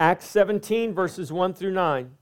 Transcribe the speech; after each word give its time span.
Acts 0.00 0.24
17, 0.28 0.94
verses 0.94 1.30
1 1.30 1.52
through 1.52 1.72
9. 1.72 2.12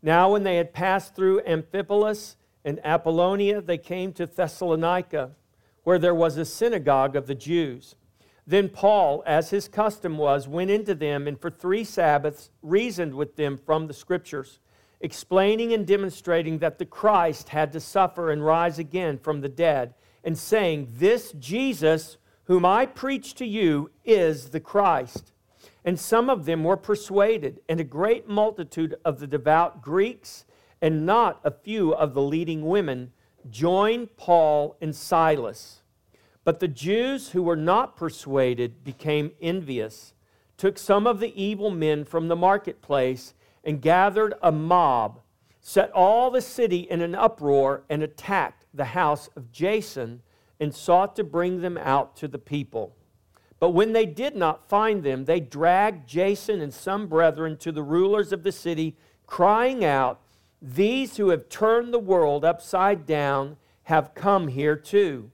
Now, 0.00 0.32
when 0.32 0.42
they 0.42 0.56
had 0.56 0.72
passed 0.72 1.14
through 1.14 1.42
Amphipolis 1.42 2.36
and 2.64 2.80
Apollonia, 2.82 3.60
they 3.60 3.76
came 3.76 4.14
to 4.14 4.24
Thessalonica, 4.24 5.32
where 5.84 5.98
there 5.98 6.14
was 6.14 6.38
a 6.38 6.46
synagogue 6.46 7.14
of 7.14 7.26
the 7.26 7.34
Jews. 7.34 7.94
Then 8.46 8.70
Paul, 8.70 9.22
as 9.26 9.50
his 9.50 9.68
custom 9.68 10.16
was, 10.16 10.48
went 10.48 10.70
into 10.70 10.94
them 10.94 11.28
and 11.28 11.38
for 11.38 11.50
three 11.50 11.84
Sabbaths 11.84 12.48
reasoned 12.62 13.12
with 13.12 13.36
them 13.36 13.58
from 13.58 13.86
the 13.86 13.92
Scriptures, 13.92 14.58
explaining 15.02 15.74
and 15.74 15.86
demonstrating 15.86 16.56
that 16.60 16.78
the 16.78 16.86
Christ 16.86 17.50
had 17.50 17.70
to 17.74 17.80
suffer 17.80 18.30
and 18.30 18.42
rise 18.42 18.78
again 18.78 19.18
from 19.18 19.42
the 19.42 19.50
dead, 19.50 19.92
and 20.24 20.38
saying, 20.38 20.88
This 20.94 21.32
Jesus, 21.32 22.16
whom 22.44 22.64
I 22.64 22.86
preach 22.86 23.34
to 23.34 23.44
you, 23.44 23.90
is 24.06 24.48
the 24.48 24.60
Christ. 24.60 25.32
And 25.88 25.98
some 25.98 26.28
of 26.28 26.44
them 26.44 26.64
were 26.64 26.76
persuaded, 26.76 27.62
and 27.66 27.80
a 27.80 27.82
great 27.82 28.28
multitude 28.28 28.96
of 29.06 29.20
the 29.20 29.26
devout 29.26 29.80
Greeks, 29.80 30.44
and 30.82 31.06
not 31.06 31.40
a 31.42 31.50
few 31.50 31.94
of 31.94 32.12
the 32.12 32.20
leading 32.20 32.66
women, 32.66 33.10
joined 33.48 34.14
Paul 34.18 34.76
and 34.82 34.94
Silas. 34.94 35.80
But 36.44 36.60
the 36.60 36.68
Jews 36.68 37.30
who 37.30 37.42
were 37.42 37.56
not 37.56 37.96
persuaded 37.96 38.84
became 38.84 39.32
envious, 39.40 40.12
took 40.58 40.76
some 40.76 41.06
of 41.06 41.20
the 41.20 41.32
evil 41.42 41.70
men 41.70 42.04
from 42.04 42.28
the 42.28 42.36
marketplace, 42.36 43.32
and 43.64 43.80
gathered 43.80 44.34
a 44.42 44.52
mob, 44.52 45.20
set 45.62 45.90
all 45.92 46.30
the 46.30 46.42
city 46.42 46.80
in 46.80 47.00
an 47.00 47.14
uproar, 47.14 47.84
and 47.88 48.02
attacked 48.02 48.66
the 48.74 48.84
house 48.84 49.30
of 49.34 49.52
Jason, 49.52 50.20
and 50.60 50.74
sought 50.74 51.16
to 51.16 51.24
bring 51.24 51.62
them 51.62 51.78
out 51.78 52.14
to 52.16 52.28
the 52.28 52.38
people. 52.38 52.94
But 53.60 53.70
when 53.70 53.92
they 53.92 54.06
did 54.06 54.36
not 54.36 54.68
find 54.68 55.02
them, 55.02 55.24
they 55.24 55.40
dragged 55.40 56.08
Jason 56.08 56.60
and 56.60 56.72
some 56.72 57.08
brethren 57.08 57.56
to 57.58 57.72
the 57.72 57.82
rulers 57.82 58.32
of 58.32 58.44
the 58.44 58.52
city, 58.52 58.96
crying 59.26 59.84
out, 59.84 60.20
These 60.62 61.16
who 61.16 61.30
have 61.30 61.48
turned 61.48 61.92
the 61.92 61.98
world 61.98 62.44
upside 62.44 63.04
down 63.04 63.56
have 63.84 64.14
come 64.14 64.48
here 64.48 64.76
too. 64.76 65.30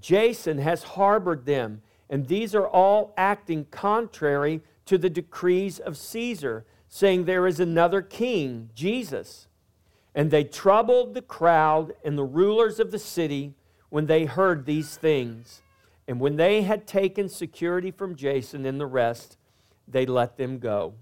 Jason 0.00 0.58
has 0.58 0.82
harbored 0.82 1.46
them, 1.46 1.82
and 2.10 2.26
these 2.26 2.54
are 2.54 2.66
all 2.66 3.14
acting 3.16 3.66
contrary 3.70 4.60
to 4.86 4.98
the 4.98 5.10
decrees 5.10 5.78
of 5.78 5.96
Caesar, 5.96 6.64
saying 6.88 7.24
there 7.24 7.46
is 7.46 7.60
another 7.60 8.02
king, 8.02 8.70
Jesus. 8.74 9.46
And 10.14 10.30
they 10.30 10.44
troubled 10.44 11.14
the 11.14 11.22
crowd 11.22 11.94
and 12.04 12.16
the 12.16 12.24
rulers 12.24 12.80
of 12.80 12.90
the 12.90 12.98
city 12.98 13.54
when 13.90 14.06
they 14.06 14.24
heard 14.24 14.64
these 14.64 14.96
things. 14.96 15.62
And 16.08 16.20
when 16.20 16.36
they 16.36 16.62
had 16.62 16.86
taken 16.86 17.28
security 17.28 17.90
from 17.90 18.14
Jason 18.14 18.64
and 18.64 18.80
the 18.80 18.86
rest, 18.86 19.38
they 19.88 20.06
let 20.06 20.36
them 20.36 20.58
go. 20.58 20.94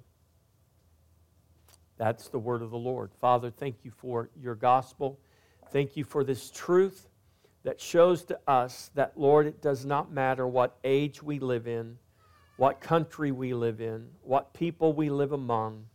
That's 1.96 2.28
the 2.28 2.38
word 2.38 2.62
of 2.62 2.70
the 2.70 2.78
Lord. 2.78 3.12
Father, 3.20 3.50
thank 3.50 3.84
you 3.84 3.90
for 3.90 4.30
your 4.40 4.54
gospel. 4.54 5.18
Thank 5.70 5.96
you 5.96 6.04
for 6.04 6.24
this 6.24 6.50
truth 6.50 7.08
that 7.62 7.80
shows 7.80 8.24
to 8.24 8.38
us 8.46 8.90
that, 8.94 9.12
Lord, 9.16 9.46
it 9.46 9.62
does 9.62 9.84
not 9.84 10.12
matter 10.12 10.46
what 10.46 10.76
age 10.84 11.22
we 11.22 11.38
live 11.38 11.66
in, 11.66 11.98
what 12.56 12.80
country 12.80 13.32
we 13.32 13.54
live 13.54 13.80
in, 13.80 14.08
what 14.22 14.52
people 14.52 14.92
we 14.92 15.08
live 15.08 15.32
among. 15.32 15.86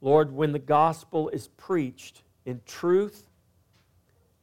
Lord, 0.00 0.32
when 0.32 0.52
the 0.52 0.58
gospel 0.58 1.28
is 1.30 1.48
preached 1.48 2.22
in 2.44 2.60
truth, 2.66 3.28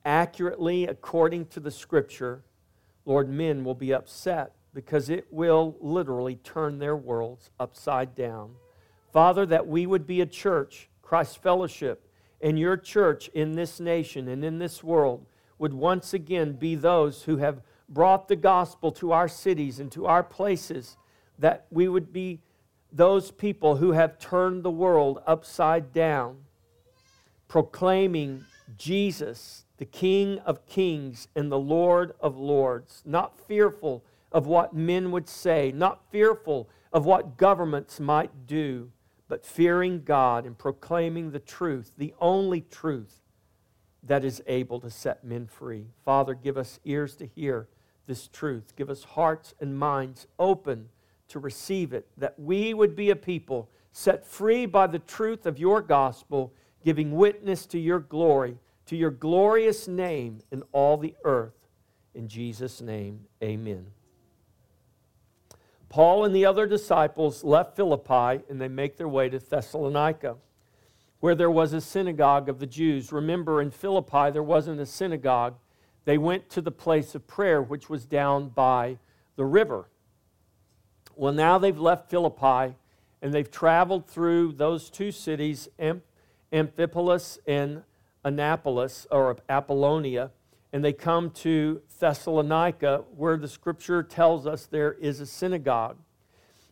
accurately, 0.03 0.85
according 0.85 1.45
to 1.47 1.59
the 1.59 1.71
scripture, 1.71 2.43
Lord, 3.05 3.29
men 3.29 3.63
will 3.63 3.75
be 3.75 3.93
upset 3.93 4.53
because 4.73 5.09
it 5.09 5.27
will 5.31 5.77
literally 5.79 6.35
turn 6.35 6.79
their 6.79 6.95
worlds 6.95 7.49
upside 7.59 8.13
down. 8.15 8.55
Father, 9.13 9.45
that 9.45 9.67
we 9.67 9.85
would 9.85 10.05
be 10.05 10.19
a 10.19 10.25
church, 10.25 10.89
Christ 11.01 11.41
Fellowship, 11.41 12.09
and 12.41 12.59
your 12.59 12.75
church 12.75 13.29
in 13.29 13.53
this 13.53 13.79
nation 13.79 14.27
and 14.27 14.43
in 14.43 14.59
this 14.59 14.83
world 14.83 15.25
would 15.57 15.73
once 15.73 16.13
again 16.13 16.53
be 16.53 16.75
those 16.75 17.23
who 17.23 17.37
have 17.37 17.61
brought 17.87 18.27
the 18.27 18.35
gospel 18.35 18.91
to 18.91 19.11
our 19.11 19.27
cities 19.27 19.79
and 19.79 19.91
to 19.91 20.05
our 20.05 20.23
places, 20.23 20.97
that 21.39 21.65
we 21.69 21.87
would 21.87 22.11
be 22.11 22.41
those 22.91 23.31
people 23.31 23.77
who 23.77 23.91
have 23.91 24.19
turned 24.19 24.63
the 24.63 24.71
world 24.71 25.21
upside 25.27 25.93
down, 25.93 26.37
proclaiming 27.47 28.45
Jesus 28.77 29.64
the 29.77 29.85
King 29.85 30.39
of 30.39 30.65
kings 30.65 31.27
and 31.35 31.51
the 31.51 31.59
Lord 31.59 32.13
of 32.19 32.37
lords, 32.37 33.01
not 33.05 33.37
fearful 33.37 34.03
of 34.31 34.47
what 34.47 34.73
men 34.73 35.11
would 35.11 35.27
say, 35.27 35.71
not 35.73 36.01
fearful 36.11 36.69
of 36.93 37.05
what 37.05 37.37
governments 37.37 37.99
might 37.99 38.47
do, 38.47 38.91
but 39.27 39.45
fearing 39.45 40.03
God 40.03 40.45
and 40.45 40.57
proclaiming 40.57 41.31
the 41.31 41.39
truth, 41.39 41.91
the 41.97 42.13
only 42.19 42.61
truth 42.61 43.21
that 44.03 44.23
is 44.23 44.41
able 44.47 44.79
to 44.79 44.89
set 44.89 45.23
men 45.23 45.47
free. 45.47 45.87
Father, 46.03 46.35
give 46.35 46.57
us 46.57 46.79
ears 46.85 47.15
to 47.15 47.25
hear 47.25 47.67
this 48.07 48.27
truth. 48.27 48.75
Give 48.75 48.89
us 48.89 49.03
hearts 49.03 49.55
and 49.59 49.77
minds 49.77 50.27
open 50.37 50.89
to 51.27 51.39
receive 51.39 51.91
it, 51.91 52.07
that 52.17 52.39
we 52.39 52.73
would 52.73 52.95
be 52.95 53.09
a 53.09 53.15
people 53.15 53.69
set 53.91 54.25
free 54.25 54.65
by 54.65 54.85
the 54.85 54.99
truth 54.99 55.45
of 55.45 55.57
your 55.57 55.81
gospel, 55.81 56.53
giving 56.83 57.13
witness 57.13 57.65
to 57.65 57.79
your 57.79 57.99
glory 57.99 58.57
to 58.85 58.95
your 58.95 59.11
glorious 59.11 59.87
name 59.87 60.41
in 60.51 60.63
all 60.71 60.97
the 60.97 61.15
earth. 61.23 61.53
In 62.13 62.27
Jesus' 62.27 62.81
name, 62.81 63.21
amen. 63.43 63.87
Paul 65.89 66.25
and 66.25 66.35
the 66.35 66.45
other 66.45 66.67
disciples 66.67 67.43
left 67.43 67.75
Philippi 67.75 68.43
and 68.49 68.59
they 68.59 68.67
make 68.67 68.97
their 68.97 69.07
way 69.07 69.29
to 69.29 69.39
Thessalonica, 69.39 70.35
where 71.19 71.35
there 71.35 71.51
was 71.51 71.73
a 71.73 71.81
synagogue 71.81 72.49
of 72.49 72.59
the 72.59 72.65
Jews. 72.65 73.11
Remember, 73.11 73.61
in 73.61 73.71
Philippi, 73.71 74.31
there 74.31 74.43
wasn't 74.43 74.79
a 74.79 74.85
synagogue. 74.85 75.55
They 76.05 76.17
went 76.17 76.49
to 76.51 76.61
the 76.61 76.71
place 76.71 77.15
of 77.15 77.27
prayer, 77.27 77.61
which 77.61 77.89
was 77.89 78.05
down 78.05 78.49
by 78.49 78.97
the 79.35 79.45
river. 79.45 79.87
Well, 81.15 81.33
now 81.33 81.57
they've 81.57 81.79
left 81.79 82.09
Philippi 82.09 82.75
and 83.21 83.33
they've 83.33 83.49
traveled 83.49 84.07
through 84.07 84.53
those 84.53 84.89
two 84.89 85.11
cities, 85.11 85.69
Amphipolis 86.51 87.39
and 87.47 87.83
Annapolis 88.25 89.07
or 89.11 89.37
Apollonia, 89.47 90.31
and 90.73 90.83
they 90.83 90.91
come 90.91 91.29
to 91.29 91.81
Thessalonica, 91.99 93.05
where 93.15 93.37
the 93.37 93.47
scripture 93.47 94.03
tells 94.03 94.45
us 94.45 94.65
there 94.65 94.93
is 94.93 95.21
a 95.21 95.25
synagogue. 95.25 95.97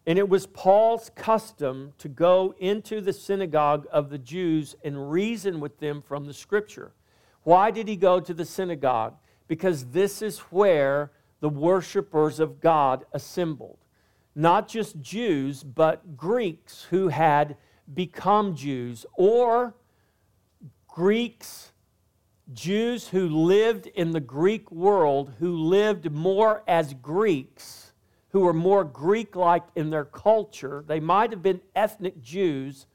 And 0.06 0.20
it 0.20 0.28
was 0.28 0.48
Paul's 0.48 1.10
custom 1.16 1.94
to 2.00 2.10
go 2.10 2.54
into 2.60 3.00
the 3.00 3.14
synagogue 3.14 3.88
of 3.90 4.10
the 4.10 4.18
Jews 4.18 4.76
and 4.84 5.10
reason 5.10 5.62
with 5.62 5.80
them 5.80 6.02
from 6.02 6.26
the 6.26 6.34
scripture. 6.34 6.92
Why 7.44 7.72
did 7.72 7.88
he 7.88 7.96
go 7.96 8.20
to 8.20 8.34
the 8.34 8.44
synagogue? 8.44 9.16
Because 9.48 9.86
this 9.86 10.22
is 10.22 10.40
where 10.40 11.12
the 11.40 11.50
worshipers 11.50 12.40
of 12.40 12.60
God 12.60 13.06
assembled. 13.14 13.78
Not 14.36 14.68
just 14.68 15.00
Jews, 15.00 15.64
but 15.64 16.18
Greeks 16.18 16.88
who 16.90 17.10
had 17.10 17.56
become 17.94 18.56
Jews 18.56 19.06
or 19.14 19.76
Greeks, 20.94 21.72
Jews 22.54 23.08
who 23.08 23.28
lived 23.28 23.88
in 23.88 24.12
the 24.12 24.20
Greek 24.20 24.70
world, 24.72 25.34
who 25.40 25.58
lived 25.58 26.12
more 26.12 26.62
as 26.68 26.94
Greeks, 26.94 27.94
who 28.30 28.42
were 28.42 28.54
more 28.54 28.84
Greek 28.84 29.36
like 29.36 29.64
in 29.74 29.90
their 29.90 30.06
culture. 30.06 30.84
They 30.86 31.00
might 31.00 31.32
have 31.32 31.42
been 31.42 31.62
ethnic 31.76 32.22
Jews, 32.22 32.86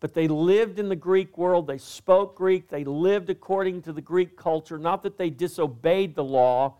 but 0.00 0.12
they 0.12 0.28
lived 0.28 0.78
in 0.78 0.90
the 0.90 0.96
Greek 0.96 1.38
world. 1.38 1.66
They 1.66 1.78
spoke 1.78 2.36
Greek. 2.36 2.68
They 2.68 2.84
lived 2.84 3.30
according 3.30 3.80
to 3.82 3.92
the 3.94 4.02
Greek 4.02 4.36
culture. 4.36 4.76
Not 4.76 5.02
that 5.04 5.16
they 5.16 5.30
disobeyed 5.30 6.14
the 6.14 6.24
law, 6.24 6.74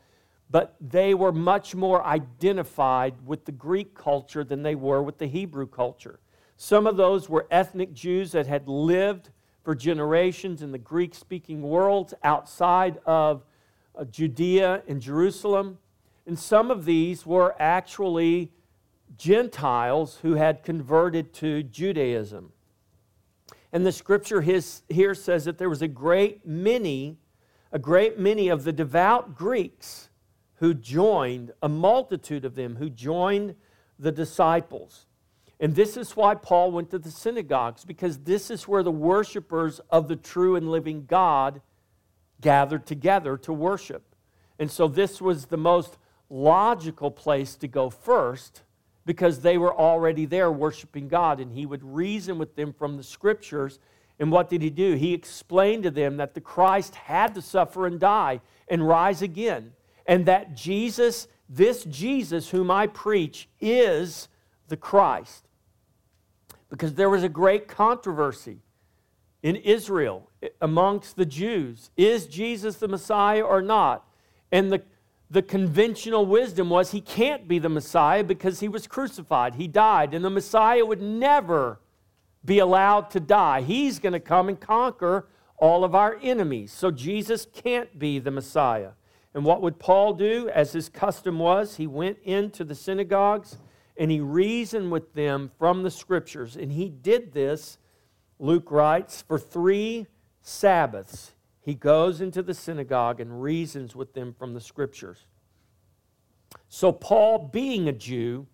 but 0.50 0.76
they 0.78 1.14
were 1.14 1.32
much 1.32 1.74
more 1.74 2.04
identified 2.04 3.14
with 3.24 3.46
the 3.46 3.52
Greek 3.52 3.94
culture 3.94 4.44
than 4.44 4.62
they 4.62 4.74
were 4.74 5.02
with 5.02 5.16
the 5.16 5.26
Hebrew 5.26 5.68
culture. 5.68 6.20
Some 6.58 6.86
of 6.86 6.98
those 6.98 7.30
were 7.30 7.46
ethnic 7.50 7.94
Jews 7.94 8.32
that 8.32 8.46
had 8.46 8.68
lived 8.68 9.30
for 9.66 9.74
generations 9.74 10.62
in 10.62 10.70
the 10.70 10.78
Greek 10.78 11.12
speaking 11.12 11.60
worlds 11.60 12.14
outside 12.22 13.00
of 13.04 13.44
uh, 13.98 14.04
Judea 14.04 14.84
and 14.86 15.02
Jerusalem. 15.02 15.78
And 16.24 16.38
some 16.38 16.70
of 16.70 16.84
these 16.84 17.26
were 17.26 17.56
actually 17.58 18.52
Gentiles 19.18 20.20
who 20.22 20.34
had 20.34 20.62
converted 20.62 21.34
to 21.34 21.64
Judaism. 21.64 22.52
And 23.72 23.84
the 23.84 23.90
scripture 23.90 24.40
his, 24.40 24.82
here 24.88 25.16
says 25.16 25.46
that 25.46 25.58
there 25.58 25.68
was 25.68 25.82
a 25.82 25.88
great 25.88 26.46
many, 26.46 27.18
a 27.72 27.80
great 27.80 28.20
many 28.20 28.46
of 28.46 28.62
the 28.62 28.72
devout 28.72 29.34
Greeks 29.34 30.10
who 30.60 30.74
joined, 30.74 31.50
a 31.60 31.68
multitude 31.68 32.44
of 32.44 32.54
them 32.54 32.76
who 32.76 32.88
joined 32.88 33.56
the 33.98 34.12
disciples. 34.12 35.06
And 35.58 35.74
this 35.74 35.96
is 35.96 36.16
why 36.16 36.34
Paul 36.34 36.70
went 36.70 36.90
to 36.90 36.98
the 36.98 37.10
synagogues, 37.10 37.84
because 37.84 38.18
this 38.18 38.50
is 38.50 38.68
where 38.68 38.82
the 38.82 38.90
worshipers 38.90 39.80
of 39.90 40.08
the 40.08 40.16
true 40.16 40.54
and 40.56 40.70
living 40.70 41.06
God 41.06 41.62
gathered 42.40 42.86
together 42.86 43.38
to 43.38 43.52
worship. 43.52 44.14
And 44.58 44.70
so 44.70 44.88
this 44.88 45.20
was 45.20 45.46
the 45.46 45.56
most 45.56 45.96
logical 46.28 47.10
place 47.10 47.56
to 47.56 47.68
go 47.68 47.88
first 47.88 48.62
because 49.06 49.40
they 49.40 49.56
were 49.56 49.74
already 49.74 50.26
there 50.26 50.50
worshiping 50.50 51.08
God. 51.08 51.40
And 51.40 51.52
he 51.52 51.64
would 51.64 51.82
reason 51.82 52.38
with 52.38 52.56
them 52.56 52.72
from 52.72 52.96
the 52.96 53.02
scriptures. 53.02 53.78
And 54.18 54.30
what 54.30 54.50
did 54.50 54.60
he 54.60 54.70
do? 54.70 54.94
He 54.94 55.14
explained 55.14 55.84
to 55.84 55.90
them 55.90 56.16
that 56.18 56.34
the 56.34 56.40
Christ 56.40 56.94
had 56.96 57.34
to 57.34 57.42
suffer 57.42 57.86
and 57.86 58.00
die 58.00 58.40
and 58.68 58.86
rise 58.86 59.22
again. 59.22 59.72
And 60.06 60.26
that 60.26 60.54
Jesus, 60.54 61.28
this 61.48 61.84
Jesus 61.84 62.50
whom 62.50 62.70
I 62.70 62.88
preach, 62.88 63.48
is 63.60 64.28
the 64.68 64.76
Christ. 64.76 65.45
Because 66.68 66.94
there 66.94 67.10
was 67.10 67.22
a 67.22 67.28
great 67.28 67.68
controversy 67.68 68.58
in 69.42 69.56
Israel 69.56 70.30
amongst 70.60 71.16
the 71.16 71.26
Jews. 71.26 71.90
Is 71.96 72.26
Jesus 72.26 72.76
the 72.76 72.88
Messiah 72.88 73.42
or 73.42 73.62
not? 73.62 74.04
And 74.50 74.72
the, 74.72 74.82
the 75.30 75.42
conventional 75.42 76.26
wisdom 76.26 76.70
was 76.70 76.90
he 76.90 77.00
can't 77.00 77.46
be 77.46 77.58
the 77.58 77.68
Messiah 77.68 78.24
because 78.24 78.60
he 78.60 78.68
was 78.68 78.86
crucified. 78.86 79.54
He 79.54 79.68
died, 79.68 80.14
and 80.14 80.24
the 80.24 80.30
Messiah 80.30 80.84
would 80.84 81.00
never 81.00 81.80
be 82.44 82.58
allowed 82.58 83.10
to 83.10 83.20
die. 83.20 83.62
He's 83.62 83.98
going 83.98 84.12
to 84.12 84.20
come 84.20 84.48
and 84.48 84.58
conquer 84.58 85.28
all 85.58 85.84
of 85.84 85.94
our 85.94 86.18
enemies. 86.22 86.72
So 86.72 86.90
Jesus 86.90 87.46
can't 87.52 87.98
be 87.98 88.18
the 88.18 88.30
Messiah. 88.30 88.90
And 89.34 89.44
what 89.44 89.62
would 89.62 89.78
Paul 89.78 90.14
do? 90.14 90.48
As 90.48 90.72
his 90.72 90.88
custom 90.88 91.38
was, 91.38 91.76
he 91.76 91.86
went 91.86 92.18
into 92.24 92.64
the 92.64 92.74
synagogues 92.74 93.58
and 93.98 94.10
he 94.10 94.20
reasoned 94.20 94.90
with 94.90 95.14
them 95.14 95.50
from 95.58 95.82
the 95.82 95.90
scriptures. 95.90 96.56
And 96.56 96.72
he 96.72 96.88
did 96.88 97.32
this 97.32 97.78
Luke 98.38 98.70
writes, 98.70 99.22
for 99.22 99.38
three 99.38 100.06
Sabbaths 100.42 101.32
he 101.60 101.74
goes 101.74 102.20
into 102.20 102.42
the 102.42 102.54
synagogue 102.54 103.18
and 103.18 103.42
reasons 103.42 103.96
with 103.96 104.14
them 104.14 104.34
from 104.38 104.54
the 104.54 104.60
scriptures. 104.60 105.26
So, 106.68 106.92
Paul, 106.92 107.50
being 107.52 107.88
a 107.88 107.92
Jew, 107.92 108.46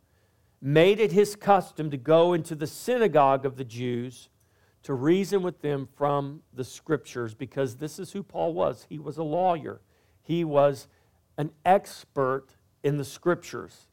made 0.62 0.98
it 0.98 1.12
his 1.12 1.36
custom 1.36 1.90
to 1.90 1.96
go 1.96 2.32
into 2.32 2.54
the 2.54 2.66
synagogue 2.66 3.44
of 3.44 3.56
the 3.56 3.64
Jews 3.64 4.30
to 4.84 4.94
reason 4.94 5.42
with 5.42 5.60
them 5.60 5.88
from 5.94 6.42
the 6.54 6.64
scriptures 6.64 7.34
because 7.34 7.76
this 7.76 7.98
is 7.98 8.12
who 8.12 8.22
Paul 8.22 8.54
was. 8.54 8.86
He 8.88 8.98
was 8.98 9.18
a 9.18 9.22
lawyer, 9.22 9.80
he 10.22 10.44
was 10.44 10.88
an 11.36 11.50
expert 11.64 12.46
in 12.82 12.96
the 12.96 13.04
scriptures. 13.04 13.88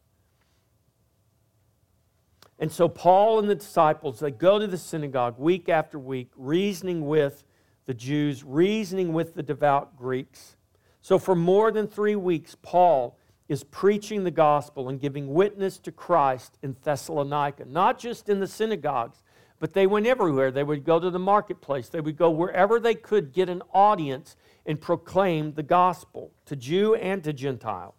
And 2.60 2.72
so 2.72 2.90
Paul 2.90 3.40
and 3.40 3.50
the 3.50 3.56
disciples, 3.56 4.20
they 4.20 4.32
go 4.32 4.60
to 4.60 4.68
the 4.68 4.78
synagogue 4.78 5.40
week 5.40 5.70
after 5.70 5.98
week, 5.98 6.30
reasoning 6.36 7.08
with 7.08 7.46
the 7.86 7.94
Jews, 7.94 8.44
reasoning 8.44 9.14
with 9.14 9.34
the 9.34 9.42
devout 9.42 9.96
Greeks. 9.96 10.58
So 11.02 11.18
for 11.18 11.36
more 11.36 11.72
than 11.72 11.88
three 11.88 12.18
weeks, 12.18 12.56
Paul 12.62 13.18
is 13.48 13.64
preaching 13.64 14.26
the 14.26 14.32
gospel 14.32 14.90
and 14.90 15.00
giving 15.00 15.34
witness 15.34 15.80
to 15.80 15.92
Christ 15.92 16.58
in 16.62 16.76
Thessalonica, 16.84 17.66
not 17.66 17.98
just 17.98 18.30
in 18.30 18.42
the 18.42 18.48
synagogues, 18.48 19.24
but 19.60 19.74
they 19.74 19.88
went 19.88 20.06
everywhere. 20.06 20.52
They 20.52 20.64
would 20.64 20.84
go 20.84 21.00
to 21.00 21.10
the 21.10 21.18
marketplace, 21.18 21.90
they 21.90 22.02
would 22.02 22.18
go 22.18 22.30
wherever 22.30 22.80
they 22.80 22.94
could 22.94 23.34
get 23.34 23.50
an 23.50 23.64
audience 23.74 24.36
and 24.66 24.80
proclaim 24.80 25.54
the 25.54 25.64
gospel 25.64 26.32
to 26.46 26.56
Jew 26.56 26.94
and 26.96 27.24
to 27.24 27.34
Gentile. 27.34 27.96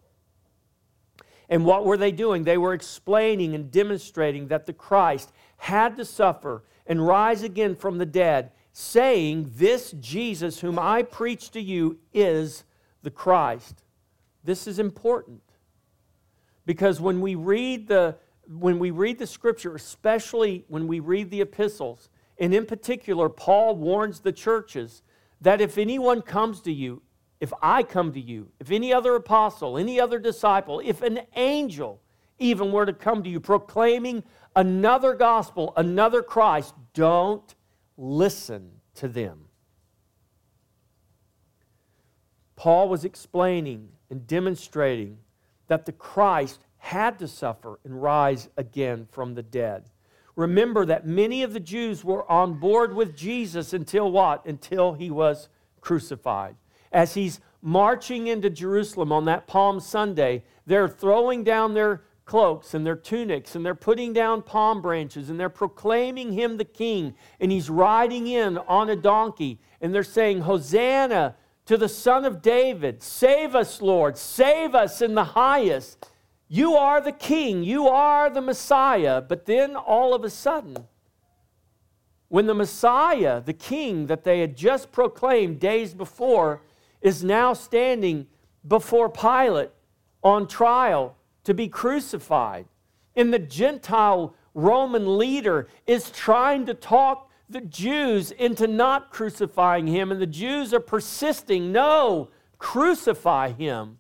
And 1.50 1.64
what 1.64 1.85
were 1.85 1.97
they 1.97 2.12
doing? 2.12 2.44
They 2.44 2.56
were 2.56 2.73
explaining 2.73 3.55
and 3.55 3.70
demonstrating 3.70 4.49
that 4.49 4.67
the 4.67 4.73
Christ 4.73 5.32
had 5.56 5.97
to 5.97 6.05
suffer 6.05 6.62
and 6.87 7.05
rise 7.05 7.43
again 7.43 7.75
from 7.75 7.99
the 7.99 8.06
dead, 8.06 8.52
saying, 8.73 9.50
This 9.56 9.91
Jesus 9.99 10.61
whom 10.61 10.79
I 10.79 11.02
preach 11.02 11.50
to 11.50 11.61
you 11.61 11.99
is 12.14 12.64
the 13.02 13.11
Christ. 13.11 13.82
This 14.44 14.69
is 14.69 14.79
important 14.79 15.43
because 16.64 17.00
when 17.00 17.20
we 17.20 17.35
read 17.35 17.88
the 17.88 18.17
when 18.46 18.81
we 18.81 18.91
read 18.91 19.19
the 19.19 19.26
scripture, 19.29 19.76
especially 19.76 20.64
when 20.67 20.88
we 20.88 20.99
read 20.99 21.31
the 21.31 21.41
epistles, 21.41 22.08
and 22.38 22.53
in 22.53 22.67
particular, 22.67 23.29
Paul 23.29 23.76
warns 23.76 24.20
the 24.20 24.32
churches 24.32 25.03
that 25.41 25.61
if 25.61 25.79
anyone 25.79 26.20
comes 26.20 26.61
to 26.62 26.73
you 26.73 27.03
if 27.40 27.52
I 27.62 27.82
come 27.82 28.12
to 28.12 28.20
you, 28.20 28.50
if 28.60 28.70
any 28.70 28.92
other 28.92 29.14
apostle, 29.14 29.78
any 29.78 29.98
other 29.98 30.19
disciple, 30.19 30.81
if 30.84 31.00
an 31.02 31.20
angel 31.34 32.00
even 32.38 32.70
were 32.70 32.87
to 32.87 32.92
come 32.92 33.22
to 33.22 33.31
you 33.31 33.40
proclaiming 33.40 34.22
another 34.54 35.14
gospel, 35.14 35.72
another 35.76 36.22
Christ, 36.22 36.75
don't 36.92 37.54
listen 37.96 38.70
to 38.96 39.08
them. 39.08 39.46
Paul 42.56 42.90
was 42.90 43.06
explaining 43.06 43.88
and 44.10 44.26
demonstrating 44.26 45.19
that 45.69 45.86
the 45.86 45.93
Christ 45.93 46.66
had 46.76 47.19
to 47.20 47.28
suffer 47.28 47.78
and 47.84 48.02
rise 48.02 48.50
again 48.58 49.06
from 49.10 49.34
the 49.34 49.43
dead. 49.43 49.88
Remember 50.36 50.84
that 50.84 51.06
many 51.06 51.43
of 51.43 51.54
the 51.54 51.60
Jews 51.60 52.04
were 52.04 52.31
on 52.31 52.54
board 52.54 52.94
with 52.94 53.16
Jesus 53.16 53.72
until 53.72 54.10
what? 54.10 54.44
Until 54.44 54.93
he 54.93 55.10
was 55.10 55.48
crucified 55.81 56.56
as 56.92 57.14
he's 57.14 57.40
marching 57.62 58.26
into 58.26 58.50
Jerusalem 58.50 59.12
on 59.12 59.25
that 59.26 59.46
Palm 59.46 59.81
Sunday, 59.81 60.44
they're 60.66 60.88
throwing 60.88 61.44
down 61.44 61.75
their 61.75 62.02
cloaks 62.25 62.75
and 62.75 62.87
their 62.87 62.96
tunics 62.96 63.56
and 63.56 63.66
they're 63.66 63.75
putting 63.75 64.12
down 64.12 64.40
palm 64.40 64.81
branches 64.81 65.31
and 65.31 65.40
they're 65.40 65.48
proclaiming 65.48 66.32
him 66.32 66.56
the 66.56 66.64
king. 66.64 67.14
And 67.40 67.50
he's 67.50 67.69
riding 67.69 68.28
in 68.28 68.56
on 68.56 68.88
a 68.88 68.96
donkey 68.96 69.58
and 69.81 69.94
they're 69.94 70.04
saying, 70.04 70.42
Hosanna 70.42 71.34
to 71.66 71.76
the 71.76 71.88
Son 71.88 72.25
of 72.25 72.40
David. 72.40 73.02
Save 73.02 73.54
us, 73.54 73.82
Lord. 73.82 74.16
Save 74.16 74.75
us 74.75 75.02
in 75.02 75.14
the 75.14 75.25
highest. 75.25 76.08
You 76.48 76.75
are 76.75 77.00
the 77.00 77.12
king. 77.12 77.62
You 77.62 77.88
are 77.88 78.31
the 78.31 78.40
Messiah. 78.40 79.20
But 79.20 79.46
then 79.46 79.76
all 79.76 80.14
of 80.14 80.25
a 80.25 80.31
sudden, 80.31 80.76
when 82.28 82.46
the 82.46 82.54
Messiah, 82.54 83.40
the 83.40 83.52
king 83.52 84.06
that 84.06 84.25
they 84.25 84.40
had 84.40 84.56
just 84.56 84.93
proclaimed 84.93 85.58
days 85.58 85.94
before, 85.94 86.62
is 87.00 87.25
now 87.25 87.52
standing 87.52 88.26
before 88.67 89.08
Pilate 89.08 89.70
on 90.23 90.47
trial 90.47 91.17
to 91.44 91.55
be 91.55 91.69
crucified. 91.69 92.67
And 93.17 93.32
the 93.32 93.38
Gentile 93.38 94.35
Roman 94.55 95.19
leader 95.19 95.69
is 95.87 96.11
trying 96.11 96.67
to 96.67 96.75
talk 96.75 97.31
the 97.49 97.61
Jews 97.61 98.31
into 98.31 98.67
not 98.67 99.11
crucifying 99.11 99.87
him, 99.87 100.12
and 100.12 100.20
the 100.20 100.26
Jews 100.26 100.73
are 100.73 100.81
persisting 100.81 101.73
no, 101.73 102.29
crucify 102.58 103.50
him. 103.50 103.99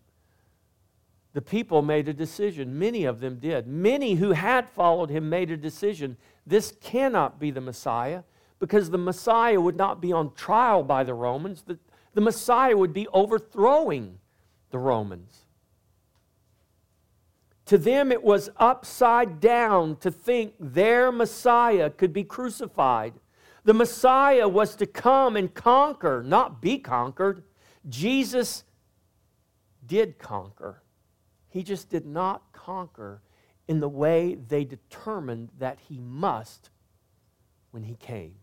The 1.32 1.42
people 1.42 1.82
made 1.82 2.08
a 2.08 2.12
decision. 2.12 2.78
Many 2.78 3.04
of 3.04 3.20
them 3.20 3.36
did. 3.36 3.66
Many 3.66 4.14
who 4.14 4.32
had 4.32 4.68
followed 4.68 5.10
him 5.10 5.28
made 5.28 5.50
a 5.50 5.56
decision. 5.56 6.16
This 6.46 6.72
cannot 6.80 7.38
be 7.38 7.50
the 7.50 7.60
Messiah 7.60 8.22
because 8.58 8.90
the 8.90 8.98
Messiah 8.98 9.60
would 9.60 9.76
not 9.76 10.00
be 10.00 10.12
on 10.12 10.34
trial 10.34 10.82
by 10.82 11.04
the 11.04 11.14
Romans. 11.14 11.62
The, 11.62 11.78
the 12.14 12.20
Messiah 12.20 12.76
would 12.76 12.92
be 12.92 13.06
overthrowing 13.08 14.18
the 14.70 14.78
Romans. 14.78 15.46
To 17.66 17.78
them, 17.78 18.10
it 18.10 18.22
was 18.22 18.50
upside 18.56 19.40
down 19.40 19.96
to 19.96 20.10
think 20.10 20.54
their 20.58 21.12
Messiah 21.12 21.88
could 21.88 22.12
be 22.12 22.24
crucified. 22.24 23.14
The 23.64 23.74
Messiah 23.74 24.48
was 24.48 24.74
to 24.76 24.86
come 24.86 25.36
and 25.36 25.54
conquer, 25.54 26.22
not 26.26 26.60
be 26.60 26.78
conquered. 26.78 27.44
Jesus 27.88 28.64
did 29.86 30.18
conquer. 30.18 30.82
He 31.48 31.62
just 31.62 31.90
did 31.90 32.06
not 32.06 32.52
conquer 32.52 33.22
in 33.68 33.78
the 33.78 33.88
way 33.88 34.34
they 34.34 34.64
determined 34.64 35.50
that 35.58 35.78
he 35.88 35.98
must 36.00 36.70
when 37.70 37.84
he 37.84 37.94
came. 37.94 38.34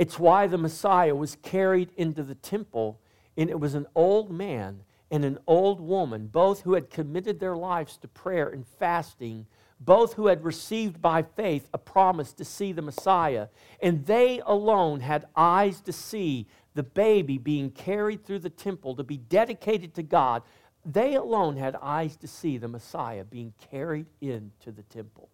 It's 0.00 0.18
why 0.18 0.46
the 0.46 0.56
Messiah 0.56 1.14
was 1.14 1.36
carried 1.42 1.90
into 1.94 2.22
the 2.22 2.34
temple, 2.34 2.98
and 3.36 3.50
it 3.50 3.60
was 3.60 3.74
an 3.74 3.86
old 3.94 4.30
man 4.30 4.82
and 5.10 5.26
an 5.26 5.38
old 5.46 5.78
woman, 5.78 6.28
both 6.28 6.62
who 6.62 6.72
had 6.72 6.88
committed 6.88 7.38
their 7.38 7.54
lives 7.54 7.98
to 7.98 8.08
prayer 8.08 8.48
and 8.48 8.66
fasting, 8.66 9.44
both 9.78 10.14
who 10.14 10.28
had 10.28 10.42
received 10.42 11.02
by 11.02 11.22
faith 11.22 11.68
a 11.74 11.76
promise 11.76 12.32
to 12.32 12.46
see 12.46 12.72
the 12.72 12.80
Messiah, 12.80 13.48
and 13.82 14.06
they 14.06 14.40
alone 14.46 15.00
had 15.00 15.26
eyes 15.36 15.82
to 15.82 15.92
see 15.92 16.46
the 16.72 16.82
baby 16.82 17.36
being 17.36 17.70
carried 17.70 18.24
through 18.24 18.38
the 18.38 18.48
temple 18.48 18.96
to 18.96 19.04
be 19.04 19.18
dedicated 19.18 19.92
to 19.96 20.02
God. 20.02 20.42
They 20.82 21.14
alone 21.14 21.58
had 21.58 21.76
eyes 21.76 22.16
to 22.16 22.26
see 22.26 22.56
the 22.56 22.68
Messiah 22.68 23.24
being 23.24 23.52
carried 23.70 24.06
into 24.22 24.72
the 24.72 24.84
temple. 24.84 25.28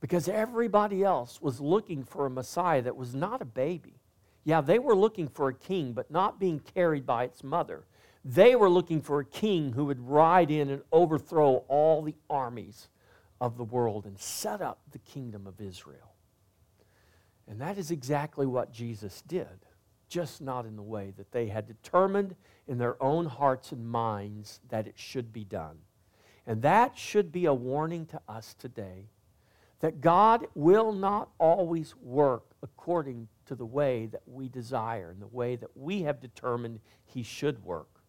Because 0.00 0.28
everybody 0.28 1.02
else 1.02 1.40
was 1.42 1.60
looking 1.60 2.04
for 2.04 2.26
a 2.26 2.30
Messiah 2.30 2.82
that 2.82 2.96
was 2.96 3.14
not 3.14 3.42
a 3.42 3.46
baby. 3.46 3.94
Yeah, 4.44 4.60
they 4.60 4.78
were 4.78 4.94
looking 4.94 5.28
for 5.28 5.48
a 5.48 5.54
king, 5.54 5.92
but 5.92 6.10
not 6.10 6.38
being 6.38 6.60
carried 6.60 7.04
by 7.04 7.24
its 7.24 7.42
mother. 7.42 7.84
They 8.24 8.56
were 8.56 8.70
looking 8.70 9.00
for 9.00 9.20
a 9.20 9.24
king 9.24 9.72
who 9.72 9.86
would 9.86 10.00
ride 10.00 10.50
in 10.50 10.70
and 10.70 10.82
overthrow 10.92 11.64
all 11.68 12.02
the 12.02 12.16
armies 12.28 12.88
of 13.40 13.56
the 13.56 13.64
world 13.64 14.04
and 14.06 14.18
set 14.18 14.60
up 14.60 14.80
the 14.90 14.98
kingdom 14.98 15.46
of 15.46 15.60
Israel. 15.60 16.14
And 17.46 17.60
that 17.60 17.78
is 17.78 17.90
exactly 17.90 18.46
what 18.46 18.72
Jesus 18.72 19.22
did. 19.22 19.66
just 20.08 20.40
not 20.40 20.64
in 20.64 20.76
the 20.76 20.82
way 20.82 21.12
that 21.16 21.32
they 21.32 21.48
had 21.48 21.66
determined 21.66 22.34
in 22.66 22.78
their 22.78 23.00
own 23.02 23.26
hearts 23.26 23.72
and 23.72 23.86
minds 23.86 24.60
that 24.68 24.86
it 24.86 24.98
should 24.98 25.32
be 25.32 25.44
done. 25.44 25.78
And 26.46 26.62
that 26.62 26.96
should 26.96 27.30
be 27.30 27.44
a 27.44 27.54
warning 27.54 28.06
to 28.06 28.20
us 28.26 28.54
today 28.54 29.10
that 29.80 30.00
God 30.00 30.46
will 30.54 30.92
not 30.92 31.30
always 31.38 31.94
work 31.96 32.44
according 32.62 33.28
to 33.46 33.54
the 33.54 33.66
way 33.66 34.06
that 34.06 34.22
we 34.26 34.48
desire 34.48 35.10
and 35.10 35.22
the 35.22 35.26
way 35.26 35.56
that 35.56 35.76
we 35.76 36.02
have 36.02 36.20
determined 36.20 36.80
He 37.04 37.22
should 37.22 37.64
work, 37.64 38.02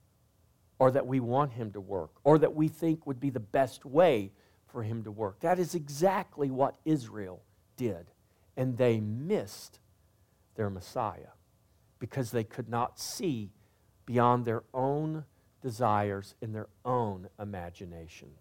or 0.80 0.92
that 0.92 1.06
we 1.06 1.20
want 1.20 1.54
Him 1.54 1.72
to 1.74 1.82
work, 1.82 2.12
or 2.24 2.40
that 2.40 2.56
we 2.56 2.68
think 2.68 3.06
would 3.06 3.20
be 3.20 3.30
the 3.30 3.40
best 3.40 3.86
way 3.86 4.32
for 4.68 4.84
Him 4.84 5.04
to 5.04 5.12
work. 5.12 5.40
That 5.42 5.60
is 5.60 5.76
exactly 5.76 6.50
what 6.50 6.76
Israel 6.86 7.44
did. 7.78 8.12
And 8.58 8.78
they 8.78 9.00
missed 9.00 9.80
their 10.56 10.70
Messiah 10.70 11.34
because 12.00 12.32
they 12.32 12.44
could 12.44 12.68
not 12.68 13.00
see 13.00 13.52
beyond 14.06 14.44
their 14.46 14.64
own 14.74 15.24
desires 15.62 16.36
in 16.42 16.52
their 16.52 16.68
own 16.84 17.30
imaginations. 17.40 18.40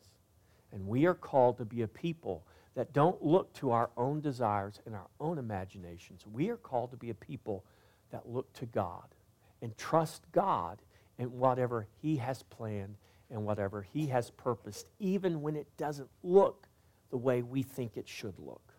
And 0.73 0.87
we 0.87 1.06
are 1.06 1.14
called 1.14 1.58
to 1.58 1.64
be 1.64 1.82
a 1.82 1.88
people 1.88 2.47
that 2.78 2.92
don't 2.92 3.20
look 3.25 3.52
to 3.52 3.73
our 3.73 3.90
own 3.97 4.20
desires 4.20 4.78
and 4.87 4.94
our 4.94 5.08
own 5.18 5.37
imaginations. 5.37 6.25
We 6.32 6.49
are 6.49 6.56
called 6.56 6.92
to 6.92 6.97
be 6.97 7.11
a 7.11 7.14
people 7.14 7.64
that 8.12 8.28
look 8.28 8.52
to 8.52 8.66
God 8.66 9.16
and 9.61 9.76
trust 9.76 10.23
God 10.30 10.80
in 11.18 11.26
whatever 11.40 11.88
He 12.00 12.18
has 12.18 12.44
planned 12.44 12.94
and 13.32 13.44
whatever 13.44 13.82
He 13.82 14.06
has 14.06 14.30
purposed, 14.30 14.87
even 15.00 15.42
when 15.42 15.56
it 15.56 15.66
doesn't 15.76 16.08
look 16.23 16.68
the 17.11 17.16
way 17.16 17.42
we 17.42 17.64
think 17.64 17.97
it 17.97 18.08
should 18.08 18.38
look. 18.38 18.73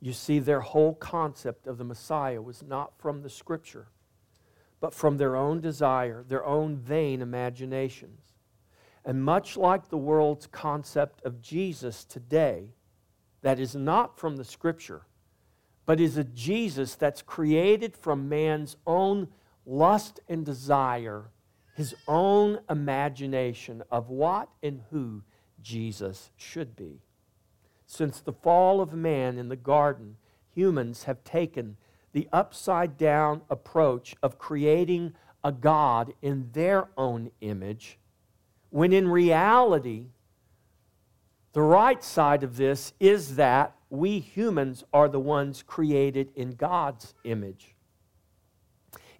You 0.00 0.12
see, 0.12 0.40
their 0.40 0.62
whole 0.62 0.94
concept 0.96 1.68
of 1.68 1.78
the 1.78 1.84
Messiah 1.84 2.42
was 2.42 2.64
not 2.64 2.98
from 2.98 3.22
the 3.22 3.30
Scripture, 3.30 3.86
but 4.80 4.92
from 4.92 5.18
their 5.18 5.36
own 5.36 5.60
desire, 5.60 6.24
their 6.26 6.44
own 6.44 6.78
vain 6.78 7.22
imaginations. 7.22 8.29
And 9.04 9.24
much 9.24 9.56
like 9.56 9.88
the 9.88 9.96
world's 9.96 10.46
concept 10.46 11.24
of 11.24 11.40
Jesus 11.40 12.04
today, 12.04 12.74
that 13.42 13.58
is 13.58 13.74
not 13.74 14.18
from 14.18 14.36
the 14.36 14.44
Scripture, 14.44 15.02
but 15.86 16.00
is 16.00 16.16
a 16.16 16.24
Jesus 16.24 16.94
that's 16.94 17.22
created 17.22 17.96
from 17.96 18.28
man's 18.28 18.76
own 18.86 19.28
lust 19.64 20.20
and 20.28 20.44
desire, 20.44 21.30
his 21.74 21.94
own 22.06 22.60
imagination 22.68 23.82
of 23.90 24.10
what 24.10 24.48
and 24.62 24.82
who 24.90 25.22
Jesus 25.62 26.30
should 26.36 26.76
be. 26.76 27.00
Since 27.86 28.20
the 28.20 28.32
fall 28.32 28.80
of 28.80 28.92
man 28.92 29.38
in 29.38 29.48
the 29.48 29.56
garden, 29.56 30.16
humans 30.54 31.04
have 31.04 31.24
taken 31.24 31.76
the 32.12 32.28
upside 32.32 32.96
down 32.96 33.42
approach 33.48 34.14
of 34.22 34.38
creating 34.38 35.14
a 35.42 35.52
God 35.52 36.12
in 36.20 36.50
their 36.52 36.88
own 36.96 37.30
image, 37.40 37.98
when 38.70 38.92
in 38.92 39.08
reality, 39.08 40.06
the 41.52 41.62
right 41.62 42.02
side 42.02 42.42
of 42.42 42.56
this 42.56 42.92
is 43.00 43.36
that 43.36 43.74
we 43.90 44.20
humans 44.20 44.84
are 44.92 45.08
the 45.08 45.20
ones 45.20 45.64
created 45.66 46.30
in 46.36 46.52
God's 46.52 47.14
image. 47.24 47.74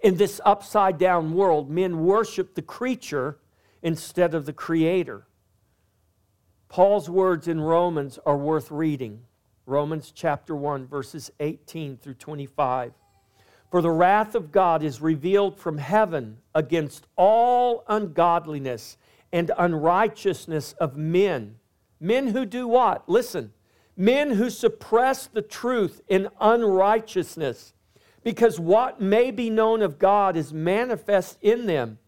In 0.00 0.16
this 0.16 0.40
upside 0.44 0.96
down 0.96 1.34
world, 1.34 1.68
men 1.68 2.04
worship 2.04 2.54
the 2.54 2.62
creature 2.62 3.38
instead 3.82 4.34
of 4.34 4.46
the 4.46 4.52
creator. 4.52 5.26
Paul's 6.68 7.10
words 7.10 7.48
in 7.48 7.60
Romans 7.60 8.18
are 8.24 8.36
worth 8.36 8.70
reading. 8.70 9.24
Romans 9.66 10.12
chapter 10.14 10.54
1, 10.54 10.86
verses 10.86 11.30
18 11.40 11.96
through 11.96 12.14
25. 12.14 12.92
For 13.70 13.82
the 13.82 13.90
wrath 13.90 14.34
of 14.34 14.52
God 14.52 14.82
is 14.82 15.00
revealed 15.00 15.58
from 15.58 15.78
heaven 15.78 16.38
against 16.54 17.06
all 17.16 17.84
ungodliness 17.88 18.96
and 19.32 19.50
unrighteousness 19.56 20.72
of 20.74 20.96
men. 20.96 21.56
Men 22.00 22.28
who 22.28 22.44
do 22.44 22.66
what? 22.66 23.08
Listen. 23.08 23.52
Men 23.96 24.30
who 24.30 24.48
suppress 24.48 25.26
the 25.26 25.42
truth 25.42 26.00
in 26.08 26.28
unrighteousness, 26.40 27.74
because 28.24 28.58
what 28.58 29.00
may 29.00 29.30
be 29.30 29.50
known 29.50 29.82
of 29.82 29.98
God 29.98 30.36
is 30.36 30.54
manifest 30.54 31.36
in 31.42 31.66
them, 31.66 31.98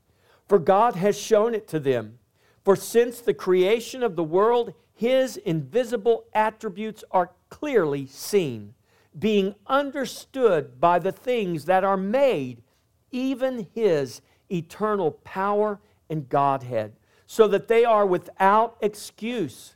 for 0.48 0.58
God 0.58 0.96
has 0.96 1.18
shown 1.18 1.54
it 1.54 1.68
to 1.68 1.78
them. 1.78 2.18
For 2.64 2.76
since 2.76 3.20
the 3.20 3.34
creation 3.34 4.02
of 4.02 4.16
the 4.16 4.24
world, 4.24 4.72
his 4.94 5.36
invisible 5.36 6.24
attributes 6.32 7.04
are 7.10 7.32
clearly 7.50 8.06
seen, 8.06 8.72
being 9.18 9.54
understood 9.66 10.80
by 10.80 10.98
the 10.98 11.12
things 11.12 11.66
that 11.66 11.84
are 11.84 11.96
made, 11.96 12.62
even 13.10 13.66
his 13.74 14.22
eternal 14.50 15.10
power 15.10 15.80
and 16.08 16.28
Godhead, 16.28 16.92
so 17.32 17.48
that 17.48 17.66
they 17.66 17.82
are 17.82 18.04
without 18.04 18.76
excuse. 18.82 19.74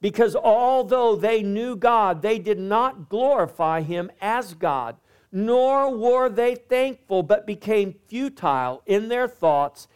Because 0.00 0.34
although 0.34 1.14
they 1.14 1.40
knew 1.40 1.76
God, 1.76 2.20
they 2.20 2.36
did 2.36 2.58
not 2.58 3.08
glorify 3.08 3.82
him 3.82 4.10
as 4.20 4.54
God, 4.54 4.96
nor 5.30 5.96
were 5.96 6.28
they 6.28 6.56
thankful, 6.56 7.22
but 7.22 7.46
became 7.46 7.94
futile 8.08 8.82
in 8.86 9.06
their 9.06 9.28
thoughts 9.28 9.86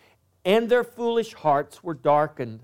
and 0.44 0.68
their 0.68 0.84
foolish 0.84 1.34
hearts 1.34 1.82
were 1.82 1.94
darkened. 1.94 2.60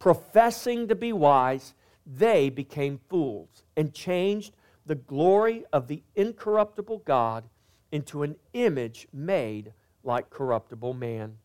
Professing 0.00 0.88
to 0.88 0.96
be 0.96 1.12
wise, 1.12 1.72
they 2.04 2.50
became 2.50 2.98
fools 3.08 3.62
and 3.76 3.94
changed 3.94 4.56
the 4.86 4.96
glory 4.96 5.64
of 5.72 5.86
the 5.86 6.02
incorruptible 6.16 7.02
God 7.04 7.44
into 7.92 8.24
an 8.24 8.34
image 8.54 9.06
made 9.12 9.72
like 10.02 10.30
corruptible 10.30 10.94
man, 10.94 11.36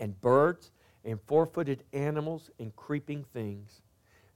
and 0.00 0.18
birds, 0.18 0.70
and 1.04 1.20
four 1.26 1.46
footed 1.46 1.84
animals, 1.92 2.50
and 2.58 2.74
creeping 2.76 3.24
things. 3.32 3.82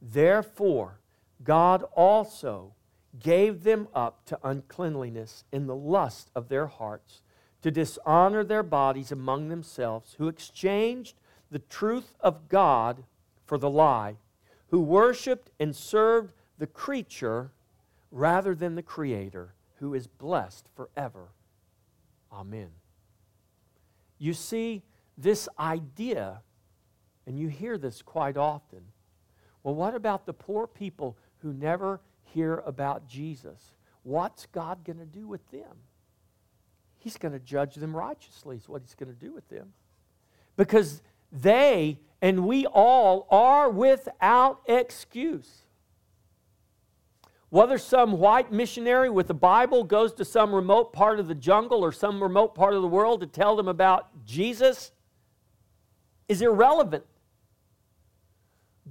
Therefore, 0.00 1.00
God 1.42 1.84
also 1.94 2.74
gave 3.18 3.62
them 3.62 3.88
up 3.94 4.24
to 4.26 4.38
uncleanliness 4.42 5.44
in 5.52 5.66
the 5.66 5.76
lust 5.76 6.30
of 6.34 6.48
their 6.48 6.66
hearts 6.66 7.22
to 7.62 7.70
dishonor 7.70 8.44
their 8.44 8.62
bodies 8.62 9.10
among 9.10 9.48
themselves, 9.48 10.14
who 10.18 10.28
exchanged 10.28 11.18
the 11.50 11.58
truth 11.58 12.14
of 12.20 12.48
God 12.48 13.04
for 13.44 13.58
the 13.58 13.70
lie, 13.70 14.16
who 14.68 14.80
worshiped 14.80 15.50
and 15.58 15.74
served 15.74 16.32
the 16.58 16.66
creature 16.66 17.50
rather 18.10 18.54
than 18.54 18.74
the 18.74 18.82
Creator, 18.82 19.54
who 19.78 19.94
is 19.94 20.06
blessed 20.06 20.68
forever. 20.74 21.28
Amen. 22.32 22.70
You 24.18 24.32
see, 24.32 24.82
this 25.18 25.48
idea, 25.58 26.42
and 27.26 27.38
you 27.38 27.48
hear 27.48 27.78
this 27.78 28.02
quite 28.02 28.36
often. 28.36 28.80
Well, 29.62 29.74
what 29.74 29.94
about 29.94 30.26
the 30.26 30.32
poor 30.32 30.66
people 30.66 31.16
who 31.38 31.52
never 31.52 32.00
hear 32.22 32.62
about 32.66 33.08
Jesus? 33.08 33.72
What's 34.02 34.46
God 34.46 34.84
going 34.84 34.98
to 34.98 35.06
do 35.06 35.26
with 35.26 35.50
them? 35.50 35.76
He's 36.98 37.16
going 37.16 37.32
to 37.32 37.40
judge 37.40 37.74
them 37.74 37.94
righteously, 37.94 38.56
is 38.56 38.68
what 38.68 38.82
he's 38.82 38.94
going 38.94 39.12
to 39.12 39.18
do 39.18 39.32
with 39.32 39.48
them. 39.48 39.72
Because 40.56 41.02
they 41.32 41.98
and 42.22 42.46
we 42.46 42.66
all 42.66 43.26
are 43.30 43.68
without 43.68 44.60
excuse. 44.66 45.64
Whether 47.48 47.78
some 47.78 48.12
white 48.18 48.50
missionary 48.50 49.08
with 49.08 49.30
a 49.30 49.34
Bible 49.34 49.84
goes 49.84 50.12
to 50.14 50.24
some 50.24 50.54
remote 50.54 50.92
part 50.92 51.20
of 51.20 51.28
the 51.28 51.34
jungle 51.34 51.84
or 51.84 51.92
some 51.92 52.22
remote 52.22 52.54
part 52.54 52.74
of 52.74 52.82
the 52.82 52.88
world 52.88 53.20
to 53.20 53.26
tell 53.26 53.56
them 53.56 53.68
about 53.68 54.24
Jesus 54.24 54.92
is 56.28 56.42
irrelevant. 56.42 57.04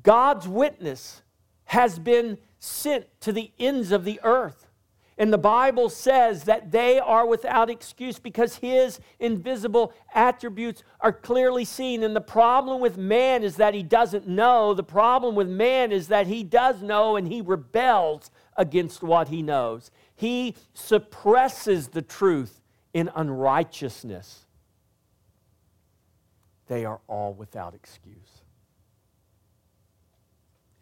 God's 0.04 0.48
witness 0.48 1.22
has 1.66 2.00
been 2.00 2.38
sent 2.60 3.06
to 3.22 3.32
the 3.32 3.52
ends 3.60 3.92
of 3.92 4.06
the 4.06 4.20
earth. 4.24 4.68
And 5.18 5.32
the 5.32 5.38
Bible 5.38 5.88
says 5.88 6.44
that 6.44 6.72
they 6.72 7.00
are 7.00 7.25
without 7.25 7.70
excuse 7.70 8.20
because 8.20 8.58
his 8.58 9.00
invisible 9.18 9.94
attributes 10.14 10.84
are 11.00 11.14
clearly 11.14 11.64
seen. 11.64 12.04
And 12.04 12.14
the 12.14 12.22
problem 12.22 12.82
with 12.82 12.98
man 12.98 13.42
is 13.42 13.56
that 13.56 13.74
he 13.74 13.82
doesn't 13.82 14.28
know. 14.28 14.74
The 14.74 14.84
problem 14.84 15.34
with 15.34 15.48
man 15.48 15.94
is 15.94 16.10
that 16.10 16.28
he 16.28 16.44
does 16.44 16.82
know 16.82 17.16
and 17.16 17.30
he 17.30 17.40
rebels 17.40 18.30
against 18.58 19.04
what 19.04 19.30
he 19.30 19.42
knows. 19.42 19.90
He 20.16 20.56
suppresses 20.74 21.90
the 21.90 22.02
truth 22.02 22.60
in 22.94 23.10
unrighteousness. 23.16 24.46
They 26.68 26.84
are 26.84 27.00
all 27.08 27.34
without 27.34 27.74
excuse. 27.74 28.42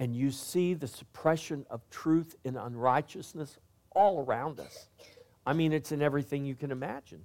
And 0.03 0.13
you 0.13 0.31
see 0.31 0.73
the 0.73 0.85
suppression 0.85 1.65
of 1.69 1.89
truth 1.89 2.35
in 2.43 2.57
unrighteousness 2.57 3.57
all 3.95 4.19
around 4.19 4.59
us. 4.59 4.89
I 5.45 5.53
mean, 5.53 5.71
it's 5.71 5.93
in 5.93 6.01
everything 6.01 6.43
you 6.43 6.55
can 6.55 6.71
imagine. 6.71 7.21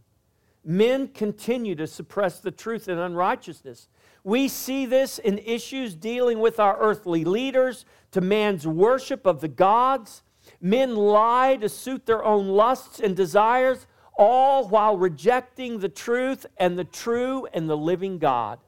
Men 0.64 1.08
continue 1.08 1.74
to 1.74 1.88
suppress 1.88 2.38
the 2.38 2.52
truth 2.52 2.88
in 2.88 2.96
unrighteousness. 2.96 3.88
We 4.22 4.46
see 4.46 4.86
this 4.86 5.18
in 5.18 5.38
issues 5.38 5.96
dealing 5.96 6.38
with 6.38 6.60
our 6.60 6.78
earthly 6.78 7.24
leaders, 7.24 7.84
to 8.12 8.20
man's 8.20 8.64
worship 8.64 9.26
of 9.26 9.40
the 9.40 9.48
gods. 9.48 10.22
Men 10.60 10.94
lie 10.94 11.56
to 11.56 11.68
suit 11.68 12.06
their 12.06 12.24
own 12.24 12.46
lusts 12.46 13.00
and 13.00 13.16
desires, 13.16 13.88
all 14.16 14.68
while 14.68 14.96
rejecting 14.96 15.80
the 15.80 15.88
truth 15.88 16.46
and 16.56 16.78
the 16.78 16.84
true 16.84 17.48
and 17.52 17.68
the 17.68 17.76
living 17.76 18.18
God. 18.18 18.60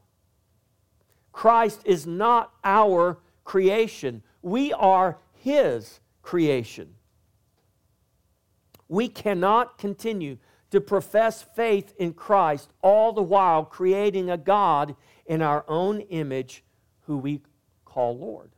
Christ 1.31 1.79
is 1.85 2.05
not 2.05 2.51
our 2.65 3.17
creation, 3.51 4.23
we 4.41 4.71
are 4.71 5.17
His 5.33 5.99
creation. 6.21 6.95
We 8.87 9.09
cannot 9.09 9.77
continue 9.77 10.37
to 10.69 10.79
profess 10.79 11.41
faith 11.41 11.93
in 11.97 12.13
Christ, 12.13 12.71
all 12.81 13.11
the 13.11 13.21
while 13.21 13.65
creating 13.65 14.29
a 14.29 14.37
God 14.37 14.95
in 15.25 15.41
our 15.41 15.65
own 15.67 15.99
image 15.99 16.63
who 17.01 17.17
we 17.17 17.41
call 17.83 18.17
Lord. 18.17 18.51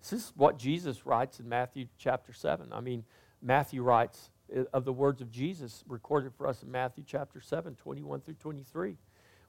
This 0.00 0.14
is 0.14 0.32
what 0.34 0.58
Jesus 0.58 1.04
writes 1.04 1.38
in 1.38 1.46
Matthew 1.46 1.88
chapter 1.98 2.32
7. 2.32 2.72
I 2.72 2.80
mean, 2.80 3.04
Matthew 3.42 3.82
writes 3.82 4.30
uh, 4.56 4.62
of 4.72 4.86
the 4.86 4.94
words 4.94 5.20
of 5.20 5.30
Jesus 5.30 5.84
recorded 5.86 6.32
for 6.32 6.46
us 6.46 6.62
in 6.62 6.70
Matthew 6.70 7.04
chapter 7.06 7.42
7, 7.42 7.74
21 7.74 8.22
through 8.22 8.34
23. 8.40 8.96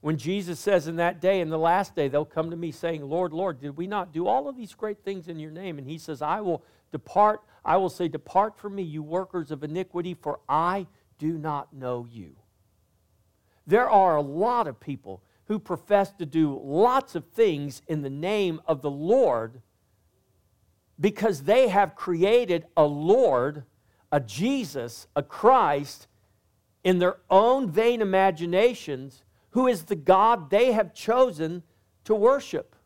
When 0.01 0.18
Jesus 0.18 0.60
says, 0.60 0.88
In 0.88 0.96
that 0.98 1.20
day, 1.20 1.41
in 1.41 1.50
the 1.50 1.58
last 1.58 1.96
day, 1.96 2.08
they'll 2.08 2.25
come 2.25 2.50
to 2.51 2.56
me 2.56 2.72
saying, 2.72 3.03
Lord, 3.03 3.34
Lord, 3.34 3.60
did 3.60 3.75
we 3.75 3.88
not 3.88 4.13
do 4.13 4.27
all 4.27 4.48
of 4.48 4.56
these 4.56 4.74
great 4.74 5.03
things 5.03 5.27
in 5.27 5.39
your 5.39 5.51
name? 5.51 5.77
And 5.77 5.88
he 5.88 5.98
says, 5.98 6.22
I 6.22 6.41
will 6.41 6.63
depart, 6.91 7.41
I 7.65 7.77
will 7.77 7.89
say, 7.89 8.08
Depart 8.08 8.58
from 8.58 8.75
me, 8.75 8.84
you 8.84 9.03
workers 9.03 9.51
of 9.51 9.63
iniquity, 9.63 10.13
for 10.13 10.39
I 10.48 10.88
do 11.18 11.38
not 11.38 11.74
know 11.74 12.08
you. 12.10 12.36
There 13.68 13.89
are 13.89 14.15
a 14.15 14.22
lot 14.22 14.68
of 14.68 14.79
people 14.79 15.22
who 15.46 15.60
profess 15.60 16.12
to 16.13 16.25
do 16.25 16.60
lots 16.63 17.15
of 17.15 17.25
things 17.25 17.82
in 17.88 18.01
the 18.01 18.10
name 18.10 18.62
of 18.68 18.82
the 18.82 18.89
Lord 18.89 19.62
because 21.00 21.44
they 21.44 21.70
have 21.70 21.96
created 21.96 22.65
a 22.75 22.84
Lord, 22.84 23.63
a 24.12 24.20
Jesus, 24.20 25.08
a 25.15 25.24
Christ 25.24 26.08
in 26.84 27.00
their 27.00 27.18
own 27.29 27.70
vain 27.70 28.01
imaginations 28.01 29.24
who 29.59 29.67
is 29.67 29.83
the 29.83 29.95
God 29.95 30.49
they 30.49 30.71
have 30.71 30.93
chosen 30.93 31.63
to 32.05 32.15
worship 32.15 32.77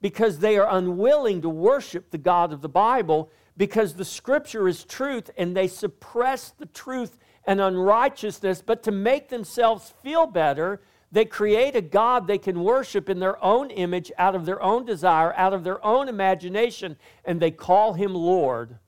because 0.00 0.38
they 0.38 0.56
are 0.56 0.76
unwilling 0.76 1.42
to 1.42 1.48
worship 1.48 2.12
the 2.12 2.18
God 2.18 2.52
of 2.52 2.60
the 2.60 2.68
Bible 2.68 3.28
because 3.56 3.94
the 3.94 4.04
scripture 4.04 4.68
is 4.68 4.84
truth 4.84 5.28
and 5.36 5.56
they 5.56 5.66
suppress 5.66 6.50
the 6.50 6.66
truth 6.66 7.18
and 7.48 7.60
unrighteousness, 7.60 8.62
but 8.64 8.84
to 8.84 8.92
make 8.92 9.28
themselves 9.28 9.92
feel 10.04 10.24
better, 10.24 10.80
they 11.10 11.24
create 11.24 11.74
a 11.74 11.82
God 11.82 12.28
they 12.28 12.38
can 12.38 12.62
worship 12.62 13.10
in 13.10 13.18
their 13.18 13.44
own 13.44 13.68
image, 13.72 14.12
out 14.18 14.36
of 14.36 14.46
their 14.46 14.62
own 14.62 14.84
desire, 14.84 15.34
out 15.34 15.52
of 15.52 15.64
their 15.64 15.84
own 15.84 16.08
imagination, 16.08 16.96
and 17.24 17.40
they 17.40 17.50
call 17.50 17.94
him 17.94 18.14
Lord. 18.14 18.78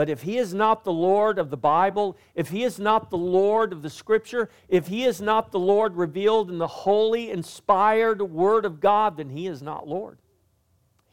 But 0.00 0.08
if 0.08 0.22
he 0.22 0.38
is 0.38 0.54
not 0.54 0.84
the 0.84 0.92
Lord 0.94 1.38
of 1.38 1.50
the 1.50 1.58
Bible, 1.58 2.16
if 2.34 2.48
he 2.48 2.64
is 2.64 2.80
not 2.80 3.10
the 3.10 3.18
Lord 3.18 3.70
of 3.70 3.82
the 3.82 3.90
Scripture, 3.90 4.48
if 4.66 4.86
he 4.86 5.04
is 5.04 5.20
not 5.20 5.52
the 5.52 5.58
Lord 5.58 5.94
revealed 5.94 6.48
in 6.48 6.56
the 6.56 6.66
holy, 6.66 7.30
inspired 7.30 8.22
Word 8.22 8.64
of 8.64 8.80
God, 8.80 9.18
then 9.18 9.28
he 9.28 9.46
is 9.46 9.60
not 9.60 9.86
Lord. 9.86 10.16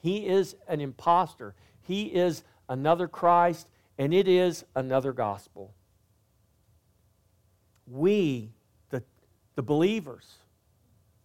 He 0.02 0.26
is 0.26 0.56
an 0.70 0.80
impostor. 0.80 1.54
He 1.82 2.04
is 2.04 2.46
another 2.70 3.10
Christ, 3.10 3.70
and 3.98 4.14
it 4.14 4.26
is 4.26 4.64
another 4.74 5.12
gospel 5.12 5.74
we, 7.86 8.54
the, 8.90 9.04
the 9.56 9.64
believers, 9.64 10.38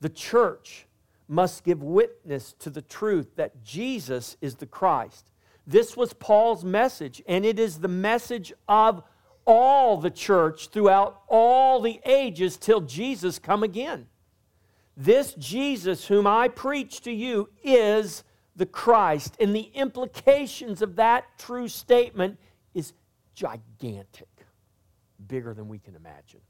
the 0.00 0.08
church, 0.08 0.88
must 1.28 1.62
give 1.62 1.80
witness 1.80 2.54
to 2.58 2.70
the 2.70 2.82
truth 2.82 3.36
that 3.36 3.62
Jesus 3.62 4.36
is 4.40 4.56
the 4.56 4.66
Christ. 4.66 5.31
This 5.66 5.96
was 5.96 6.12
Paul's 6.12 6.64
message, 6.64 7.22
and 7.26 7.44
it 7.44 7.58
is 7.58 7.78
the 7.78 7.88
message 7.88 8.52
of 8.68 9.02
all 9.46 9.96
the 9.96 10.10
church 10.10 10.68
throughout 10.68 11.22
all 11.28 11.80
the 11.80 12.00
ages 12.04 12.56
till 12.56 12.80
Jesus 12.80 13.38
come 13.38 13.62
again. 13.62 14.06
This 14.96 15.34
Jesus 15.34 16.06
whom 16.06 16.26
I 16.26 16.48
preach 16.48 17.00
to 17.02 17.12
you 17.12 17.48
is 17.62 18.24
the 18.54 18.66
Christ, 18.66 19.36
and 19.40 19.54
the 19.54 19.70
implications 19.74 20.82
of 20.82 20.96
that 20.96 21.24
true 21.38 21.68
statement 21.68 22.38
is 22.74 22.92
gigantic, 23.34 24.28
bigger 25.26 25.54
than 25.54 25.68
we 25.68 25.78
can 25.78 25.96
imagine. 25.96 26.40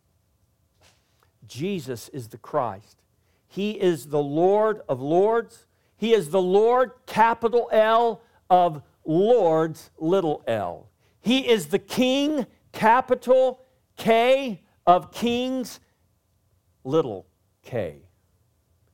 Jesus 1.46 2.08
is 2.08 2.28
the 2.28 2.38
Christ. 2.38 2.98
He 3.46 3.72
is 3.72 4.06
the 4.06 4.22
Lord 4.22 4.80
of 4.88 5.00
Lords. 5.00 5.66
He 5.96 6.12
is 6.12 6.30
the 6.30 6.42
Lord, 6.42 6.92
capital 7.06 7.68
L, 7.70 8.22
of 8.50 8.82
Lords, 9.04 9.90
little 9.98 10.42
l. 10.46 10.88
He 11.20 11.48
is 11.48 11.66
the 11.66 11.78
King, 11.78 12.46
capital 12.72 13.60
K, 13.96 14.62
of 14.86 15.12
kings, 15.12 15.80
little 16.84 17.26
k. 17.62 18.02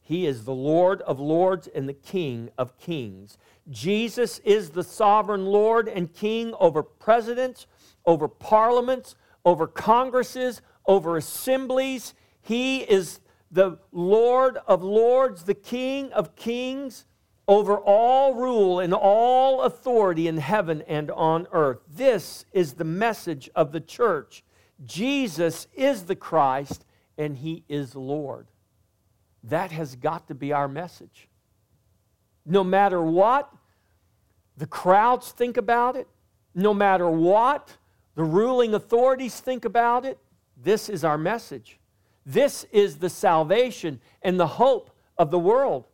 He 0.00 0.26
is 0.26 0.44
the 0.44 0.54
Lord 0.54 1.02
of 1.02 1.20
lords 1.20 1.68
and 1.74 1.88
the 1.88 1.94
King 1.94 2.50
of 2.56 2.78
kings. 2.78 3.36
Jesus 3.68 4.38
is 4.40 4.70
the 4.70 4.82
sovereign 4.82 5.46
Lord 5.46 5.88
and 5.88 6.12
King 6.12 6.54
over 6.58 6.82
presidents, 6.82 7.66
over 8.06 8.26
parliaments, 8.26 9.16
over 9.44 9.66
congresses, 9.66 10.62
over 10.86 11.16
assemblies. 11.16 12.14
He 12.40 12.80
is 12.80 13.20
the 13.50 13.78
Lord 13.92 14.58
of 14.66 14.82
lords, 14.82 15.44
the 15.44 15.54
King 15.54 16.10
of 16.12 16.36
kings, 16.36 17.04
over 17.48 17.78
all 17.78 18.34
rule 18.34 18.78
and 18.78 18.92
all 18.92 19.62
authority 19.62 20.28
in 20.28 20.36
heaven 20.36 20.82
and 20.86 21.10
on 21.10 21.46
earth. 21.50 21.80
This 21.88 22.44
is 22.52 22.74
the 22.74 22.84
message 22.84 23.48
of 23.56 23.72
the 23.72 23.80
church. 23.80 24.44
Jesus 24.84 25.66
is 25.74 26.04
the 26.04 26.14
Christ 26.14 26.84
and 27.16 27.38
he 27.38 27.64
is 27.66 27.96
Lord. 27.96 28.48
That 29.42 29.72
has 29.72 29.96
got 29.96 30.28
to 30.28 30.34
be 30.34 30.52
our 30.52 30.68
message. 30.68 31.26
No 32.44 32.62
matter 32.62 33.02
what 33.02 33.50
the 34.58 34.66
crowds 34.66 35.30
think 35.30 35.56
about 35.56 35.96
it, 35.96 36.06
no 36.54 36.74
matter 36.74 37.08
what 37.08 37.76
the 38.14 38.24
ruling 38.24 38.74
authorities 38.74 39.40
think 39.40 39.64
about 39.64 40.04
it, 40.04 40.18
this 40.56 40.88
is 40.88 41.02
our 41.02 41.18
message. 41.18 41.78
This 42.26 42.64
is 42.72 42.98
the 42.98 43.08
salvation 43.08 44.00
and 44.20 44.38
the 44.38 44.46
hope 44.46 44.90
of 45.16 45.30
the 45.30 45.38
world. 45.38 45.86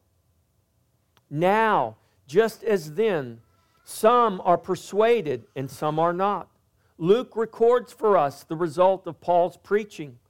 Now, 1.35 1.97
just 2.29 2.63
as 2.63 2.93
then, 2.93 3.41
some 3.85 4.41
are 4.45 4.57
persuaded 4.57 5.47
and 5.57 5.69
some 5.69 5.99
are 5.99 6.13
not. 6.13 6.49
Luke 6.97 7.33
records 7.35 7.93
for 7.93 8.17
us 8.17 8.45
the 8.45 8.55
result 8.55 9.09
of 9.09 9.21
Paul's 9.21 9.57
preaching. 9.57 10.21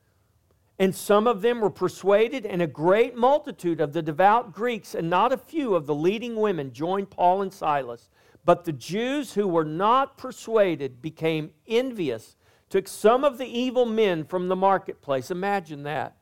And 0.79 0.95
some 0.95 1.27
of 1.27 1.43
them 1.43 1.61
were 1.61 1.69
persuaded, 1.69 2.47
and 2.47 2.63
a 2.63 2.67
great 2.67 3.15
multitude 3.15 3.83
of 3.83 3.93
the 3.93 4.01
devout 4.01 4.55
Greeks 4.55 4.95
and 4.95 5.11
not 5.11 5.31
a 5.31 5.37
few 5.37 5.75
of 5.75 5.85
the 5.85 5.95
leading 5.95 6.37
women 6.37 6.73
joined 6.73 7.11
Paul 7.11 7.43
and 7.43 7.53
Silas. 7.53 8.09
But 8.47 8.65
the 8.65 8.73
Jews 8.73 9.35
who 9.35 9.47
were 9.47 9.65
not 9.65 10.17
persuaded 10.17 11.03
became 11.03 11.53
envious 11.69 12.37
took 12.71 12.89
some 12.89 13.25
of 13.25 13.37
the 13.37 13.47
evil 13.47 13.85
men 13.85 14.25
from 14.25 14.49
the 14.49 14.57
marketplace. 14.57 15.31
Imagine 15.31 15.83
that. 15.83 16.17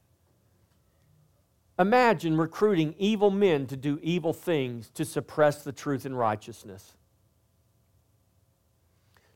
Imagine 1.78 2.36
recruiting 2.36 2.94
evil 2.98 3.30
men 3.30 3.66
to 3.66 3.76
do 3.76 3.98
evil 4.02 4.32
things 4.32 4.90
to 4.90 5.04
suppress 5.04 5.64
the 5.64 5.72
truth 5.72 6.04
and 6.04 6.18
righteousness. 6.18 6.94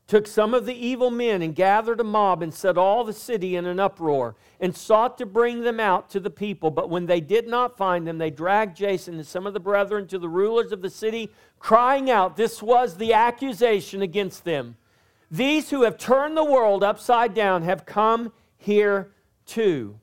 Took 0.07 0.25
some 0.25 0.53
of 0.53 0.65
the 0.65 0.73
evil 0.73 1.11
men 1.11 1.41
and 1.41 1.53
gathered 1.53 1.99
a 1.99 2.03
mob 2.03 2.41
and 2.41 2.53
set 2.53 2.77
all 2.77 3.03
the 3.03 3.11
city 3.11 3.57
in 3.57 3.65
an 3.65 3.77
uproar 3.77 4.35
and 4.61 4.73
sought 4.73 5.17
to 5.17 5.25
bring 5.25 5.61
them 5.61 5.81
out 5.81 6.09
to 6.11 6.21
the 6.21 6.29
people. 6.29 6.71
But 6.71 6.89
when 6.89 7.07
they 7.07 7.19
did 7.19 7.45
not 7.45 7.77
find 7.77 8.07
them, 8.07 8.17
they 8.17 8.29
dragged 8.29 8.77
Jason 8.77 9.15
and 9.15 9.27
some 9.27 9.45
of 9.45 9.53
the 9.53 9.59
brethren 9.59 10.07
to 10.07 10.17
the 10.17 10.29
rulers 10.29 10.71
of 10.71 10.81
the 10.81 10.89
city, 10.89 11.29
crying 11.59 12.09
out, 12.09 12.37
This 12.37 12.63
was 12.63 12.95
the 12.95 13.11
accusation 13.11 14.01
against 14.01 14.45
them. 14.45 14.77
These 15.29 15.71
who 15.71 15.83
have 15.83 15.97
turned 15.97 16.37
the 16.37 16.43
world 16.45 16.85
upside 16.85 17.33
down 17.33 17.63
have 17.63 17.85
come 17.85 18.31
here 18.57 19.11
too. 19.45 19.99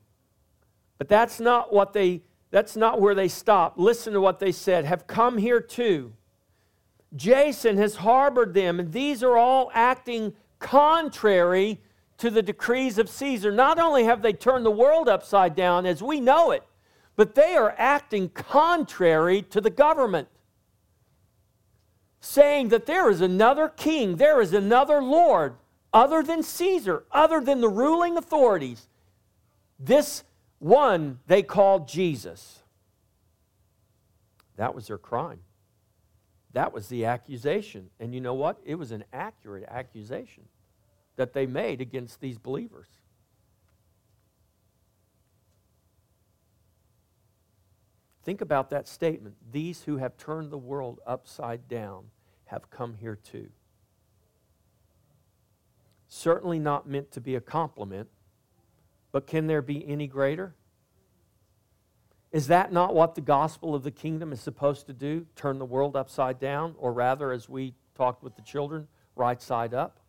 But 0.97 1.09
that's 1.09 1.39
not 1.39 1.73
what 1.73 1.93
they 1.93 2.21
that's 2.51 2.77
not 2.77 3.01
where 3.01 3.15
they 3.15 3.27
stopped. 3.27 3.77
Listen 3.77 4.13
to 4.13 4.21
what 4.21 4.39
they 4.39 4.51
said. 4.51 4.85
Have 4.85 5.07
come 5.07 5.37
here 5.37 5.59
too. 5.59 6.13
Jason 7.15 7.77
has 7.77 7.95
harbored 7.95 8.53
them, 8.53 8.79
and 8.79 8.93
these 8.93 9.23
are 9.23 9.37
all 9.37 9.71
acting 9.73 10.33
contrary 10.59 11.81
to 12.17 12.29
the 12.29 12.41
decrees 12.41 12.97
of 12.97 13.09
Caesar. 13.09 13.51
Not 13.51 13.77
only 13.77 14.05
have 14.05 14.21
they 14.21 14.33
turned 14.33 14.65
the 14.65 14.71
world 14.71 15.09
upside 15.09 15.55
down 15.55 15.85
as 15.85 16.01
we 16.01 16.21
know 16.21 16.51
it, 16.51 16.63
but 17.15 17.35
they 17.35 17.55
are 17.55 17.75
acting 17.77 18.29
contrary 18.29 19.41
to 19.41 19.59
the 19.59 19.69
government 19.69 20.27
saying 22.19 22.69
that 22.69 22.85
there 22.85 23.09
is 23.09 23.21
another 23.21 23.69
king, 23.69 24.15
there 24.15 24.41
is 24.41 24.53
another 24.53 25.01
Lord 25.01 25.55
other 25.93 26.23
than 26.23 26.41
Caesar, 26.41 27.03
other 27.11 27.39
than 27.39 27.61
the 27.61 27.69
ruling 27.69 28.17
authorities. 28.17 28.89
This 29.79 30.23
one 30.59 31.19
they 31.27 31.43
called 31.43 31.87
Jesus. 31.87 32.59
That 34.57 34.73
was 34.73 34.87
their 34.87 34.97
crime. 34.97 35.41
That 36.53 36.71
was 36.71 36.87
the 36.87 37.05
accusation. 37.05 37.89
And 37.99 38.13
you 38.13 38.21
know 38.21 38.33
what? 38.33 38.59
It 38.63 38.75
was 38.75 38.91
an 38.91 39.03
accurate 39.11 39.65
accusation 39.67 40.43
that 41.17 41.33
they 41.33 41.45
made 41.45 41.81
against 41.81 42.21
these 42.21 42.37
believers. 42.37 42.87
Think 48.23 48.41
about 48.41 48.71
that 48.71 48.87
statement. 48.87 49.35
These 49.51 49.83
who 49.83 49.97
have 49.97 50.17
turned 50.17 50.49
the 50.49 50.57
world 50.57 50.99
upside 51.05 51.67
down 51.67 52.05
have 52.45 52.69
come 52.69 52.95
here 52.95 53.15
too. 53.15 53.49
Certainly 56.07 56.59
not 56.59 56.87
meant 56.87 57.11
to 57.11 57.21
be 57.21 57.35
a 57.35 57.41
compliment, 57.41 58.09
but 59.15 59.27
can 59.27 59.47
there 59.47 59.61
be 59.61 59.87
any 59.87 60.07
greater? 60.07 60.53
Is 62.33 62.47
that 62.47 62.73
not 62.73 62.93
what 62.93 63.15
the 63.15 63.21
gospel 63.21 63.73
of 63.73 63.81
the 63.81 63.89
kingdom 63.89 64.33
is 64.33 64.41
supposed 64.41 64.87
to 64.87 64.93
do? 64.93 65.25
Turn 65.37 65.57
the 65.57 65.63
world 65.63 65.95
upside 65.95 66.37
down, 66.37 66.75
or 66.77 66.91
rather, 66.91 67.31
as 67.31 67.47
we 67.47 67.75
talked 67.95 68.23
with 68.23 68.35
the 68.35 68.41
children, 68.41 68.89
right 69.15 69.41
side 69.41 69.73
up? 69.73 70.01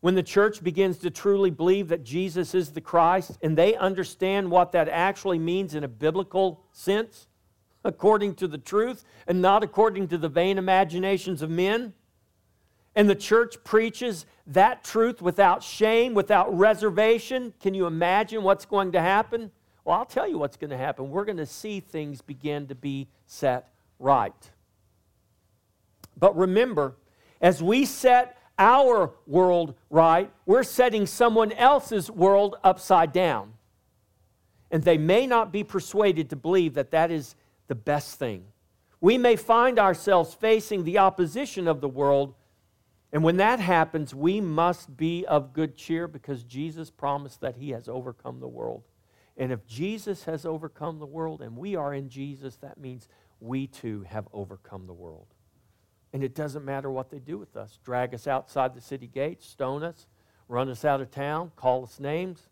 When 0.00 0.14
the 0.14 0.22
church 0.22 0.64
begins 0.64 0.96
to 1.00 1.10
truly 1.10 1.50
believe 1.50 1.88
that 1.88 2.02
Jesus 2.02 2.54
is 2.54 2.72
the 2.72 2.80
Christ 2.80 3.36
and 3.42 3.58
they 3.58 3.74
understand 3.74 4.50
what 4.50 4.72
that 4.72 4.88
actually 4.88 5.38
means 5.38 5.74
in 5.74 5.84
a 5.84 5.88
biblical 5.88 6.64
sense, 6.72 7.26
according 7.84 8.36
to 8.36 8.48
the 8.48 8.56
truth 8.56 9.04
and 9.26 9.42
not 9.42 9.62
according 9.62 10.08
to 10.08 10.16
the 10.16 10.30
vain 10.30 10.56
imaginations 10.56 11.42
of 11.42 11.50
men, 11.50 11.92
and 12.98 13.08
the 13.08 13.14
church 13.14 13.62
preaches 13.62 14.26
that 14.48 14.82
truth 14.82 15.22
without 15.22 15.62
shame, 15.62 16.14
without 16.14 16.52
reservation, 16.58 17.54
can 17.60 17.72
you 17.72 17.86
imagine 17.86 18.42
what's 18.42 18.64
going 18.64 18.90
to 18.90 19.00
happen? 19.00 19.52
Well, 19.84 19.96
I'll 19.96 20.04
tell 20.04 20.28
you 20.28 20.36
what's 20.36 20.56
going 20.56 20.70
to 20.70 20.76
happen. 20.76 21.08
We're 21.08 21.24
going 21.24 21.36
to 21.36 21.46
see 21.46 21.78
things 21.78 22.22
begin 22.22 22.66
to 22.66 22.74
be 22.74 23.06
set 23.24 23.68
right. 24.00 24.50
But 26.18 26.36
remember, 26.36 26.96
as 27.40 27.62
we 27.62 27.84
set 27.84 28.36
our 28.58 29.12
world 29.28 29.74
right, 29.90 30.32
we're 30.44 30.64
setting 30.64 31.06
someone 31.06 31.52
else's 31.52 32.10
world 32.10 32.56
upside 32.64 33.12
down. 33.12 33.52
And 34.72 34.82
they 34.82 34.98
may 34.98 35.24
not 35.24 35.52
be 35.52 35.62
persuaded 35.62 36.30
to 36.30 36.36
believe 36.36 36.74
that 36.74 36.90
that 36.90 37.12
is 37.12 37.36
the 37.68 37.76
best 37.76 38.18
thing. 38.18 38.46
We 39.00 39.18
may 39.18 39.36
find 39.36 39.78
ourselves 39.78 40.34
facing 40.34 40.82
the 40.82 40.98
opposition 40.98 41.68
of 41.68 41.80
the 41.80 41.88
world, 41.88 42.34
and 43.12 43.22
when 43.22 43.38
that 43.38 43.60
happens, 43.60 44.14
we 44.14 44.40
must 44.40 44.96
be 44.96 45.26
of 45.26 45.52
good 45.52 45.76
cheer 45.76 46.06
because 46.06 46.44
Jesus 46.44 46.90
promised 46.90 47.40
that 47.40 47.56
He 47.56 47.70
has 47.70 47.88
overcome 47.88 48.40
the 48.40 48.48
world. 48.48 48.82
And 49.36 49.52
if 49.52 49.66
Jesus 49.66 50.24
has 50.24 50.44
overcome 50.44 50.98
the 50.98 51.06
world 51.06 51.40
and 51.40 51.56
we 51.56 51.76
are 51.76 51.94
in 51.94 52.08
Jesus, 52.08 52.56
that 52.56 52.78
means 52.78 53.08
we 53.40 53.66
too 53.66 54.04
have 54.08 54.28
overcome 54.32 54.86
the 54.86 54.92
world. 54.92 55.26
And 56.12 56.24
it 56.24 56.34
doesn't 56.34 56.64
matter 56.64 56.90
what 56.90 57.10
they 57.10 57.18
do 57.18 57.38
with 57.38 57.56
us 57.56 57.78
drag 57.84 58.14
us 58.14 58.26
outside 58.26 58.74
the 58.74 58.80
city 58.80 59.06
gates, 59.06 59.46
stone 59.46 59.82
us, 59.82 60.06
run 60.48 60.68
us 60.68 60.84
out 60.84 61.00
of 61.00 61.10
town, 61.10 61.52
call 61.56 61.84
us 61.84 62.00
names. 62.00 62.48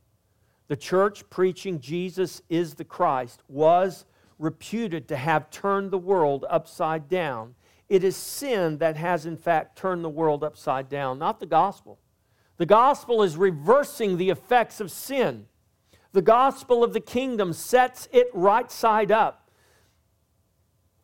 The 0.69 0.77
church 0.77 1.29
preaching 1.31 1.81
Jesus 1.81 2.43
is 2.49 2.75
the 2.75 2.85
Christ 2.85 3.43
was 3.49 4.05
reputed 4.39 5.09
to 5.09 5.17
have 5.17 5.51
turned 5.51 5.91
the 5.91 5.99
world 5.99 6.45
upside 6.49 7.09
down. 7.09 7.55
It 7.89 8.03
is 8.03 8.17
sin 8.17 8.79
that 8.79 8.97
has, 8.97 9.27
in 9.27 9.37
fact, 9.37 9.79
turned 9.79 10.05
the 10.05 10.09
world 10.09 10.43
upside 10.43 10.89
down, 10.89 11.19
not 11.19 11.41
the 11.41 11.47
gospel. 11.47 11.99
The 12.57 12.67
gospel 12.67 13.23
is 13.23 13.37
reversing 13.37 14.17
the 14.17 14.31
effects 14.31 14.81
of 14.81 14.91
sin. 14.91 15.47
The 16.13 16.23
gospel 16.23 16.83
of 16.83 16.93
the 16.93 17.01
kingdom 17.01 17.53
sets 17.53 18.09
it 18.13 18.29
right 18.33 18.71
side 18.71 19.13
up. 19.13 19.51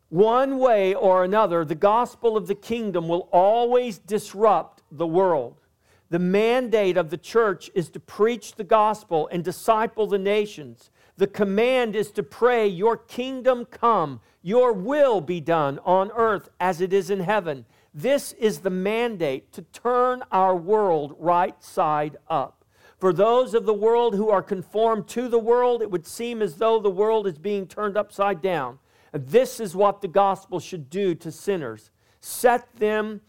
One 0.09 0.59
way 0.59 0.93
or 0.93 1.23
another, 1.23 1.63
the 1.65 1.75
gospel 1.75 2.35
of 2.35 2.47
the 2.47 2.55
kingdom 2.55 3.07
will 3.07 3.29
always 3.31 3.97
disrupt 3.97 4.83
the 4.91 5.07
world. 5.07 5.61
The 6.09 6.19
mandate 6.19 6.97
of 6.97 7.09
the 7.09 7.17
church 7.17 7.71
is 7.73 7.89
to 7.91 7.99
preach 7.99 8.53
the 8.53 8.63
gospel 8.63 9.27
and 9.31 9.43
disciple 9.43 10.05
the 10.05 10.19
nations. 10.19 10.91
The 11.17 11.27
command 11.27 11.95
is 11.95 12.11
to 12.11 12.23
pray, 12.23 12.67
Your 12.67 12.97
kingdom 12.97 13.65
come, 13.65 14.21
your 14.41 14.73
will 14.73 15.21
be 15.21 15.39
done 15.39 15.79
on 15.85 16.11
earth 16.15 16.49
as 16.59 16.81
it 16.81 16.91
is 16.91 17.09
in 17.09 17.19
heaven. 17.19 17.65
This 17.93 18.33
is 18.33 18.59
the 18.59 18.69
mandate 18.69 19.51
to 19.53 19.61
turn 19.61 20.23
our 20.31 20.55
world 20.55 21.15
right 21.19 21.61
side 21.63 22.17
up. 22.27 22.65
For 22.97 23.13
those 23.13 23.53
of 23.53 23.65
the 23.65 23.73
world 23.73 24.15
who 24.15 24.29
are 24.29 24.41
conformed 24.41 25.07
to 25.09 25.27
the 25.27 25.39
world, 25.39 25.81
it 25.81 25.91
would 25.91 26.07
seem 26.07 26.41
as 26.41 26.55
though 26.55 26.79
the 26.79 26.89
world 26.89 27.27
is 27.27 27.37
being 27.37 27.67
turned 27.67 27.97
upside 27.97 28.41
down. 28.41 28.79
This 29.11 29.59
is 29.59 29.75
what 29.75 30.01
the 30.01 30.07
gospel 30.07 30.59
should 30.59 30.89
do 30.89 31.13
to 31.15 31.31
sinners 31.31 31.91
set 32.23 32.73
them 32.77 33.19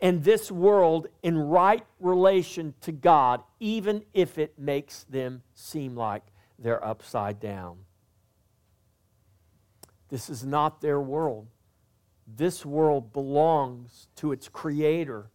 and 0.00 0.24
this 0.24 0.50
world 0.50 1.06
in 1.22 1.38
right 1.38 1.86
relation 2.00 2.74
to 2.80 2.90
God, 2.90 3.42
even 3.60 4.02
if 4.12 4.38
it 4.38 4.58
makes 4.58 5.04
them 5.04 5.42
seem 5.54 5.94
like 5.94 6.24
they're 6.60 6.84
upside 6.84 7.40
down. 7.40 7.78
This 10.10 10.28
is 10.28 10.44
not 10.44 10.80
their 10.80 11.00
world. 11.00 11.46
This 12.26 12.64
world 12.64 13.12
belongs 13.12 14.08
to 14.16 14.32
its 14.32 14.48
creator, 14.48 15.30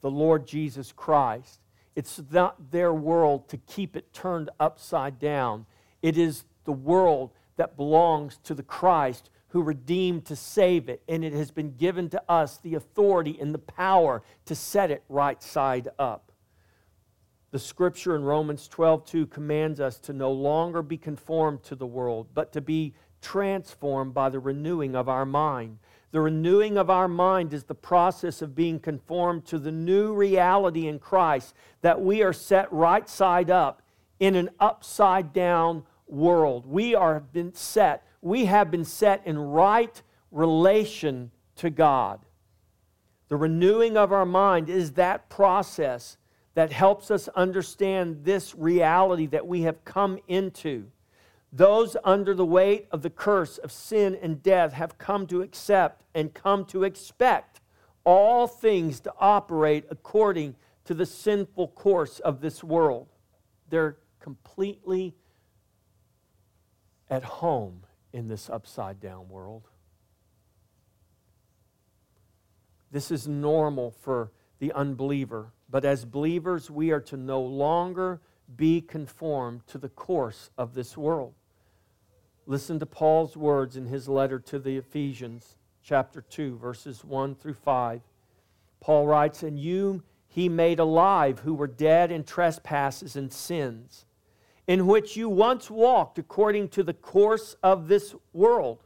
the 0.00 0.10
Lord 0.10 0.46
Jesus 0.46 0.92
Christ. 0.92 1.60
It's 1.94 2.20
not 2.30 2.70
their 2.70 2.94
world 2.94 3.48
to 3.48 3.56
keep 3.56 3.96
it 3.96 4.12
turned 4.12 4.50
upside 4.58 5.18
down. 5.18 5.66
It 6.02 6.16
is 6.16 6.44
the 6.64 6.72
world 6.72 7.32
that 7.56 7.76
belongs 7.76 8.38
to 8.44 8.54
the 8.54 8.62
Christ 8.62 9.30
who 9.48 9.62
redeemed 9.62 10.24
to 10.26 10.36
save 10.36 10.88
it, 10.88 11.02
and 11.08 11.24
it 11.24 11.32
has 11.32 11.50
been 11.50 11.76
given 11.76 12.08
to 12.08 12.22
us 12.28 12.58
the 12.58 12.74
authority 12.74 13.36
and 13.40 13.52
the 13.52 13.58
power 13.58 14.22
to 14.46 14.54
set 14.54 14.90
it 14.90 15.02
right 15.08 15.42
side 15.42 15.88
up. 15.98 16.29
The 17.50 17.58
scripture 17.58 18.14
in 18.14 18.22
Romans 18.22 18.68
12 18.68 19.04
2 19.04 19.26
commands 19.26 19.80
us 19.80 19.98
to 20.00 20.12
no 20.12 20.30
longer 20.30 20.82
be 20.82 20.96
conformed 20.96 21.62
to 21.64 21.74
the 21.74 21.86
world, 21.86 22.28
but 22.32 22.52
to 22.52 22.60
be 22.60 22.94
transformed 23.20 24.14
by 24.14 24.28
the 24.28 24.38
renewing 24.38 24.94
of 24.94 25.08
our 25.08 25.26
mind. 25.26 25.78
The 26.12 26.20
renewing 26.20 26.76
of 26.76 26.90
our 26.90 27.08
mind 27.08 27.52
is 27.52 27.64
the 27.64 27.74
process 27.74 28.42
of 28.42 28.54
being 28.54 28.80
conformed 28.80 29.44
to 29.46 29.58
the 29.58 29.72
new 29.72 30.12
reality 30.12 30.86
in 30.88 30.98
Christ 30.98 31.54
that 31.82 32.00
we 32.00 32.22
are 32.22 32.32
set 32.32 32.72
right 32.72 33.08
side 33.08 33.50
up 33.50 33.82
in 34.18 34.34
an 34.34 34.50
upside 34.58 35.32
down 35.32 35.84
world. 36.06 36.66
We 36.66 36.94
are 36.94 37.20
been 37.20 37.54
set 37.54 38.04
we 38.22 38.46
have 38.46 38.70
been 38.70 38.84
set 38.84 39.26
in 39.26 39.38
right 39.38 40.02
relation 40.30 41.30
to 41.56 41.70
God. 41.70 42.20
The 43.28 43.36
renewing 43.36 43.96
of 43.96 44.12
our 44.12 44.26
mind 44.26 44.68
is 44.68 44.92
that 44.92 45.28
process 45.28 46.16
that 46.54 46.72
helps 46.72 47.10
us 47.10 47.28
understand 47.28 48.24
this 48.24 48.54
reality 48.54 49.26
that 49.26 49.46
we 49.46 49.62
have 49.62 49.84
come 49.84 50.18
into. 50.26 50.90
Those 51.52 51.96
under 52.04 52.34
the 52.34 52.44
weight 52.44 52.86
of 52.90 53.02
the 53.02 53.10
curse 53.10 53.58
of 53.58 53.72
sin 53.72 54.16
and 54.20 54.42
death 54.42 54.72
have 54.72 54.98
come 54.98 55.26
to 55.28 55.42
accept 55.42 56.02
and 56.14 56.32
come 56.34 56.64
to 56.66 56.84
expect 56.84 57.60
all 58.04 58.46
things 58.46 59.00
to 59.00 59.12
operate 59.18 59.84
according 59.90 60.56
to 60.84 60.94
the 60.94 61.06
sinful 61.06 61.68
course 61.68 62.18
of 62.20 62.40
this 62.40 62.64
world. 62.64 63.08
They're 63.68 63.96
completely 64.20 65.14
at 67.08 67.24
home 67.24 67.84
in 68.12 68.28
this 68.28 68.48
upside 68.48 69.00
down 69.00 69.28
world. 69.28 69.68
This 72.90 73.10
is 73.10 73.28
normal 73.28 73.90
for 73.90 74.32
the 74.58 74.72
unbeliever, 74.72 75.52
but 75.70 75.84
as 75.84 76.04
believers, 76.04 76.70
we 76.70 76.90
are 76.90 77.00
to 77.00 77.16
no 77.16 77.40
longer 77.40 78.20
be 78.56 78.80
conformed 78.80 79.66
to 79.68 79.78
the 79.78 79.88
course 79.88 80.50
of 80.58 80.74
this 80.74 80.96
world. 80.96 81.34
Listen 82.46 82.78
to 82.80 82.86
Paul's 82.86 83.36
words 83.36 83.76
in 83.76 83.86
his 83.86 84.08
letter 84.08 84.38
to 84.40 84.58
the 84.58 84.76
Ephesians, 84.76 85.56
chapter 85.82 86.20
2, 86.20 86.58
verses 86.58 87.04
1 87.04 87.36
through 87.36 87.54
5. 87.54 88.00
Paul 88.80 89.06
writes, 89.06 89.42
And 89.42 89.58
you 89.58 90.02
he 90.26 90.48
made 90.48 90.78
alive 90.78 91.40
who 91.40 91.54
were 91.54 91.66
dead 91.66 92.10
in 92.10 92.24
trespasses 92.24 93.16
and 93.16 93.32
sins 93.32 94.06
in 94.70 94.86
which 94.86 95.16
you 95.16 95.28
once 95.28 95.68
walked 95.68 96.16
according 96.16 96.68
to 96.68 96.84
the 96.84 96.94
course 96.94 97.56
of 97.60 97.88
this 97.88 98.14
world, 98.32 98.84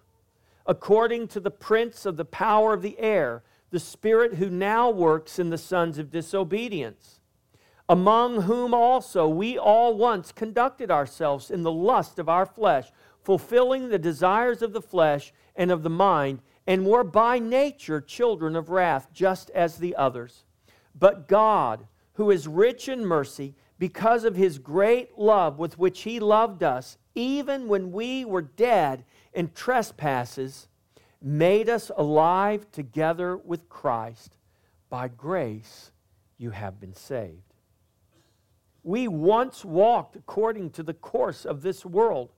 according 0.64 1.28
to 1.28 1.38
the 1.38 1.50
prince 1.50 2.06
of 2.06 2.16
the 2.16 2.24
power 2.24 2.72
of 2.72 2.80
the 2.80 2.98
air, 2.98 3.42
the 3.74 3.80
spirit 3.80 4.34
who 4.34 4.48
now 4.48 4.88
works 4.88 5.40
in 5.40 5.50
the 5.50 5.58
sons 5.58 5.98
of 5.98 6.12
disobedience, 6.12 7.18
among 7.88 8.42
whom 8.42 8.72
also 8.72 9.26
we 9.26 9.58
all 9.58 9.96
once 9.96 10.30
conducted 10.30 10.92
ourselves 10.92 11.50
in 11.50 11.64
the 11.64 11.72
lust 11.72 12.20
of 12.20 12.28
our 12.28 12.46
flesh, 12.46 12.92
fulfilling 13.20 13.88
the 13.88 13.98
desires 13.98 14.62
of 14.62 14.72
the 14.72 14.80
flesh 14.80 15.32
and 15.56 15.72
of 15.72 15.82
the 15.82 15.90
mind, 15.90 16.40
and 16.68 16.86
were 16.86 17.02
by 17.02 17.40
nature 17.40 18.00
children 18.00 18.54
of 18.54 18.70
wrath, 18.70 19.08
just 19.12 19.50
as 19.50 19.78
the 19.78 19.96
others. 19.96 20.44
But 20.94 21.26
God, 21.26 21.88
who 22.12 22.30
is 22.30 22.46
rich 22.46 22.88
in 22.88 23.04
mercy, 23.04 23.56
because 23.76 24.22
of 24.22 24.36
his 24.36 24.60
great 24.60 25.18
love 25.18 25.58
with 25.58 25.80
which 25.80 26.02
he 26.02 26.20
loved 26.20 26.62
us, 26.62 26.96
even 27.16 27.66
when 27.66 27.90
we 27.90 28.24
were 28.24 28.40
dead 28.40 29.04
in 29.32 29.50
trespasses, 29.50 30.68
made 31.24 31.70
us 31.70 31.90
alive 31.96 32.70
together 32.70 33.36
with 33.36 33.68
Christ. 33.70 34.36
By 34.90 35.08
grace, 35.08 35.90
you 36.36 36.50
have 36.50 36.78
been 36.78 36.94
saved. 36.94 37.54
We 38.82 39.08
once 39.08 39.64
walked 39.64 40.16
according 40.16 40.70
to 40.72 40.82
the 40.82 40.92
course 40.92 41.46
of 41.46 41.62
this 41.62 41.86
world, 41.86 42.30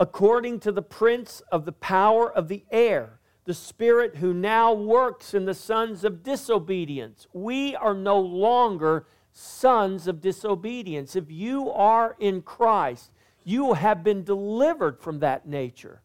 according 0.00 0.60
to 0.60 0.72
the 0.72 0.82
prince 0.82 1.42
of 1.52 1.66
the 1.66 1.72
power 1.72 2.32
of 2.32 2.48
the 2.48 2.64
air, 2.70 3.20
the 3.44 3.52
spirit 3.52 4.16
who 4.16 4.32
now 4.32 4.72
works 4.72 5.34
in 5.34 5.44
the 5.44 5.54
sons 5.54 6.02
of 6.02 6.22
disobedience. 6.22 7.26
We 7.34 7.76
are 7.76 7.94
no 7.94 8.18
longer 8.18 9.06
sons 9.32 10.06
of 10.06 10.22
disobedience. 10.22 11.14
If 11.14 11.30
you 11.30 11.70
are 11.70 12.16
in 12.18 12.40
Christ, 12.40 13.10
you 13.44 13.74
have 13.74 14.02
been 14.02 14.24
delivered 14.24 14.98
from 15.00 15.18
that 15.18 15.46
nature. 15.46 16.00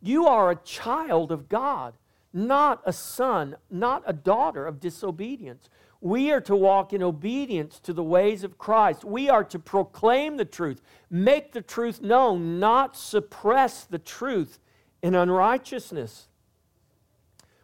You 0.00 0.26
are 0.26 0.50
a 0.50 0.56
child 0.56 1.30
of 1.30 1.48
God, 1.48 1.94
not 2.32 2.82
a 2.84 2.92
son, 2.92 3.56
not 3.70 4.02
a 4.06 4.12
daughter 4.12 4.66
of 4.66 4.80
disobedience. 4.80 5.68
We 6.00 6.32
are 6.32 6.40
to 6.42 6.56
walk 6.56 6.92
in 6.94 7.02
obedience 7.02 7.78
to 7.80 7.92
the 7.92 8.02
ways 8.02 8.42
of 8.42 8.56
Christ. 8.56 9.04
We 9.04 9.28
are 9.28 9.44
to 9.44 9.58
proclaim 9.58 10.38
the 10.38 10.46
truth, 10.46 10.80
make 11.10 11.52
the 11.52 11.60
truth 11.60 12.00
known, 12.00 12.58
not 12.58 12.96
suppress 12.96 13.84
the 13.84 13.98
truth 13.98 14.58
in 15.02 15.14
unrighteousness. 15.14 16.28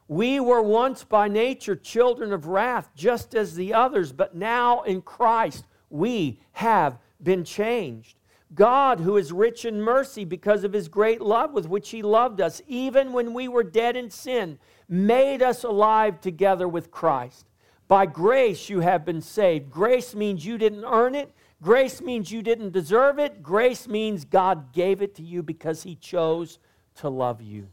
We 0.08 0.38
were 0.38 0.62
once 0.62 1.02
by 1.02 1.28
nature 1.28 1.74
children 1.74 2.32
of 2.32 2.46
wrath, 2.46 2.90
just 2.94 3.34
as 3.34 3.54
the 3.54 3.72
others, 3.74 4.12
but 4.12 4.36
now 4.36 4.82
in 4.82 5.02
Christ 5.02 5.64
we 5.88 6.40
have 6.52 6.98
been 7.22 7.44
changed. 7.44 8.18
God, 8.56 9.00
who 9.00 9.16
is 9.16 9.32
rich 9.32 9.64
in 9.64 9.80
mercy 9.80 10.24
because 10.24 10.64
of 10.64 10.72
his 10.72 10.88
great 10.88 11.20
love 11.20 11.52
with 11.52 11.68
which 11.68 11.90
he 11.90 12.02
loved 12.02 12.40
us, 12.40 12.60
even 12.66 13.12
when 13.12 13.34
we 13.34 13.46
were 13.46 13.62
dead 13.62 13.96
in 13.96 14.10
sin, 14.10 14.58
made 14.88 15.42
us 15.42 15.62
alive 15.62 16.20
together 16.20 16.66
with 16.66 16.90
Christ. 16.90 17.46
By 17.86 18.06
grace 18.06 18.68
you 18.68 18.80
have 18.80 19.04
been 19.04 19.20
saved. 19.20 19.70
Grace 19.70 20.14
means 20.14 20.44
you 20.44 20.58
didn't 20.58 20.84
earn 20.84 21.14
it. 21.14 21.32
Grace 21.62 22.00
means 22.00 22.32
you 22.32 22.42
didn't 22.42 22.72
deserve 22.72 23.18
it. 23.18 23.42
Grace 23.42 23.86
means 23.86 24.24
God 24.24 24.72
gave 24.72 25.02
it 25.02 25.14
to 25.16 25.22
you 25.22 25.42
because 25.42 25.82
he 25.82 25.94
chose 25.94 26.58
to 26.96 27.08
love 27.08 27.40
you. 27.40 27.68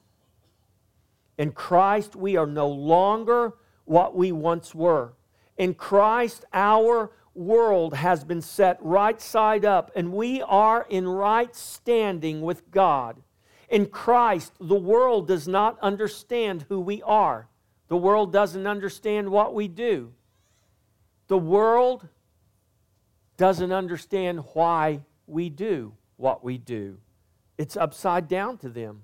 In 1.38 1.52
Christ, 1.52 2.16
we 2.16 2.38
are 2.38 2.46
no 2.46 2.68
longer 2.68 3.54
what 3.86 4.16
we 4.16 4.32
once 4.32 4.76
were. 4.76 5.14
In 5.58 5.74
Christ, 5.74 6.46
our 6.54 7.12
world 7.36 7.96
has 7.96 8.24
been 8.24 8.42
set 8.42 8.78
right 8.82 9.20
side 9.22 9.66
up, 9.66 9.92
and 9.96 10.14
we 10.14 10.42
are 10.42 10.86
in 10.90 11.08
right 11.08 11.56
standing 11.56 12.42
with 12.42 12.70
God. 12.72 13.22
In 13.70 13.88
Christ, 13.88 14.54
the 14.60 14.76
world 14.76 15.28
does 15.28 15.48
not 15.48 15.80
understand 15.80 16.66
who 16.70 16.80
we 16.80 17.02
are. 17.02 17.48
The 17.88 17.98
world 17.98 18.32
doesn't 18.32 18.68
understand 18.68 19.30
what 19.30 19.54
we 19.54 19.68
do. 19.68 20.14
The 21.28 21.38
world 21.38 22.08
doesn't 23.38 23.72
understand 23.72 24.44
why 24.54 25.02
we 25.26 25.50
do 25.50 25.94
what 26.18 26.44
we 26.44 26.58
do. 26.58 26.98
It's 27.58 27.78
upside 27.78 28.28
down 28.28 28.58
to 28.60 28.70
them. 28.70 29.04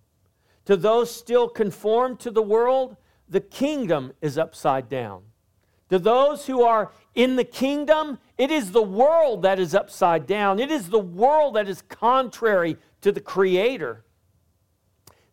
To 0.65 0.77
those 0.77 1.13
still 1.13 1.49
conformed 1.49 2.19
to 2.19 2.31
the 2.31 2.41
world, 2.41 2.95
the 3.27 3.41
kingdom 3.41 4.13
is 4.21 4.37
upside 4.37 4.89
down. 4.89 5.23
To 5.89 5.99
those 5.99 6.45
who 6.45 6.63
are 6.63 6.91
in 7.15 7.35
the 7.35 7.43
kingdom, 7.43 8.19
it 8.37 8.51
is 8.51 8.71
the 8.71 8.81
world 8.81 9.41
that 9.41 9.59
is 9.59 9.73
upside 9.73 10.27
down. 10.27 10.59
It 10.59 10.71
is 10.71 10.89
the 10.89 10.99
world 10.99 11.55
that 11.55 11.67
is 11.67 11.81
contrary 11.81 12.77
to 13.01 13.11
the 13.11 13.21
Creator. 13.21 14.03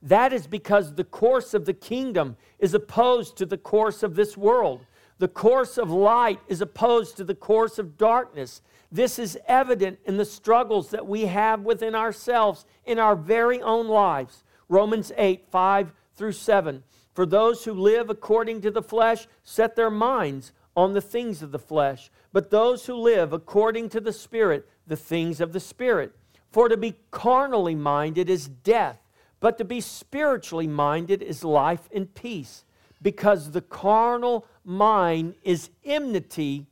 That 0.02 0.32
is 0.32 0.46
because 0.46 0.94
the 0.94 1.04
course 1.04 1.52
of 1.52 1.64
the 1.64 1.74
kingdom 1.74 2.36
is 2.58 2.74
opposed 2.74 3.36
to 3.38 3.46
the 3.46 3.58
course 3.58 4.02
of 4.02 4.14
this 4.14 4.36
world. 4.36 4.86
The 5.18 5.28
course 5.28 5.78
of 5.78 5.90
light 5.90 6.40
is 6.48 6.60
opposed 6.60 7.16
to 7.16 7.24
the 7.24 7.34
course 7.34 7.78
of 7.78 7.96
darkness. 7.96 8.62
This 8.92 9.18
is 9.18 9.38
evident 9.46 9.98
in 10.04 10.16
the 10.16 10.24
struggles 10.24 10.90
that 10.90 11.06
we 11.06 11.26
have 11.26 11.62
within 11.62 11.94
ourselves 11.94 12.66
in 12.84 12.98
our 12.98 13.16
very 13.16 13.60
own 13.60 13.88
lives. 13.88 14.44
Romans 14.68 15.12
8, 15.16 15.46
5 15.50 15.92
through 16.14 16.32
7. 16.32 16.82
For 17.16 17.24
those 17.24 17.64
who 17.64 17.72
live 17.72 18.10
according 18.10 18.60
to 18.60 18.70
the 18.70 18.82
flesh 18.82 19.26
set 19.42 19.74
their 19.74 19.90
minds 19.90 20.52
on 20.76 20.92
the 20.92 21.00
things 21.00 21.40
of 21.40 21.50
the 21.50 21.58
flesh, 21.58 22.10
but 22.30 22.50
those 22.50 22.84
who 22.84 22.94
live 22.94 23.32
according 23.32 23.88
to 23.88 24.02
the 24.02 24.12
Spirit, 24.12 24.68
the 24.86 24.96
things 24.96 25.40
of 25.40 25.54
the 25.54 25.58
Spirit. 25.58 26.14
For 26.52 26.68
to 26.68 26.76
be 26.76 26.96
carnally 27.10 27.74
minded 27.74 28.28
is 28.28 28.48
death, 28.48 29.00
but 29.40 29.56
to 29.56 29.64
be 29.64 29.80
spiritually 29.80 30.66
minded 30.66 31.22
is 31.22 31.42
life 31.42 31.88
and 31.90 32.14
peace, 32.14 32.66
because 33.00 33.52
the 33.52 33.62
carnal 33.62 34.46
mind 34.62 35.36
is 35.42 35.70
enmity, 35.86 36.66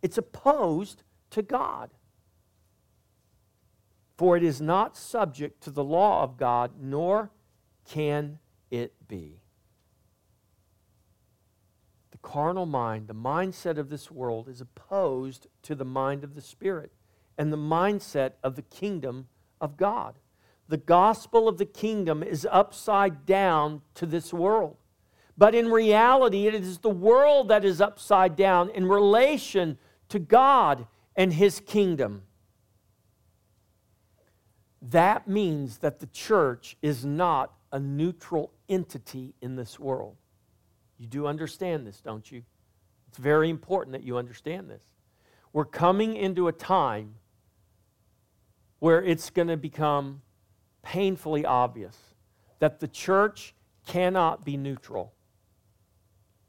it's 0.00 0.16
opposed 0.16 1.02
to 1.30 1.42
God. 1.42 1.90
For 4.16 4.36
it 4.36 4.44
is 4.44 4.60
not 4.60 4.96
subject 4.96 5.60
to 5.64 5.72
the 5.72 5.82
law 5.82 6.22
of 6.22 6.36
God, 6.36 6.70
nor 6.80 7.32
can 7.84 8.38
it 8.70 8.92
be 9.08 9.40
carnal 12.18 12.66
mind, 12.66 13.08
the 13.08 13.14
mindset 13.14 13.78
of 13.78 13.88
this 13.88 14.10
world, 14.10 14.48
is 14.48 14.60
opposed 14.60 15.46
to 15.62 15.74
the 15.74 15.84
mind 15.84 16.24
of 16.24 16.34
the 16.34 16.40
Spirit 16.40 16.92
and 17.36 17.52
the 17.52 17.56
mindset 17.56 18.32
of 18.42 18.56
the 18.56 18.62
kingdom 18.62 19.28
of 19.60 19.76
God. 19.76 20.18
The 20.68 20.76
gospel 20.76 21.48
of 21.48 21.58
the 21.58 21.64
kingdom 21.64 22.22
is 22.22 22.46
upside 22.50 23.24
down 23.24 23.82
to 23.94 24.06
this 24.06 24.32
world. 24.32 24.76
But 25.36 25.54
in 25.54 25.70
reality, 25.70 26.46
it 26.46 26.54
is 26.54 26.78
the 26.78 26.90
world 26.90 27.48
that 27.48 27.64
is 27.64 27.80
upside 27.80 28.36
down 28.36 28.70
in 28.70 28.86
relation 28.86 29.78
to 30.08 30.18
God 30.18 30.86
and 31.16 31.32
His 31.32 31.60
kingdom. 31.60 32.22
That 34.82 35.28
means 35.28 35.78
that 35.78 36.00
the 36.00 36.06
church 36.06 36.76
is 36.82 37.04
not 37.04 37.52
a 37.72 37.78
neutral 37.78 38.52
entity 38.68 39.34
in 39.40 39.56
this 39.56 39.78
world. 39.78 40.16
You 40.98 41.06
do 41.06 41.26
understand 41.26 41.86
this, 41.86 42.00
don't 42.00 42.30
you? 42.30 42.42
It's 43.08 43.18
very 43.18 43.48
important 43.48 43.92
that 43.92 44.02
you 44.02 44.18
understand 44.18 44.68
this. 44.68 44.82
We're 45.52 45.64
coming 45.64 46.16
into 46.16 46.48
a 46.48 46.52
time 46.52 47.14
where 48.80 49.02
it's 49.02 49.30
going 49.30 49.48
to 49.48 49.56
become 49.56 50.22
painfully 50.82 51.44
obvious 51.44 51.96
that 52.58 52.80
the 52.80 52.88
church 52.88 53.54
cannot 53.86 54.44
be 54.44 54.56
neutral, 54.56 55.12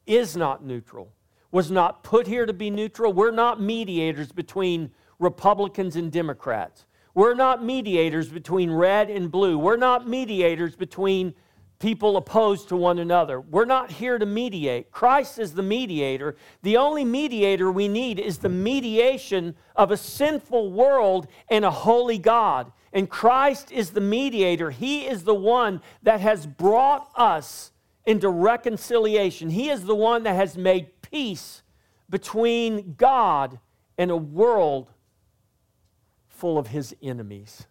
is 0.05 0.35
not 0.35 0.65
neutral, 0.65 1.13
was 1.51 1.71
not 1.71 2.03
put 2.03 2.27
here 2.27 2.45
to 2.45 2.53
be 2.53 2.69
neutral. 2.69 3.13
We're 3.13 3.31
not 3.31 3.61
mediators 3.61 4.31
between 4.31 4.91
Republicans 5.19 5.95
and 5.95 6.11
Democrats. 6.11 6.85
We're 7.13 7.33
not 7.33 7.63
mediators 7.63 8.29
between 8.29 8.71
red 8.71 9.09
and 9.09 9.31
blue. 9.31 9.57
We're 9.57 9.77
not 9.77 10.07
mediators 10.07 10.75
between 10.75 11.33
people 11.79 12.17
opposed 12.17 12.67
to 12.69 12.75
one 12.75 12.99
another. 12.99 13.39
We're 13.39 13.65
not 13.65 13.91
here 13.91 14.17
to 14.17 14.25
mediate. 14.25 14.91
Christ 14.91 15.39
is 15.39 15.53
the 15.53 15.63
mediator. 15.63 16.35
The 16.61 16.77
only 16.77 17.05
mediator 17.05 17.71
we 17.71 17.87
need 17.87 18.19
is 18.19 18.39
the 18.39 18.49
mediation 18.49 19.55
of 19.75 19.89
a 19.89 19.97
sinful 19.97 20.71
world 20.71 21.27
and 21.49 21.63
a 21.63 21.71
holy 21.71 22.17
God. 22.17 22.71
And 22.91 23.09
Christ 23.09 23.71
is 23.71 23.91
the 23.91 24.01
mediator. 24.01 24.71
He 24.71 25.07
is 25.07 25.23
the 25.23 25.35
one 25.35 25.81
that 26.03 26.19
has 26.19 26.45
brought 26.45 27.09
us 27.15 27.71
into 28.05 28.29
reconciliation. 28.29 29.49
He 29.49 29.69
is 29.69 29.85
the 29.85 29.95
one 29.95 30.23
that 30.23 30.35
has 30.35 30.57
made 30.57 31.01
peace 31.01 31.61
between 32.09 32.95
God 32.97 33.59
and 33.97 34.11
a 34.11 34.17
world 34.17 34.91
full 36.27 36.57
of 36.57 36.67
his 36.67 36.95
enemies. 37.01 37.67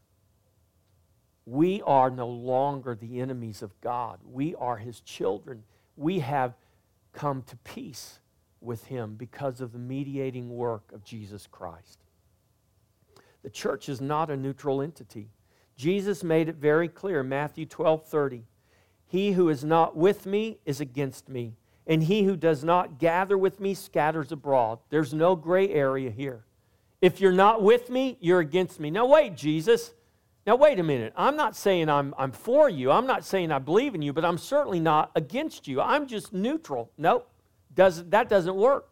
We 1.48 1.80
are 1.86 2.10
no 2.10 2.28
longer 2.28 2.94
the 2.94 3.22
enemies 3.22 3.62
of 3.62 3.80
God. 3.80 4.18
We 4.22 4.54
are 4.56 4.76
his 4.76 5.00
children. 5.00 5.62
We 5.96 6.18
have 6.18 6.52
come 7.14 7.40
to 7.44 7.56
peace 7.56 8.18
with 8.60 8.84
him 8.84 9.14
because 9.14 9.62
of 9.62 9.72
the 9.72 9.78
mediating 9.78 10.50
work 10.50 10.92
of 10.92 11.02
Jesus 11.02 11.46
Christ. 11.50 12.00
The 13.42 13.48
church 13.48 13.88
is 13.88 13.98
not 13.98 14.28
a 14.28 14.36
neutral 14.36 14.82
entity. 14.82 15.30
Jesus 15.74 16.22
made 16.22 16.50
it 16.50 16.56
very 16.56 16.86
clear, 16.86 17.22
Matthew 17.22 17.64
12 17.64 18.06
30. 18.06 18.44
He 19.06 19.32
who 19.32 19.48
is 19.48 19.64
not 19.64 19.96
with 19.96 20.26
me 20.26 20.58
is 20.66 20.82
against 20.82 21.30
me, 21.30 21.54
and 21.86 22.02
he 22.02 22.24
who 22.24 22.36
does 22.36 22.62
not 22.62 22.98
gather 22.98 23.38
with 23.38 23.58
me 23.58 23.72
scatters 23.72 24.32
abroad. 24.32 24.80
There's 24.90 25.14
no 25.14 25.34
gray 25.34 25.70
area 25.70 26.10
here. 26.10 26.44
If 27.00 27.22
you're 27.22 27.32
not 27.32 27.62
with 27.62 27.88
me, 27.88 28.18
you're 28.20 28.40
against 28.40 28.78
me. 28.78 28.90
Now, 28.90 29.06
wait, 29.06 29.34
Jesus. 29.34 29.94
Now, 30.48 30.56
wait 30.56 30.80
a 30.80 30.82
minute. 30.82 31.12
I'm 31.14 31.36
not 31.36 31.54
saying 31.54 31.90
I'm, 31.90 32.14
I'm 32.16 32.32
for 32.32 32.70
you. 32.70 32.90
I'm 32.90 33.06
not 33.06 33.22
saying 33.22 33.52
I 33.52 33.58
believe 33.58 33.94
in 33.94 34.00
you, 34.00 34.14
but 34.14 34.24
I'm 34.24 34.38
certainly 34.38 34.80
not 34.80 35.10
against 35.14 35.68
you. 35.68 35.78
I'm 35.78 36.06
just 36.06 36.32
neutral. 36.32 36.90
Nope. 36.96 37.30
Does, 37.74 38.08
that 38.08 38.30
doesn't 38.30 38.56
work. 38.56 38.88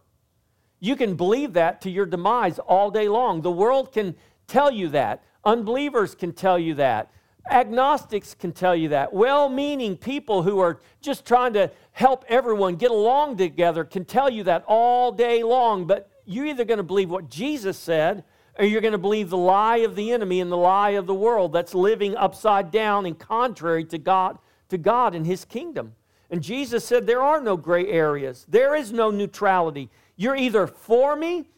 You 0.80 0.96
can 0.96 1.16
believe 1.16 1.54
that 1.54 1.80
to 1.80 1.90
your 1.90 2.04
demise 2.04 2.58
all 2.58 2.90
day 2.90 3.08
long. 3.08 3.40
The 3.40 3.50
world 3.50 3.90
can 3.90 4.14
tell 4.46 4.70
you 4.70 4.88
that. 4.88 5.24
Unbelievers 5.46 6.14
can 6.14 6.34
tell 6.34 6.58
you 6.58 6.74
that. 6.74 7.10
Agnostics 7.50 8.34
can 8.34 8.52
tell 8.52 8.76
you 8.76 8.90
that. 8.90 9.14
Well 9.14 9.48
meaning 9.48 9.96
people 9.96 10.42
who 10.42 10.58
are 10.58 10.78
just 11.00 11.24
trying 11.24 11.54
to 11.54 11.70
help 11.92 12.26
everyone 12.28 12.76
get 12.76 12.90
along 12.90 13.38
together 13.38 13.82
can 13.82 14.04
tell 14.04 14.28
you 14.28 14.42
that 14.42 14.62
all 14.66 15.10
day 15.10 15.42
long. 15.42 15.86
But 15.86 16.10
you're 16.26 16.44
either 16.44 16.66
going 16.66 16.76
to 16.76 16.84
believe 16.84 17.08
what 17.08 17.30
Jesus 17.30 17.78
said 17.78 18.24
or 18.58 18.64
you're 18.64 18.80
going 18.80 18.92
to 18.92 18.98
believe 18.98 19.30
the 19.30 19.36
lie 19.36 19.78
of 19.78 19.96
the 19.96 20.12
enemy 20.12 20.40
and 20.40 20.50
the 20.50 20.56
lie 20.56 20.90
of 20.90 21.06
the 21.06 21.14
world 21.14 21.52
that's 21.52 21.74
living 21.74 22.16
upside 22.16 22.70
down 22.70 23.06
and 23.06 23.18
contrary 23.18 23.84
to 23.84 23.98
God, 23.98 24.38
to 24.68 24.78
God 24.78 25.14
and 25.14 25.26
his 25.26 25.44
kingdom. 25.44 25.94
And 26.30 26.42
Jesus 26.42 26.84
said 26.84 27.06
there 27.06 27.22
are 27.22 27.40
no 27.40 27.56
gray 27.56 27.86
areas. 27.86 28.46
There 28.48 28.74
is 28.74 28.92
no 28.92 29.10
neutrality. 29.10 29.90
You're 30.16 30.36
either 30.36 30.66
for 30.66 31.14
me 31.14 31.48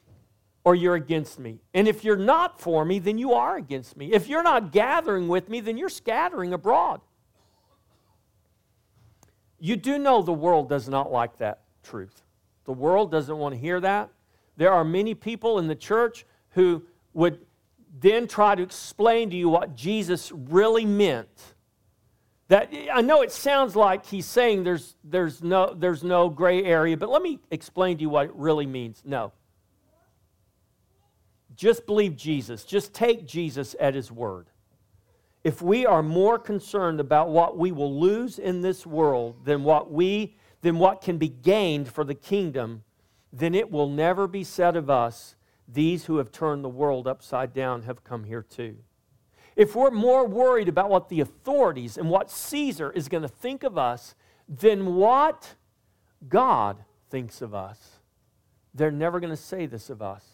or 0.65 0.75
you're 0.75 0.97
against 0.97 1.39
me. 1.39 1.61
And 1.73 1.89
if 1.89 2.05
you're 2.05 2.17
not 2.17 2.61
for 2.61 2.85
me, 2.85 2.99
then 2.99 3.17
you 3.17 3.33
are 3.33 3.57
against 3.57 3.97
me. 3.97 4.13
If 4.13 4.29
you're 4.29 4.43
not 4.43 4.73
gathering 4.73 5.29
with 5.29 5.49
me, 5.49 5.61
then 5.61 5.79
you're 5.79 5.89
scattering 5.89 6.53
abroad. 6.53 7.01
You 9.61 9.77
do 9.77 9.99
know 9.99 10.23
the 10.23 10.33
world 10.33 10.69
does 10.69 10.89
not 10.89 11.11
like 11.11 11.39
that 11.39 11.63
truth. 11.83 12.23
The 12.65 12.73
world 12.73 13.11
doesn't 13.11 13.39
want 13.39 13.55
to 13.55 13.61
hear 13.61 13.81
that. 13.81 14.11
There 14.57 14.73
are 14.73 14.85
many 14.85 15.15
people 15.15 15.59
in 15.59 15.69
the 15.69 15.75
church 15.75 16.27
who 16.51 16.83
would 17.13 17.45
then 18.01 18.29
try 18.29 18.55
to 18.55 18.63
explain 18.63 19.31
to 19.31 19.37
you 19.37 19.49
what 19.49 19.75
Jesus 19.75 20.31
really 20.33 20.85
meant. 20.85 21.55
That 22.49 22.73
I 22.93 23.03
know 23.03 23.23
it 23.23 23.33
sounds 23.33 23.77
like 23.77 24.07
he's 24.07 24.27
saying 24.27 24.65
there's, 24.65 24.97
there's, 25.05 25.43
no, 25.43 25.75
there's 25.75 26.03
no 26.03 26.31
gray 26.31 26.65
area, 26.65 26.97
but 26.97 27.11
let 27.11 27.21
me 27.21 27.41
explain 27.51 27.99
to 27.99 28.03
you 28.03 28.09
what 28.09 28.27
it 28.27 28.35
really 28.35 28.67
means. 28.67 29.03
No. 29.05 29.33
Just 31.57 31.87
believe 31.87 32.17
Jesus. 32.17 32.65
Just 32.65 32.95
take 32.95 33.27
Jesus 33.27 33.75
at 33.81 33.95
his 33.95 34.11
word. 34.11 34.47
If 35.45 35.61
we 35.61 35.87
are 35.87 36.03
more 36.03 36.39
concerned 36.39 37.01
about 37.01 37.29
what 37.31 37.59
we 37.59 37.73
will 37.73 38.01
lose 38.01 38.39
in 38.39 38.61
this 38.61 38.87
world 38.87 39.45
than 39.45 39.65
what 39.65 39.91
we 39.91 40.37
than 40.61 40.79
what 40.79 41.01
can 41.01 41.19
be 41.19 41.29
gained 41.29 41.89
for 41.89 42.03
the 42.03 42.15
kingdom, 42.15 42.83
then 43.33 43.55
it 43.55 43.71
will 43.71 43.89
never 43.89 44.27
be 44.27 44.43
said 44.43 44.75
of 44.75 44.91
us, 44.91 45.37
these 45.69 46.07
who 46.07 46.17
have 46.17 46.33
turned 46.33 46.65
the 46.65 46.69
world 46.69 47.07
upside 47.07 47.53
down 47.53 47.83
have 47.83 48.03
come 48.03 48.25
here 48.25 48.43
too. 48.43 48.79
If 49.55 49.77
we're 49.77 49.91
more 49.91 50.27
worried 50.27 50.69
about 50.69 50.89
what 50.89 51.09
the 51.09 51.21
authorities 51.21 51.99
and 51.99 52.09
what 52.09 52.31
Caesar 52.31 52.91
is 52.93 53.09
going 53.09 53.23
to 53.23 53.29
think 53.29 53.63
of 53.65 53.77
us 53.77 54.15
than 54.49 54.95
what 54.97 55.55
God 56.27 56.85
thinks 57.11 57.43
of 57.43 57.55
us, 57.55 57.99
they're 58.73 58.91
never 58.91 59.21
going 59.21 59.33
to 59.33 59.37
say 59.37 59.67
this 59.67 59.91
of 59.91 60.01
us. 60.01 60.25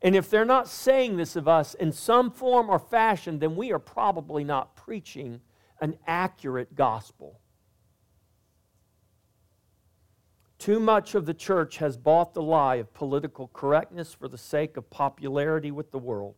And 0.00 0.14
if 0.14 0.30
they're 0.30 0.44
not 0.44 0.68
saying 0.68 1.16
this 1.16 1.36
of 1.36 1.48
us 1.48 1.74
in 1.74 1.90
some 1.90 2.30
form 2.30 2.70
or 2.70 2.78
fashion, 2.78 3.40
then 3.40 3.56
we 3.56 3.72
are 3.72 3.78
probably 3.78 4.44
not 4.44 4.76
preaching 4.76 5.40
an 5.80 5.96
accurate 6.06 6.74
gospel. 6.74 7.40
Too 10.58 10.80
much 10.80 11.14
of 11.14 11.26
the 11.26 11.34
church 11.34 11.76
has 11.78 11.96
bought 11.96 12.32
the 12.34 12.42
lie 12.42 12.76
of 12.76 12.92
political 12.94 13.48
correctness 13.52 14.14
for 14.14 14.28
the 14.28 14.38
sake 14.38 14.76
of 14.76 14.88
popularity 14.90 15.70
with 15.70 15.90
the 15.90 15.98
world. 15.98 16.34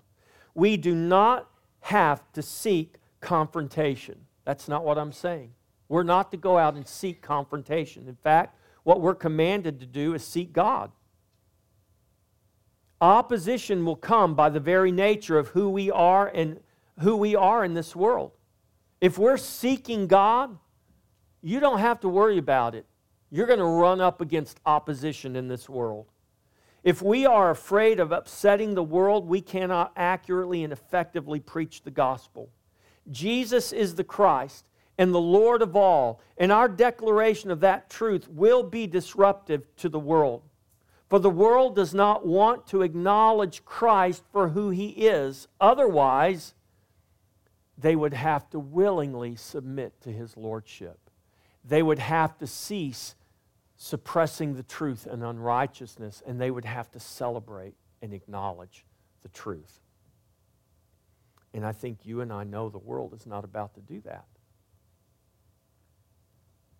We 0.55 0.77
do 0.77 0.95
not 0.95 1.49
have 1.81 2.23
to 2.33 2.43
seek 2.43 2.97
confrontation. 3.21 4.19
That's 4.45 4.69
not 4.69 4.85
what 4.85 4.99
I'm 4.99 5.13
saying. 5.13 5.53
We're 5.89 6.03
not 6.03 6.31
to 6.33 6.37
go 6.37 6.59
out 6.59 6.75
and 6.75 6.87
seek 6.87 7.23
confrontation. 7.23 8.09
In 8.09 8.17
fact, 8.17 8.57
what 8.83 9.01
we're 9.01 9.15
commanded 9.15 9.81
to 9.81 9.87
do 9.87 10.15
is 10.15 10.25
seek 10.25 10.53
God. 10.53 10.91
Opposition 13.01 13.85
will 13.85 13.97
come 13.97 14.35
by 14.35 14.49
the 14.49 14.61
very 14.61 14.91
nature 14.91 15.39
of 15.39 15.49
who 15.49 15.69
we 15.69 15.91
are 15.91 16.27
and 16.27 16.61
who 17.01 17.17
we 17.17 17.37
are 17.37 17.65
in 17.65 17.75
this 17.75 17.95
world. 17.95 18.33
If 19.01 19.19
we're 19.19 19.37
seeking 19.37 20.09
God, 20.09 20.59
you 21.41 21.61
don't 21.61 21.79
have 21.79 22.01
to 22.01 22.09
worry 22.09 22.39
about 22.39 22.75
it. 22.75 22.87
You're 23.31 23.47
going 23.47 23.59
to 23.59 23.65
run 23.65 24.01
up 24.01 24.21
against 24.21 24.61
opposition 24.65 25.37
in 25.37 25.49
this 25.49 25.69
world. 25.69 26.07
If 26.83 27.03
we 27.03 27.27
are 27.27 27.51
afraid 27.51 28.01
of 28.01 28.13
upsetting 28.13 28.75
the 28.75 28.83
world, 28.83 29.27
we 29.27 29.41
cannot 29.41 29.93
accurately 29.97 30.65
and 30.65 30.73
effectively 30.73 31.41
preach 31.41 31.83
the 31.83 31.91
gospel. 31.91 32.51
Jesus 33.11 33.73
is 33.73 33.95
the 33.95 34.05
Christ 34.05 34.65
and 34.97 35.15
the 35.15 35.21
Lord 35.21 35.63
of 35.63 35.77
all, 35.77 36.21
and 36.37 36.51
our 36.51 36.69
declaration 36.69 37.51
of 37.51 37.61
that 37.61 37.89
truth 37.89 38.29
will 38.29 38.63
be 38.63 38.87
disruptive 38.87 39.65
to 39.77 39.89
the 39.89 39.99
world. 39.99 40.43
For 41.09 41.19
the 41.19 41.31
world 41.31 41.77
does 41.77 41.95
not 41.95 42.27
want 42.27 42.67
to 42.69 42.83
acknowledge 42.83 43.65
Christ 43.65 44.25
for 44.33 44.49
who 44.51 44.71
he 44.71 44.89
is. 44.89 45.49
Otherwise, 45.61 46.55
they 47.79 47.97
would 47.97 48.13
have 48.13 48.51
to 48.51 48.59
willingly 48.59 49.37
submit 49.37 50.01
to 50.03 50.13
his 50.13 50.37
lordship. 50.37 50.99
They 51.65 51.83
would 51.83 51.99
have 51.99 52.37
to 52.39 52.47
cease 52.47 53.15
suppressing 53.79 54.55
the 54.55 54.63
truth 54.63 55.07
and 55.07 55.25
unrighteousness, 55.25 56.23
and 56.27 56.41
they 56.41 56.51
would 56.51 56.65
have 56.65 56.91
to 56.91 57.01
celebrate 57.01 57.75
and 58.03 58.13
acknowledge 58.13 58.85
the 59.23 59.29
truth. 59.29 59.81
And 61.55 61.65
I 61.65 61.73
think 61.73 62.05
you 62.05 62.21
and 62.21 62.33
I 62.33 62.45
know 62.45 62.69
the 62.69 62.79
world 62.79 63.15
is 63.15 63.25
not 63.25 63.45
about 63.45 63.75
to 63.75 63.81
do 63.81 64.01
that. 64.03 64.27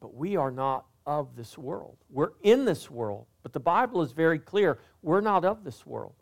But 0.01 0.15
we 0.15 0.37
are 0.37 0.51
not 0.51 0.87
of 1.07 1.37
this 1.37 1.57
world. 1.57 1.97
We're 2.11 2.33
in 2.43 2.65
this 2.65 2.91
world, 2.91 3.27
but 3.43 3.53
the 3.53 3.61
Bible 3.61 4.03
is 4.03 4.13
very 4.13 4.39
clear 4.39 4.79
we're 5.03 5.21
not 5.21 5.45
of 5.45 5.65
this 5.65 5.87
world. 5.87 6.15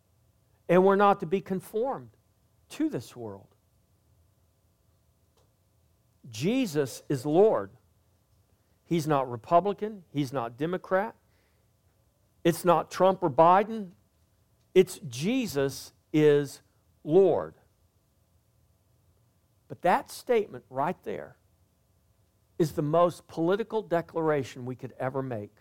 And 0.69 0.85
we're 0.85 0.97
not 0.97 1.21
to 1.21 1.27
be 1.27 1.41
conformed 1.41 2.11
to 2.71 2.89
this 2.89 3.17
world. 3.17 3.47
Jesus 6.31 7.03
is 7.09 7.25
Lord. 7.25 7.71
He's 8.87 9.07
not 9.07 9.31
Republican, 9.31 10.05
he's 10.13 10.33
not 10.33 10.57
Democrat. 10.57 11.15
It's 12.45 12.65
not 12.65 12.93
Trump 12.93 13.25
or 13.25 13.31
Biden. 13.31 13.89
It's 14.73 15.01
Jesus 15.09 15.93
is 16.13 16.63
Lord. 17.03 17.55
But 19.67 19.83
that 19.83 20.13
statement 20.13 20.65
right 20.71 20.97
there 21.03 21.37
is 22.57 22.73
the 22.73 22.83
most 22.83 23.27
political 23.27 23.83
declaration 23.83 24.65
we 24.65 24.77
could 24.77 24.95
ever 25.01 25.23
make. 25.23 25.53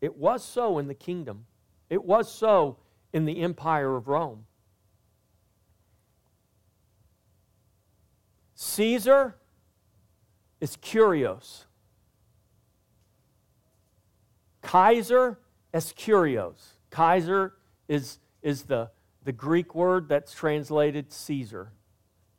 It 0.00 0.16
was 0.16 0.42
so 0.42 0.78
in 0.78 0.88
the 0.88 0.94
kingdom, 0.94 1.44
it 1.90 2.02
was 2.02 2.32
so 2.32 2.78
in 3.12 3.26
the 3.26 3.42
empire 3.42 3.94
of 3.94 4.08
Rome. 4.08 4.46
Caesar 8.54 9.36
is 10.60 10.76
Kyrios. 10.76 11.66
Kaiser 14.62 15.38
is 15.74 15.92
Kyrios. 15.92 16.74
Kaiser 16.90 17.54
is, 17.88 18.18
is 18.42 18.62
the, 18.62 18.90
the 19.24 19.32
Greek 19.32 19.74
word 19.74 20.08
that's 20.08 20.32
translated 20.32 21.12
Caesar. 21.12 21.72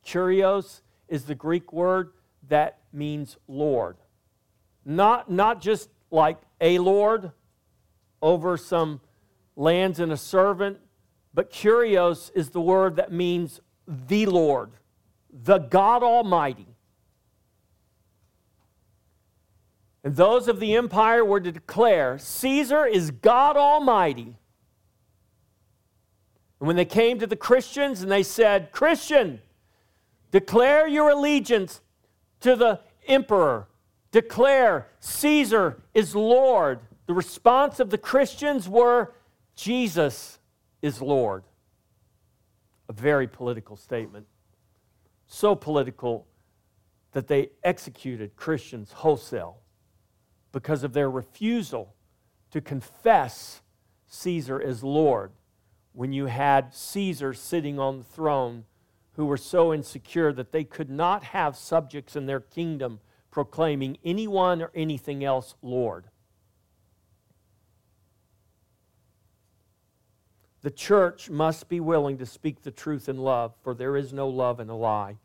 Kyrios 0.04 0.80
is 1.08 1.24
the 1.24 1.34
Greek 1.34 1.72
word 1.72 2.12
that 2.48 2.78
means 2.92 3.36
Lord. 3.46 3.96
Not, 4.84 5.30
not 5.30 5.60
just 5.60 5.88
like 6.10 6.38
a 6.60 6.78
Lord 6.78 7.32
over 8.20 8.56
some 8.56 9.00
lands 9.56 10.00
and 10.00 10.12
a 10.12 10.16
servant, 10.16 10.78
but 11.32 11.50
Kyrios 11.50 12.30
is 12.34 12.50
the 12.50 12.60
word 12.60 12.96
that 12.96 13.12
means 13.12 13.60
the 13.86 14.26
Lord, 14.26 14.72
the 15.30 15.58
God 15.58 16.02
Almighty. 16.02 16.73
And 20.04 20.16
those 20.16 20.48
of 20.48 20.60
the 20.60 20.74
empire 20.74 21.24
were 21.24 21.40
to 21.40 21.50
declare 21.50 22.18
Caesar 22.18 22.84
is 22.84 23.10
God 23.10 23.56
Almighty. 23.56 24.36
And 26.60 26.66
when 26.66 26.76
they 26.76 26.84
came 26.84 27.18
to 27.18 27.26
the 27.26 27.36
Christians 27.36 28.02
and 28.02 28.12
they 28.12 28.22
said, 28.22 28.70
Christian, 28.70 29.40
declare 30.30 30.86
your 30.86 31.08
allegiance 31.08 31.80
to 32.40 32.54
the 32.54 32.80
emperor, 33.08 33.66
declare 34.10 34.88
Caesar 35.00 35.82
is 35.94 36.14
Lord. 36.14 36.80
The 37.06 37.14
response 37.14 37.80
of 37.80 37.88
the 37.88 37.98
Christians 37.98 38.68
were 38.68 39.14
Jesus 39.56 40.38
is 40.82 41.00
Lord. 41.00 41.44
A 42.90 42.92
very 42.92 43.26
political 43.26 43.76
statement. 43.76 44.26
So 45.26 45.54
political 45.54 46.26
that 47.12 47.26
they 47.26 47.50
executed 47.62 48.36
Christians 48.36 48.92
wholesale 48.92 49.60
because 50.54 50.84
of 50.84 50.92
their 50.92 51.10
refusal 51.10 51.96
to 52.52 52.60
confess 52.60 53.60
Caesar 54.06 54.62
as 54.62 54.84
Lord 54.84 55.32
when 55.92 56.12
you 56.12 56.26
had 56.26 56.72
Caesar 56.72 57.34
sitting 57.34 57.80
on 57.80 57.98
the 57.98 58.04
throne 58.04 58.64
who 59.14 59.26
were 59.26 59.36
so 59.36 59.74
insecure 59.74 60.32
that 60.32 60.52
they 60.52 60.62
could 60.62 60.88
not 60.88 61.24
have 61.24 61.56
subjects 61.56 62.14
in 62.14 62.26
their 62.26 62.38
kingdom 62.38 63.00
proclaiming 63.32 63.98
anyone 64.04 64.62
or 64.62 64.70
anything 64.76 65.24
else 65.24 65.56
Lord. 65.60 66.04
The 70.62 70.70
church 70.70 71.28
must 71.28 71.68
be 71.68 71.80
willing 71.80 72.16
to 72.18 72.26
speak 72.26 72.62
the 72.62 72.70
truth 72.70 73.08
in 73.08 73.18
love, 73.18 73.54
for 73.60 73.74
there 73.74 73.96
is 73.96 74.12
no 74.12 74.28
love 74.28 74.60
in 74.60 74.70
a 74.70 74.76
lie. 74.76 75.16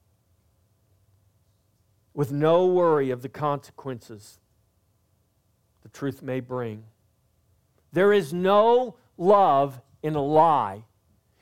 with 2.15 2.31
no 2.31 2.65
worry 2.65 3.11
of 3.11 3.21
the 3.21 3.29
consequences 3.29 4.39
the 5.83 5.89
truth 5.89 6.21
may 6.21 6.39
bring. 6.39 6.83
There 7.91 8.13
is 8.13 8.33
no 8.33 8.95
love 9.17 9.81
in 10.03 10.15
a 10.15 10.23
lie. 10.23 10.83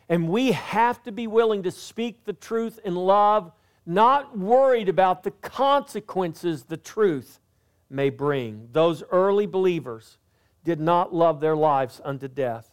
And 0.10 0.30
we 0.30 0.54
have 0.54 1.04
to 1.04 1.12
be 1.12 1.28
willing 1.28 1.64
to 1.64 1.72
speak 1.72 2.24
the 2.24 2.34
truth 2.34 2.80
in 2.86 2.96
love, 2.96 3.52
not 3.86 4.38
worried 4.38 4.90
about 4.90 5.24
the 5.24 5.32
consequences 5.32 6.64
the 6.64 6.78
truth 6.78 7.40
may 7.90 8.10
bring. 8.10 8.70
Those 8.72 9.04
early 9.12 9.46
believers 9.46 10.18
did 10.64 10.80
not 10.80 11.14
love 11.14 11.40
their 11.40 11.56
lives 11.56 12.02
unto 12.04 12.28
death. 12.28 12.70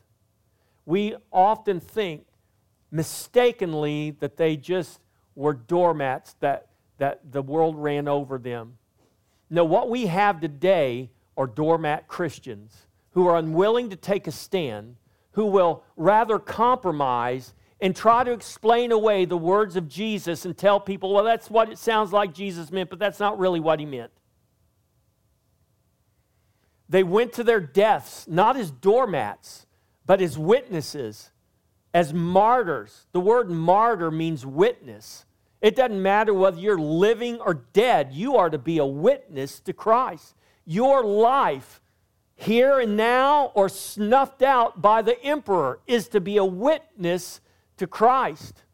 We 0.87 1.17
often 1.33 1.81
think 1.81 2.27
mistakenly 2.91 4.13
that 4.21 4.37
they 4.37 4.57
just 4.57 5.01
were 5.35 5.55
doormats, 5.55 6.35
that, 6.41 6.69
that 6.99 7.33
the 7.33 7.43
world 7.43 7.77
ran 7.77 8.07
over 8.07 8.39
them. 8.39 8.79
No, 9.51 9.65
what 9.65 9.91
we 9.91 10.07
have 10.07 10.41
today 10.41 11.11
are 11.37 11.47
doormat 11.47 12.09
Christians 12.09 12.87
who 13.13 13.27
are 13.27 13.37
unwilling 13.37 13.91
to 13.91 13.97
take 13.97 14.27
a 14.27 14.33
stand, 14.33 14.97
who 15.33 15.47
will 15.47 15.85
rather 15.97 16.39
compromise 16.39 17.55
and 17.81 17.95
try 17.95 18.25
to 18.25 18.33
explain 18.33 18.93
away 18.93 19.25
the 19.25 19.37
words 19.37 19.77
of 19.77 19.89
Jesus 19.89 20.45
and 20.45 20.57
tell 20.57 20.81
people, 20.81 21.13
well, 21.13 21.25
that's 21.25 21.51
what 21.51 21.71
it 21.71 21.79
sounds 21.79 22.13
like 22.13 22.33
Jesus 22.33 22.71
meant, 22.71 22.91
but 22.91 22.99
that's 22.99 23.21
not 23.21 23.39
really 23.39 23.61
what 23.61 23.81
he 23.81 23.87
meant. 23.87 24.11
They 26.89 27.03
went 27.03 27.33
to 27.35 27.45
their 27.45 27.61
deaths 27.61 28.27
not 28.29 28.57
as 28.57 28.71
doormats, 28.71 29.67
but 30.07 30.21
as 30.21 30.39
witnesses, 30.39 31.31
as 31.93 32.13
martyrs. 32.13 33.07
The 33.13 33.21
word 33.21 33.51
martyr 33.51 34.11
means 34.11 34.45
witness. 34.45 35.25
It 35.61 35.77
doesn't 35.77 36.03
matter 36.03 36.35
whether 36.35 36.59
you're 36.59 36.79
living 36.79 37.41
or 37.41 37.55
dead, 37.55 38.13
you 38.13 38.37
are 38.37 38.51
to 38.51 38.59
be 38.59 38.79
a 38.79 38.87
witness 38.87 39.61
to 39.61 39.73
Christ. 39.73 40.35
Your 40.65 41.05
life, 41.05 41.81
here 42.37 42.81
and 42.81 42.97
now, 42.97 43.53
or 43.55 43.69
snuffed 43.69 44.43
out 44.43 44.81
by 44.81 45.03
the 45.03 45.23
emperor, 45.23 45.81
is 45.87 46.09
to 46.09 46.21
be 46.21 46.37
a 46.37 46.45
witness 46.45 47.41
to 47.77 47.87
Christ. 47.87 48.65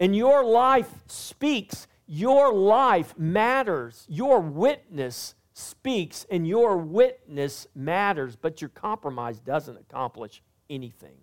And 0.00 0.14
your 0.14 0.44
life 0.44 0.90
speaks, 1.06 1.86
your 2.06 2.52
life 2.52 3.18
matters, 3.18 4.06
your 4.08 4.40
witness 4.40 5.34
speaks 5.58 6.24
and 6.30 6.46
your 6.46 6.76
witness 6.76 7.66
matters, 7.74 8.36
but 8.36 8.60
your 8.60 8.70
compromise 8.70 9.40
doesn't 9.40 9.76
accomplish 9.76 10.40
anything. 10.70 11.16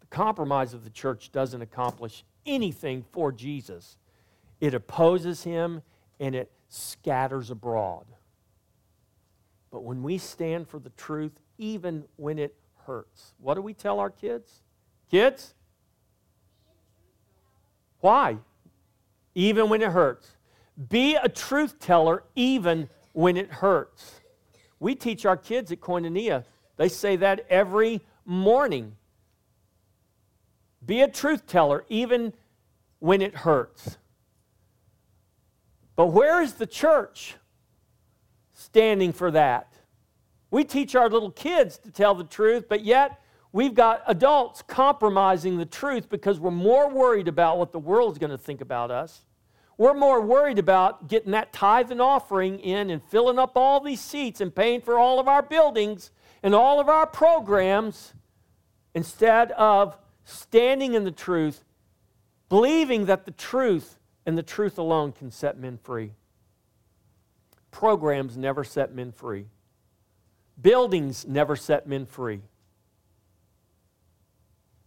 The 0.00 0.06
compromise 0.06 0.72
of 0.72 0.84
the 0.84 0.90
church 0.90 1.32
doesn't 1.32 1.60
accomplish 1.60 2.24
anything 2.46 3.04
for 3.12 3.32
Jesus, 3.32 3.96
it 4.60 4.74
opposes 4.74 5.44
him 5.44 5.82
and 6.18 6.34
it 6.34 6.50
scatters 6.68 7.50
abroad. 7.50 8.06
But 9.70 9.84
when 9.84 10.02
we 10.02 10.18
stand 10.18 10.68
for 10.68 10.78
the 10.78 10.90
truth, 10.90 11.32
even 11.58 12.04
when 12.16 12.38
it 12.38 12.54
hurts, 12.86 13.34
what 13.38 13.54
do 13.54 13.62
we 13.62 13.74
tell 13.74 14.00
our 14.00 14.10
kids? 14.10 14.62
Kids? 15.10 15.54
Why? 18.00 18.38
Even 19.34 19.68
when 19.68 19.82
it 19.82 19.90
hurts. 19.90 20.36
Be 20.88 21.16
a 21.16 21.28
truth 21.28 21.78
teller 21.80 22.24
even 22.34 22.88
when 23.12 23.36
it 23.36 23.50
hurts. 23.50 24.20
We 24.80 24.94
teach 24.94 25.26
our 25.26 25.36
kids 25.36 25.72
at 25.72 25.80
Koinonia, 25.80 26.44
they 26.76 26.88
say 26.88 27.16
that 27.16 27.44
every 27.50 28.00
morning. 28.24 28.94
Be 30.84 31.00
a 31.02 31.08
truth 31.08 31.46
teller, 31.46 31.84
even 31.88 32.32
when 33.00 33.20
it 33.20 33.34
hurts. 33.34 33.98
But 35.96 36.06
where 36.06 36.40
is 36.40 36.54
the 36.54 36.66
church 36.66 37.34
standing 38.78 39.12
for 39.12 39.30
that? 39.32 39.72
We 40.50 40.64
teach 40.64 40.94
our 40.94 41.10
little 41.10 41.30
kids 41.30 41.78
to 41.78 41.90
tell 41.90 42.14
the 42.14 42.24
truth, 42.24 42.66
but 42.68 42.84
yet 42.84 43.20
we've 43.52 43.74
got 43.74 44.02
adults 44.06 44.62
compromising 44.62 45.58
the 45.58 45.66
truth 45.66 46.08
because 46.08 46.40
we're 46.40 46.50
more 46.50 46.88
worried 46.88 47.28
about 47.28 47.58
what 47.58 47.72
the 47.72 47.78
world's 47.78 48.18
going 48.18 48.30
to 48.30 48.38
think 48.38 48.60
about 48.60 48.90
us 48.90 49.24
we're 49.78 49.94
more 49.94 50.20
worried 50.20 50.58
about 50.58 51.08
getting 51.08 51.30
that 51.30 51.52
tithe 51.52 51.92
and 51.92 52.02
offering 52.02 52.58
in 52.58 52.90
and 52.90 53.00
filling 53.04 53.38
up 53.38 53.52
all 53.54 53.78
these 53.78 54.00
seats 54.00 54.40
and 54.40 54.54
paying 54.54 54.80
for 54.80 54.98
all 54.98 55.20
of 55.20 55.28
our 55.28 55.40
buildings 55.40 56.10
and 56.42 56.52
all 56.52 56.80
of 56.80 56.88
our 56.88 57.06
programs 57.06 58.12
instead 58.92 59.52
of 59.52 59.96
standing 60.24 60.94
in 60.94 61.04
the 61.04 61.12
truth, 61.12 61.64
believing 62.48 63.06
that 63.06 63.24
the 63.24 63.30
truth 63.30 63.98
and 64.26 64.36
the 64.36 64.42
truth 64.42 64.78
alone 64.78 65.12
can 65.12 65.30
set 65.30 65.56
men 65.56 65.78
free. 65.80 66.12
Programs 67.70 68.36
never 68.36 68.64
set 68.64 68.94
men 68.94 69.12
free. 69.12 69.46
Buildings 70.60 71.26
never 71.26 71.56
set 71.56 71.86
men 71.86 72.06
free. 72.06 72.40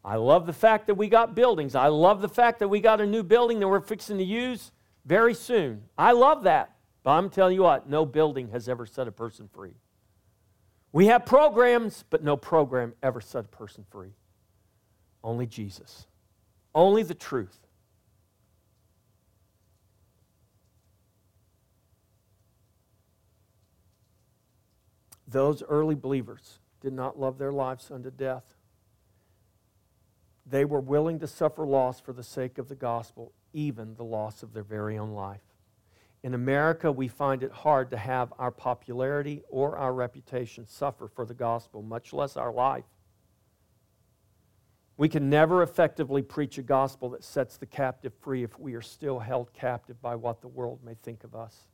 I 0.03 0.15
love 0.15 0.47
the 0.47 0.53
fact 0.53 0.87
that 0.87 0.95
we 0.95 1.07
got 1.07 1.35
buildings. 1.35 1.75
I 1.75 1.87
love 1.87 2.21
the 2.21 2.29
fact 2.29 2.59
that 2.59 2.67
we 2.67 2.79
got 2.79 3.01
a 3.01 3.05
new 3.05 3.23
building 3.23 3.59
that 3.59 3.67
we're 3.67 3.79
fixing 3.79 4.17
to 4.17 4.23
use 4.23 4.71
very 5.05 5.33
soon. 5.33 5.83
I 5.97 6.11
love 6.13 6.43
that. 6.43 6.75
But 7.03 7.11
I'm 7.11 7.29
telling 7.29 7.55
you 7.55 7.63
what, 7.63 7.89
no 7.89 8.05
building 8.05 8.49
has 8.49 8.67
ever 8.67 8.85
set 8.85 9.07
a 9.07 9.11
person 9.11 9.47
free. 9.51 9.73
We 10.91 11.07
have 11.07 11.25
programs, 11.25 12.03
but 12.09 12.23
no 12.23 12.35
program 12.35 12.93
ever 13.01 13.21
set 13.21 13.45
a 13.45 13.47
person 13.47 13.85
free. 13.89 14.11
Only 15.23 15.45
Jesus. 15.45 16.07
Only 16.75 17.03
the 17.03 17.13
truth. 17.13 17.57
Those 25.31 25.63
early 25.63 25.95
believers 25.95 26.59
did 26.81 26.91
not 26.91 27.17
love 27.17 27.37
their 27.37 27.53
lives 27.53 27.89
unto 27.89 28.11
death. 28.11 28.55
They 30.45 30.65
were 30.65 30.81
willing 30.81 31.19
to 31.19 31.27
suffer 31.27 31.65
loss 31.65 32.01
for 32.01 32.11
the 32.11 32.23
sake 32.23 32.57
of 32.57 32.67
the 32.67 32.75
gospel, 32.75 33.31
even 33.53 33.95
the 33.95 34.03
loss 34.03 34.43
of 34.43 34.53
their 34.53 34.63
very 34.63 34.97
own 34.97 35.11
life. 35.11 35.41
In 36.21 36.33
America, 36.33 36.91
we 36.91 37.07
find 37.07 37.43
it 37.43 37.51
hard 37.51 37.89
to 37.91 37.97
have 37.97 38.33
our 38.37 38.51
popularity 38.51 39.41
or 39.49 39.77
our 39.77 39.93
reputation 39.93 40.67
suffer 40.67 41.07
for 41.07 41.25
the 41.25 41.33
gospel, 41.33 41.81
much 41.81 42.11
less 42.11 42.35
our 42.35 42.51
life. 42.51 42.83
We 44.97 45.07
can 45.07 45.29
never 45.29 45.63
effectively 45.63 46.21
preach 46.21 46.57
a 46.57 46.63
gospel 46.63 47.09
that 47.11 47.23
sets 47.23 47.57
the 47.57 47.65
captive 47.65 48.13
free 48.19 48.43
if 48.43 48.59
we 48.59 48.73
are 48.75 48.81
still 48.81 49.19
held 49.19 49.53
captive 49.53 50.01
by 50.01 50.15
what 50.15 50.41
the 50.41 50.47
world 50.47 50.83
may 50.83 50.95
think 50.95 51.23
of 51.23 51.33
us. 51.33 51.67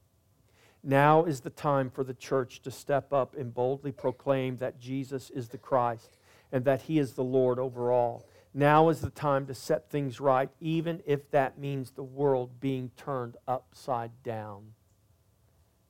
Now 0.88 1.26
is 1.26 1.42
the 1.42 1.50
time 1.50 1.90
for 1.90 2.04
the 2.04 2.14
church 2.14 2.62
to 2.64 2.72
step 2.72 3.14
up 3.14 3.36
and 3.36 3.54
boldly 3.54 3.92
proclaim 3.92 4.58
that 4.58 4.80
Jesus 4.80 5.30
is 5.30 5.50
the 5.50 5.58
Christ 5.58 6.18
and 6.52 6.66
that 6.66 6.84
he 6.84 6.98
is 6.98 7.14
the 7.14 7.24
Lord 7.24 7.60
over 7.60 7.92
all 7.92 8.26
now 8.58 8.90
is 8.90 9.02
the 9.02 9.12
time 9.12 9.46
to 9.46 9.54
set 9.54 9.88
things 9.92 10.20
right, 10.20 10.50
even 10.60 11.04
if 11.06 11.30
that 11.30 11.60
means 11.60 11.92
the 11.92 12.02
world 12.02 12.60
being 12.60 12.90
turned 12.98 13.38
upside 13.48 14.24
down 14.24 14.74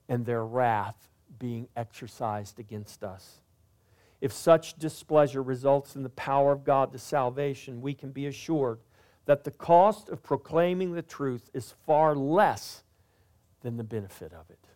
and 0.10 0.26
their 0.26 0.44
wrath 0.44 1.08
being 1.40 1.70
exercised 1.78 2.60
against 2.60 3.06
us. 3.06 3.40
If 4.20 4.34
such 4.34 4.78
displeasure 4.78 5.42
results 5.42 5.96
in 5.96 6.04
the 6.04 6.10
power 6.10 6.52
of 6.52 6.66
God 6.66 6.92
to 6.92 7.00
salvation, 7.00 7.82
we 7.82 7.94
can 7.94 8.12
be 8.12 8.28
assured 8.28 8.80
that 9.28 9.46
the 9.46 9.52
cost 9.52 10.10
of 10.10 10.22
proclaiming 10.22 10.92
the 10.92 11.02
truth 11.02 11.50
is 11.54 11.74
far 11.86 12.16
less 12.16 12.84
than 13.62 13.78
the 13.78 13.84
benefit 13.86 14.34
of 14.34 14.50
it. 14.50 14.67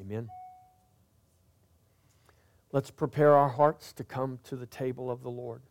Amen. 0.00 0.28
Let's 2.72 2.90
prepare 2.90 3.34
our 3.34 3.48
hearts 3.48 3.92
to 3.94 4.04
come 4.04 4.38
to 4.44 4.56
the 4.56 4.66
table 4.66 5.10
of 5.10 5.22
the 5.22 5.30
Lord. 5.30 5.62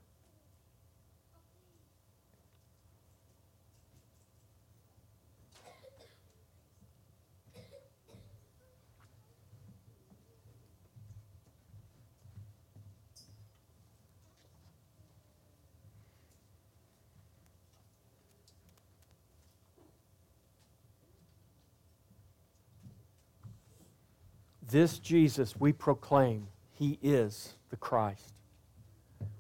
This 24.72 25.00
Jesus 25.00 25.56
we 25.60 25.74
proclaim, 25.74 26.48
he 26.72 27.00
is 27.02 27.56
the 27.72 27.76
Christ, 27.76 28.36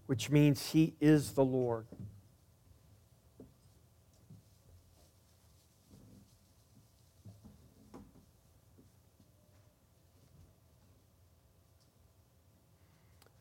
which 0.07 0.31
means 0.31 0.71
he 0.71 0.95
is 0.99 1.33
the 1.33 1.45
Lord. 1.45 1.85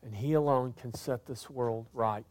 And 0.03 0.15
he 0.15 0.33
alone 0.33 0.73
can 0.73 0.93
set 0.93 1.25
this 1.25 1.49
world 1.49 1.87
right. 1.91 2.25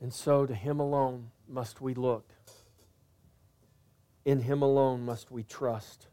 And 0.00 0.14
so 0.14 0.46
to 0.46 0.54
him 0.54 0.78
alone 0.78 1.32
must 1.48 1.80
we 1.80 1.94
look. 1.94 2.30
In 4.24 4.42
him 4.42 4.62
alone 4.62 5.04
must 5.04 5.32
we 5.32 5.42
trust. 5.42 6.06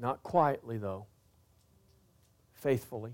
Not 0.00 0.22
quietly, 0.22 0.78
though, 0.78 1.04
faithfully, 2.54 3.12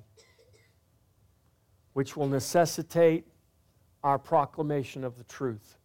which 1.95 2.17
will 2.17 2.29
necessitate 2.29 3.27
our 4.05 4.21
proclamation 4.21 5.03
of 5.03 5.19
the 5.19 5.25
truth, 5.25 5.79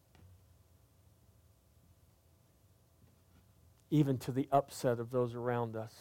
even 3.90 4.20
to 4.20 4.32
the 4.32 4.48
upset 4.52 5.00
of 5.00 5.10
those 5.10 5.34
around 5.34 5.76
us. 5.76 5.96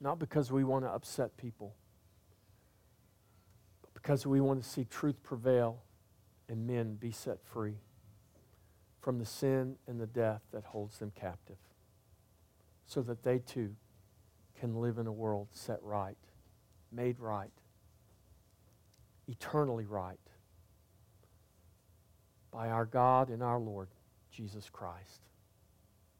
Not 0.00 0.18
because 0.18 0.50
we 0.50 0.64
want 0.64 0.86
to 0.86 0.88
upset 0.88 1.36
people, 1.36 1.74
but 3.82 3.92
because 3.92 4.26
we 4.26 4.40
want 4.40 4.62
to 4.62 4.68
see 4.68 4.86
truth 4.86 5.22
prevail 5.22 5.82
and 6.48 6.66
men 6.66 6.94
be 6.94 7.12
set 7.12 7.44
free 7.44 7.76
from 9.02 9.18
the 9.18 9.26
sin 9.26 9.76
and 9.86 10.00
the 10.00 10.06
death 10.06 10.40
that 10.50 10.64
holds 10.64 10.98
them 10.98 11.12
captive 11.14 11.58
so 12.86 13.02
that 13.02 13.22
they 13.22 13.38
too 13.38 13.74
can 14.58 14.80
live 14.80 14.98
in 14.98 15.06
a 15.06 15.12
world 15.12 15.48
set 15.52 15.82
right, 15.82 16.16
made 16.90 17.18
right, 17.18 17.50
eternally 19.26 19.86
right 19.86 20.18
by 22.52 22.68
our 22.68 22.84
God 22.84 23.30
and 23.30 23.42
our 23.42 23.58
Lord, 23.58 23.88
Jesus 24.30 24.68
Christ. 24.70 25.22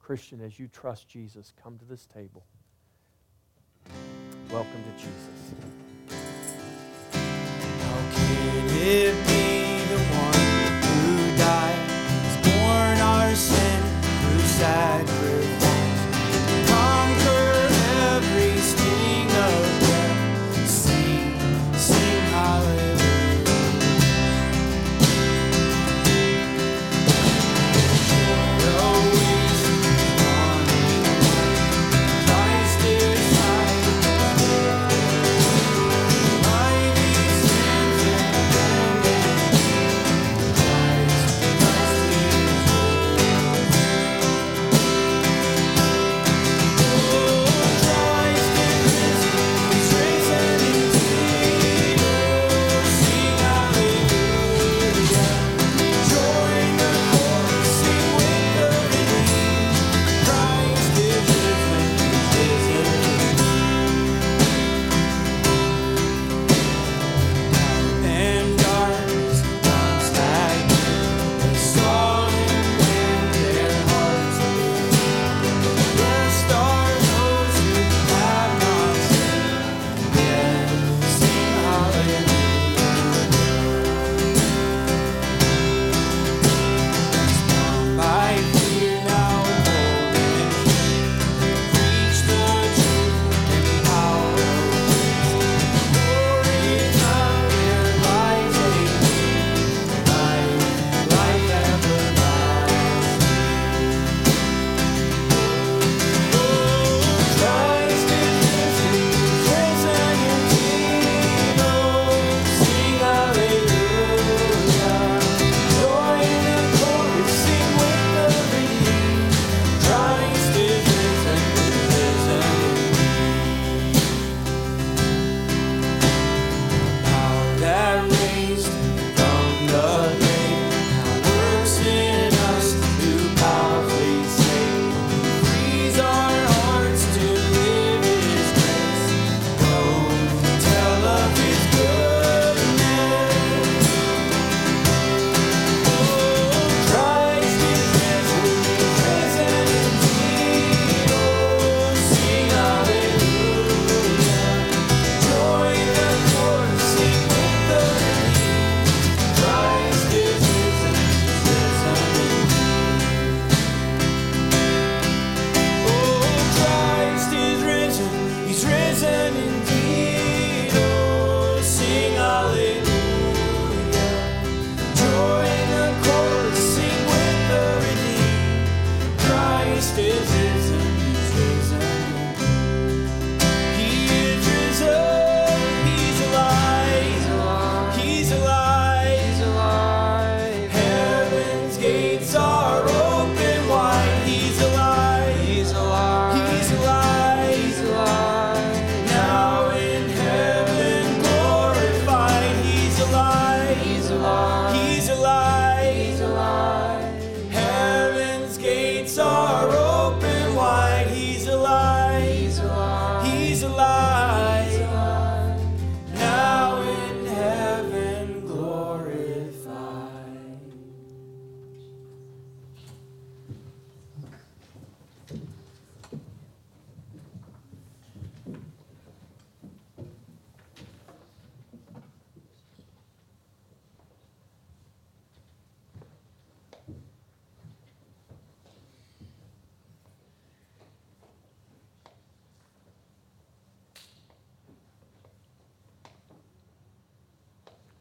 Christian, 0.01 0.41
as 0.41 0.59
you 0.59 0.67
trust 0.67 1.09
Jesus, 1.09 1.53
come 1.63 1.79
to 1.79 1.85
this 1.85 2.07
table. 2.07 2.45
Welcome 4.51 4.83
to 4.83 4.91
Jesus. 4.99 5.23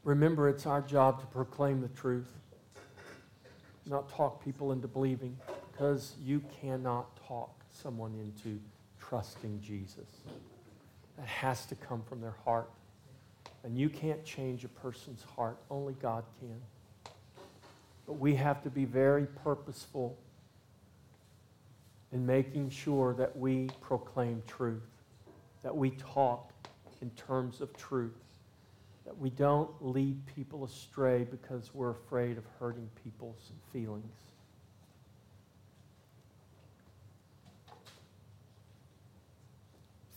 Remember, 0.04 0.48
it's 0.48 0.66
our 0.66 0.80
job 0.80 1.20
to 1.20 1.26
proclaim 1.26 1.80
the 1.80 1.88
truth, 1.88 2.32
not 3.86 4.08
talk 4.08 4.44
people 4.44 4.72
into 4.72 4.88
believing, 4.88 5.36
because 5.70 6.14
you 6.22 6.42
cannot 6.60 7.16
talk 7.26 7.54
someone 7.70 8.12
into 8.14 8.60
trusting 8.98 9.60
Jesus. 9.60 10.06
That 11.18 11.26
has 11.26 11.66
to 11.66 11.74
come 11.76 12.02
from 12.02 12.20
their 12.20 12.34
heart. 12.44 12.70
And 13.64 13.78
you 13.78 13.88
can't 13.88 14.24
change 14.24 14.64
a 14.64 14.68
person's 14.68 15.22
heart, 15.22 15.56
only 15.70 15.94
God 15.94 16.24
can. 16.40 16.60
But 18.06 18.14
we 18.14 18.34
have 18.34 18.62
to 18.64 18.70
be 18.70 18.84
very 18.84 19.26
purposeful 19.26 20.18
in 22.10 22.26
making 22.26 22.70
sure 22.70 23.14
that 23.14 23.36
we 23.36 23.70
proclaim 23.80 24.42
truth, 24.46 24.82
that 25.62 25.74
we 25.74 25.90
talk 25.90 26.52
in 27.00 27.10
terms 27.10 27.60
of 27.60 27.76
truth, 27.76 28.18
that 29.04 29.18
we 29.18 29.30
don't 29.30 29.70
lead 29.80 30.24
people 30.26 30.64
astray 30.64 31.24
because 31.24 31.74
we're 31.74 31.90
afraid 31.90 32.38
of 32.38 32.44
hurting 32.58 32.88
people's 33.02 33.50
feelings. 33.72 34.04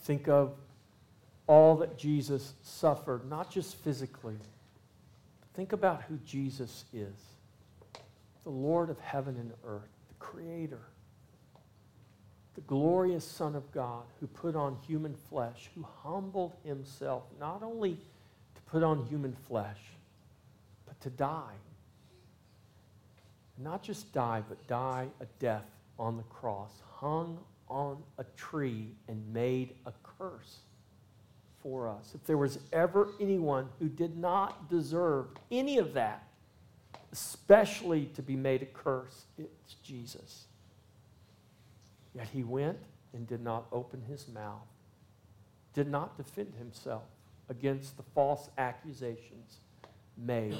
Think 0.03 0.27
of 0.27 0.53
all 1.47 1.75
that 1.77 1.97
Jesus 1.97 2.53
suffered, 2.61 3.27
not 3.27 3.49
just 3.49 3.75
physically. 3.77 4.37
Think 5.55 5.73
about 5.73 6.03
who 6.03 6.17
Jesus 6.25 6.85
is 6.93 7.15
the 8.43 8.51
Lord 8.51 8.91
of 8.91 8.99
heaven 8.99 9.35
and 9.37 9.51
earth, 9.65 9.89
the 10.07 10.13
Creator, 10.19 10.81
the 12.53 12.61
glorious 12.61 13.25
Son 13.25 13.55
of 13.55 13.71
God 13.71 14.03
who 14.19 14.27
put 14.27 14.55
on 14.55 14.77
human 14.87 15.15
flesh, 15.29 15.71
who 15.73 15.83
humbled 16.03 16.53
himself 16.63 17.23
not 17.39 17.63
only 17.63 17.97
put 18.65 18.83
on 18.83 19.05
human 19.05 19.35
flesh, 19.47 19.79
but 20.85 20.99
to 21.01 21.09
die. 21.09 21.53
Not 23.57 23.83
just 23.83 24.11
die, 24.13 24.43
but 24.47 24.65
die 24.67 25.07
a 25.21 25.25
death 25.39 25.69
on 25.97 26.17
the 26.17 26.23
cross, 26.23 26.71
hung 26.95 27.39
on 27.69 28.03
a 28.17 28.23
tree 28.35 28.91
and 29.07 29.33
made 29.33 29.75
a 29.85 29.93
curse 30.03 30.57
for 31.61 31.87
us. 31.87 32.11
If 32.13 32.25
there 32.25 32.37
was 32.37 32.59
ever 32.73 33.09
anyone 33.19 33.69
who 33.79 33.87
did 33.87 34.17
not 34.17 34.69
deserve 34.69 35.27
any 35.51 35.77
of 35.77 35.93
that, 35.93 36.27
especially 37.11 38.07
to 38.15 38.21
be 38.21 38.35
made 38.35 38.61
a 38.61 38.65
curse, 38.65 39.25
it's 39.37 39.75
Jesus. 39.83 40.45
Yet 42.13 42.27
he 42.27 42.43
went 42.43 42.77
and 43.13 43.25
did 43.25 43.41
not 43.41 43.65
open 43.71 44.01
his 44.01 44.27
mouth, 44.27 44.67
did 45.73 45.89
not 45.89 46.17
defend 46.17 46.53
himself 46.57 47.03
against 47.49 47.97
the 47.97 48.03
false 48.13 48.49
accusations 48.57 49.59
made 50.17 50.57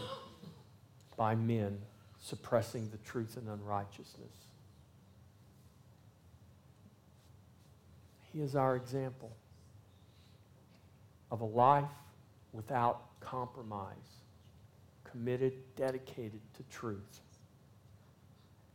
by 1.17 1.35
men 1.35 1.77
suppressing 2.19 2.89
the 2.89 2.97
truth 2.97 3.37
and 3.37 3.47
unrighteousness. 3.47 4.33
He 8.33 8.41
is 8.41 8.55
our 8.55 8.75
example 8.75 9.31
of 11.31 11.41
a 11.41 11.45
life 11.45 11.85
without 12.51 13.19
compromise, 13.19 14.21
committed, 15.03 15.53
dedicated 15.75 16.41
to 16.57 16.63
truth, 16.75 17.21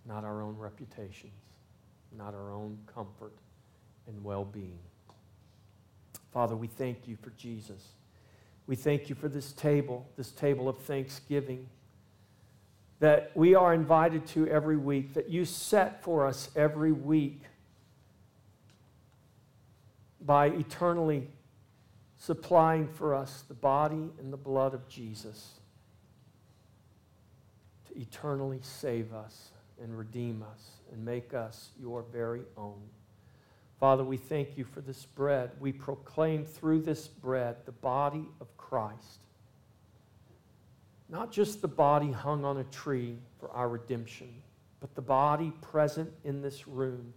not 0.07 0.25
our 0.25 0.43
own 0.43 0.57
reputations, 0.57 1.33
not 2.17 2.35
our 2.35 2.53
own 2.53 2.79
comfort 2.93 3.35
and 4.07 4.25
well 4.25 4.45
being. 4.45 4.79
Father, 6.33 6.57
we 6.57 6.67
thank 6.67 7.07
you 7.07 7.17
for 7.21 7.31
Jesus. 7.31 7.89
We 8.71 8.77
thank 8.77 9.09
you 9.09 9.17
for 9.17 9.29
this 9.29 9.51
table, 9.53 10.07
this 10.17 10.31
table 10.31 10.69
of 10.69 10.79
thanksgiving 10.79 11.69
that 13.01 13.33
we 13.35 13.57
are 13.57 13.75
invited 13.75 14.25
to 14.29 14.47
every 14.47 14.77
week, 14.77 15.15
that 15.15 15.29
you 15.29 15.45
set 15.45 16.05
for 16.05 16.25
us 16.25 16.51
every 16.55 16.93
week 16.93 17.43
by 20.21 20.51
eternally 20.51 21.27
supplying 22.17 22.87
for 22.87 23.13
us 23.13 23.43
the 23.49 23.55
body 23.55 24.09
and 24.21 24.33
the 24.33 24.37
blood 24.37 24.73
of 24.73 24.89
Jesus 24.89 25.55
to 27.89 28.01
eternally 28.01 28.61
save 28.63 29.13
us 29.13 29.51
and 29.83 29.99
redeem 29.99 30.45
us 30.45 30.75
and 30.93 31.05
make 31.05 31.35
us 31.35 31.71
your 31.77 32.05
very 32.13 32.43
own. 32.57 32.79
Father, 33.81 34.05
we 34.05 34.19
thank 34.19 34.57
you 34.57 34.65
for 34.65 34.83
this 34.83 35.07
bread. 35.07 35.51
We 35.59 35.73
proclaim 35.73 36.45
through 36.45 36.83
this 36.83 37.09
bread 37.09 37.57
the 37.65 37.73
body 37.73 38.27
of 38.41 38.55
Christ. 38.57 39.21
Not 41.09 41.33
just 41.33 41.63
the 41.63 41.69
body 41.69 42.13
hung 42.13 42.45
on 42.45 42.59
a 42.59 42.65
tree 42.65 43.17
for 43.41 43.51
our 43.51 43.69
redemption, 43.69 44.29
but 44.81 44.95
the 44.95 45.03
body 45.03 45.53
present 45.61 46.13
in 46.25 46.43
this 46.43 46.69
room, 46.69 47.13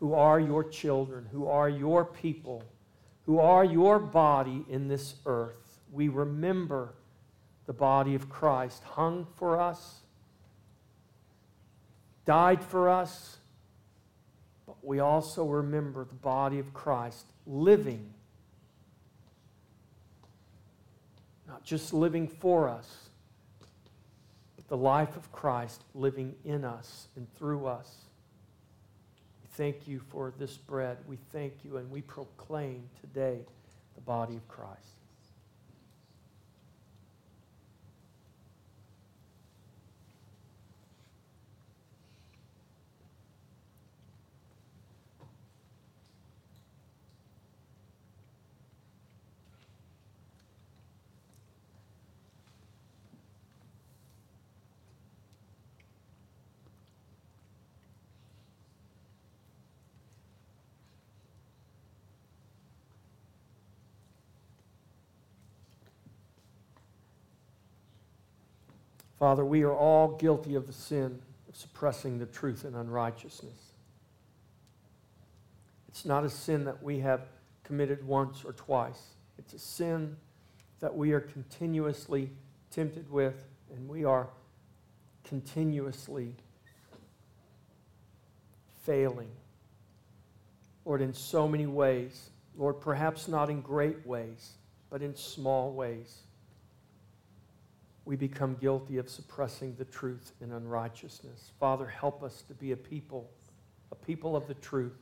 who 0.00 0.12
are 0.12 0.40
your 0.40 0.64
children, 0.64 1.26
who 1.30 1.46
are 1.46 1.68
your 1.68 2.04
people 2.04 2.64
who 3.26 3.38
are 3.38 3.64
your 3.64 3.98
body 3.98 4.64
in 4.68 4.88
this 4.88 5.14
earth. 5.26 5.80
We 5.92 6.08
remember 6.08 6.94
the 7.66 7.72
body 7.72 8.14
of 8.14 8.28
Christ 8.28 8.82
hung 8.82 9.26
for 9.36 9.60
us, 9.60 10.00
died 12.24 12.62
for 12.62 12.88
us, 12.88 13.38
we 14.82 14.98
also 14.98 15.46
remember 15.46 16.04
the 16.04 16.14
body 16.14 16.58
of 16.58 16.74
Christ 16.74 17.26
living, 17.46 18.12
not 21.46 21.64
just 21.64 21.94
living 21.94 22.26
for 22.26 22.68
us, 22.68 23.08
but 24.56 24.66
the 24.68 24.76
life 24.76 25.16
of 25.16 25.30
Christ 25.30 25.82
living 25.94 26.34
in 26.44 26.64
us 26.64 27.06
and 27.16 27.32
through 27.34 27.66
us 27.66 27.96
We 29.42 29.48
thank 29.54 29.86
you 29.86 30.00
for 30.10 30.32
this 30.38 30.56
bread. 30.56 30.98
We 31.06 31.16
thank 31.32 31.52
you 31.64 31.76
and 31.76 31.90
we 31.90 32.00
proclaim 32.02 32.82
today 33.00 33.38
the 33.94 34.00
body 34.00 34.34
of 34.34 34.48
Christ. 34.48 35.01
Father, 69.22 69.44
we 69.44 69.62
are 69.62 69.72
all 69.72 70.16
guilty 70.16 70.56
of 70.56 70.66
the 70.66 70.72
sin 70.72 71.22
of 71.48 71.54
suppressing 71.54 72.18
the 72.18 72.26
truth 72.26 72.64
and 72.64 72.74
unrighteousness. 72.74 73.70
It's 75.86 76.04
not 76.04 76.24
a 76.24 76.28
sin 76.28 76.64
that 76.64 76.82
we 76.82 76.98
have 76.98 77.28
committed 77.62 78.04
once 78.04 78.44
or 78.44 78.52
twice, 78.52 79.00
it's 79.38 79.54
a 79.54 79.60
sin 79.60 80.16
that 80.80 80.96
we 80.96 81.12
are 81.12 81.20
continuously 81.20 82.30
tempted 82.72 83.08
with, 83.12 83.44
and 83.72 83.88
we 83.88 84.04
are 84.04 84.28
continuously 85.22 86.34
failing. 88.82 89.30
Lord, 90.84 91.00
in 91.00 91.14
so 91.14 91.46
many 91.46 91.66
ways. 91.66 92.30
Lord, 92.56 92.80
perhaps 92.80 93.28
not 93.28 93.50
in 93.50 93.60
great 93.60 94.04
ways, 94.04 94.54
but 94.90 95.00
in 95.00 95.14
small 95.14 95.72
ways 95.72 96.22
we 98.04 98.16
become 98.16 98.56
guilty 98.60 98.98
of 98.98 99.08
suppressing 99.08 99.74
the 99.76 99.84
truth 99.84 100.32
in 100.40 100.52
unrighteousness. 100.52 101.52
Father, 101.60 101.86
help 101.86 102.22
us 102.22 102.42
to 102.42 102.54
be 102.54 102.72
a 102.72 102.76
people, 102.76 103.30
a 103.92 103.94
people 103.94 104.34
of 104.34 104.48
the 104.48 104.54
truth, 104.54 104.98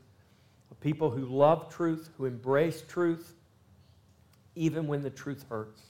a 0.70 0.74
people 0.74 1.10
who 1.10 1.24
love 1.24 1.72
truth, 1.72 2.10
who 2.16 2.26
embrace 2.26 2.82
truth, 2.86 3.34
even 4.54 4.86
when 4.86 5.00
the 5.02 5.10
truth 5.10 5.44
hurts. 5.48 5.82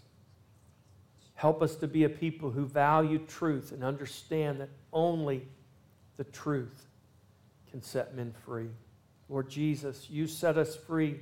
Help 1.34 1.62
us 1.62 1.74
to 1.76 1.88
be 1.88 2.04
a 2.04 2.08
people 2.08 2.50
who 2.50 2.66
value 2.66 3.18
truth 3.26 3.72
and 3.72 3.82
understand 3.82 4.60
that 4.60 4.68
only 4.92 5.48
the 6.16 6.24
truth 6.24 6.86
can 7.70 7.82
set 7.82 8.14
men 8.14 8.34
free. 8.44 8.68
Lord 9.28 9.48
Jesus, 9.48 10.10
you 10.10 10.26
set 10.26 10.58
us 10.58 10.76
free 10.76 11.20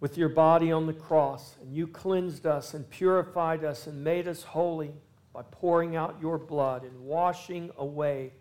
with 0.00 0.18
your 0.18 0.28
body 0.28 0.70
on 0.70 0.86
the 0.86 0.92
cross, 0.92 1.54
and 1.62 1.74
you 1.74 1.86
cleansed 1.86 2.46
us 2.46 2.74
and 2.74 2.88
purified 2.90 3.64
us 3.64 3.86
and 3.86 4.04
made 4.04 4.28
us 4.28 4.42
holy 4.42 4.92
by 5.32 5.42
pouring 5.50 5.96
out 5.96 6.16
your 6.20 6.38
blood 6.38 6.82
and 6.82 7.00
washing 7.00 7.70
away 7.78 8.32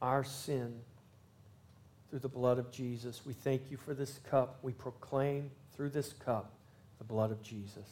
our 0.00 0.24
sin 0.24 0.80
through 2.08 2.18
the 2.18 2.28
blood 2.28 2.58
of 2.58 2.70
Jesus. 2.70 3.22
We 3.26 3.32
thank 3.32 3.70
you 3.70 3.76
for 3.76 3.94
this 3.94 4.20
cup. 4.30 4.58
We 4.62 4.72
proclaim 4.72 5.50
through 5.74 5.90
this 5.90 6.12
cup 6.12 6.52
the 6.98 7.04
blood 7.04 7.30
of 7.30 7.42
Jesus. 7.42 7.86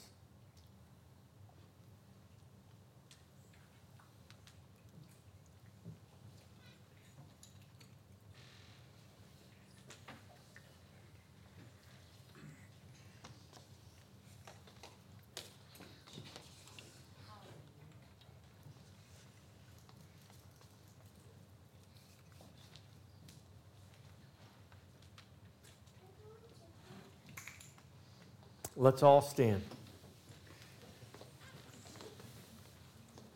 Let's 28.81 29.03
all 29.03 29.21
stand. 29.21 29.61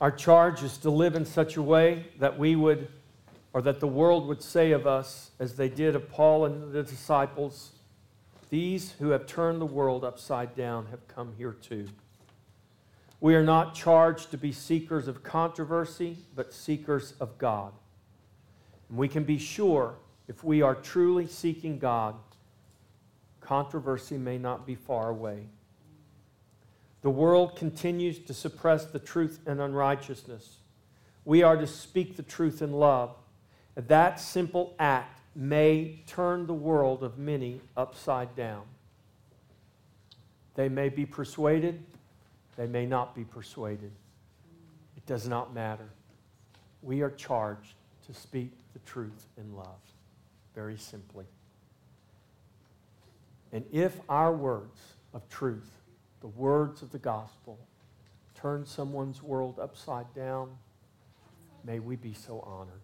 Our 0.01 0.11
charge 0.11 0.63
is 0.63 0.79
to 0.79 0.91
live 0.91 1.17
in 1.17 1.27
such 1.27 1.59
a 1.59 1.63
way 1.63 2.07
that 2.19 2.39
we 2.39 2.57
would, 2.57 2.89
or 3.53 3.61
that 3.61 3.79
the 3.79 3.87
world 3.87 4.27
would 4.27 4.41
say 4.43 4.73
of 4.73 4.87
us, 4.87 5.33
as 5.39 5.57
they 5.57 5.69
did 5.69 5.95
of 5.95 6.09
Paul 6.09 6.47
and 6.47 6.73
the 6.73 6.83
disciples, 6.83 7.73
these 8.49 8.93
who 8.93 9.11
have 9.11 9.27
turned 9.27 9.61
the 9.61 9.67
world 9.67 10.03
upside 10.03 10.57
down 10.57 10.87
have 10.87 11.07
come 11.09 11.35
here 11.37 11.53
too. 11.53 11.89
We 13.21 13.35
are 13.35 13.45
not 13.45 13.75
charged 13.75 14.31
to 14.31 14.39
be 14.39 14.51
seekers 14.51 15.09
of 15.09 15.23
controversy, 15.23 16.17
but 16.35 16.55
seekers 16.55 17.13
of 17.21 17.37
God. 17.37 17.75
And 18.89 18.97
we 18.97 19.09
can 19.09 19.25
be 19.25 19.37
sure 19.37 19.97
if 20.27 20.43
we 20.43 20.63
are 20.63 20.75
truly 20.75 21.27
seeking 21.27 21.79
God, 21.79 22.15
controversy 23.45 24.17
may 24.17 24.39
not 24.39 24.67
be 24.67 24.75
far 24.75 25.11
away. 25.11 25.47
The 27.03 27.11
world 27.11 27.57
continues 27.57 28.19
to 28.21 28.35
suppress 28.35 28.87
the 28.87 28.99
truth 28.99 29.41
and 29.47 29.61
unrighteousness. 29.61 30.57
We 31.25 31.43
are 31.43 31.57
to 31.57 31.67
speak 31.67 32.17
the 32.17 32.23
truth 32.23 32.63
in 32.63 32.73
love. 32.73 33.15
That 33.75 34.19
simple 34.19 34.75
act 34.79 35.21
may 35.37 36.03
turn 36.07 36.47
the 36.47 36.55
world 36.55 37.03
of 37.03 37.19
many 37.19 37.61
upside 37.77 38.35
down. 38.35 38.63
They 40.55 40.69
may 40.69 40.89
be 40.89 41.05
persuaded, 41.05 41.83
they 42.57 42.67
may 42.67 42.87
not 42.87 43.15
be 43.15 43.25
persuaded. 43.25 43.91
It 44.97 45.05
does 45.07 45.29
not 45.29 45.53
matter. 45.53 45.89
We 46.83 47.03
are 47.03 47.11
charged 47.11 47.75
to 48.07 48.15
speak 48.15 48.53
the 48.73 48.79
truth 48.81 49.27
in 49.37 49.57
love, 49.57 49.81
very 50.55 50.77
simply. 50.77 51.25
And 53.55 53.65
if 53.73 54.01
our 54.09 54.35
words 54.35 54.81
of 55.15 55.27
truth, 55.29 55.71
the 56.21 56.27
words 56.27 56.83
of 56.83 56.91
the 56.91 56.99
gospel, 56.99 57.57
turn 58.35 58.67
someone's 58.67 59.23
world 59.23 59.61
upside 59.61 60.13
down, 60.13 60.51
may 61.65 61.79
we 61.79 61.95
be 61.95 62.13
so 62.13 62.41
honored. 62.41 62.83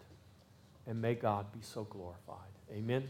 And 0.87 0.99
may 0.99 1.13
God 1.13 1.51
be 1.51 1.59
so 1.61 1.83
glorified. 1.83 2.37
Amen. 2.71 3.09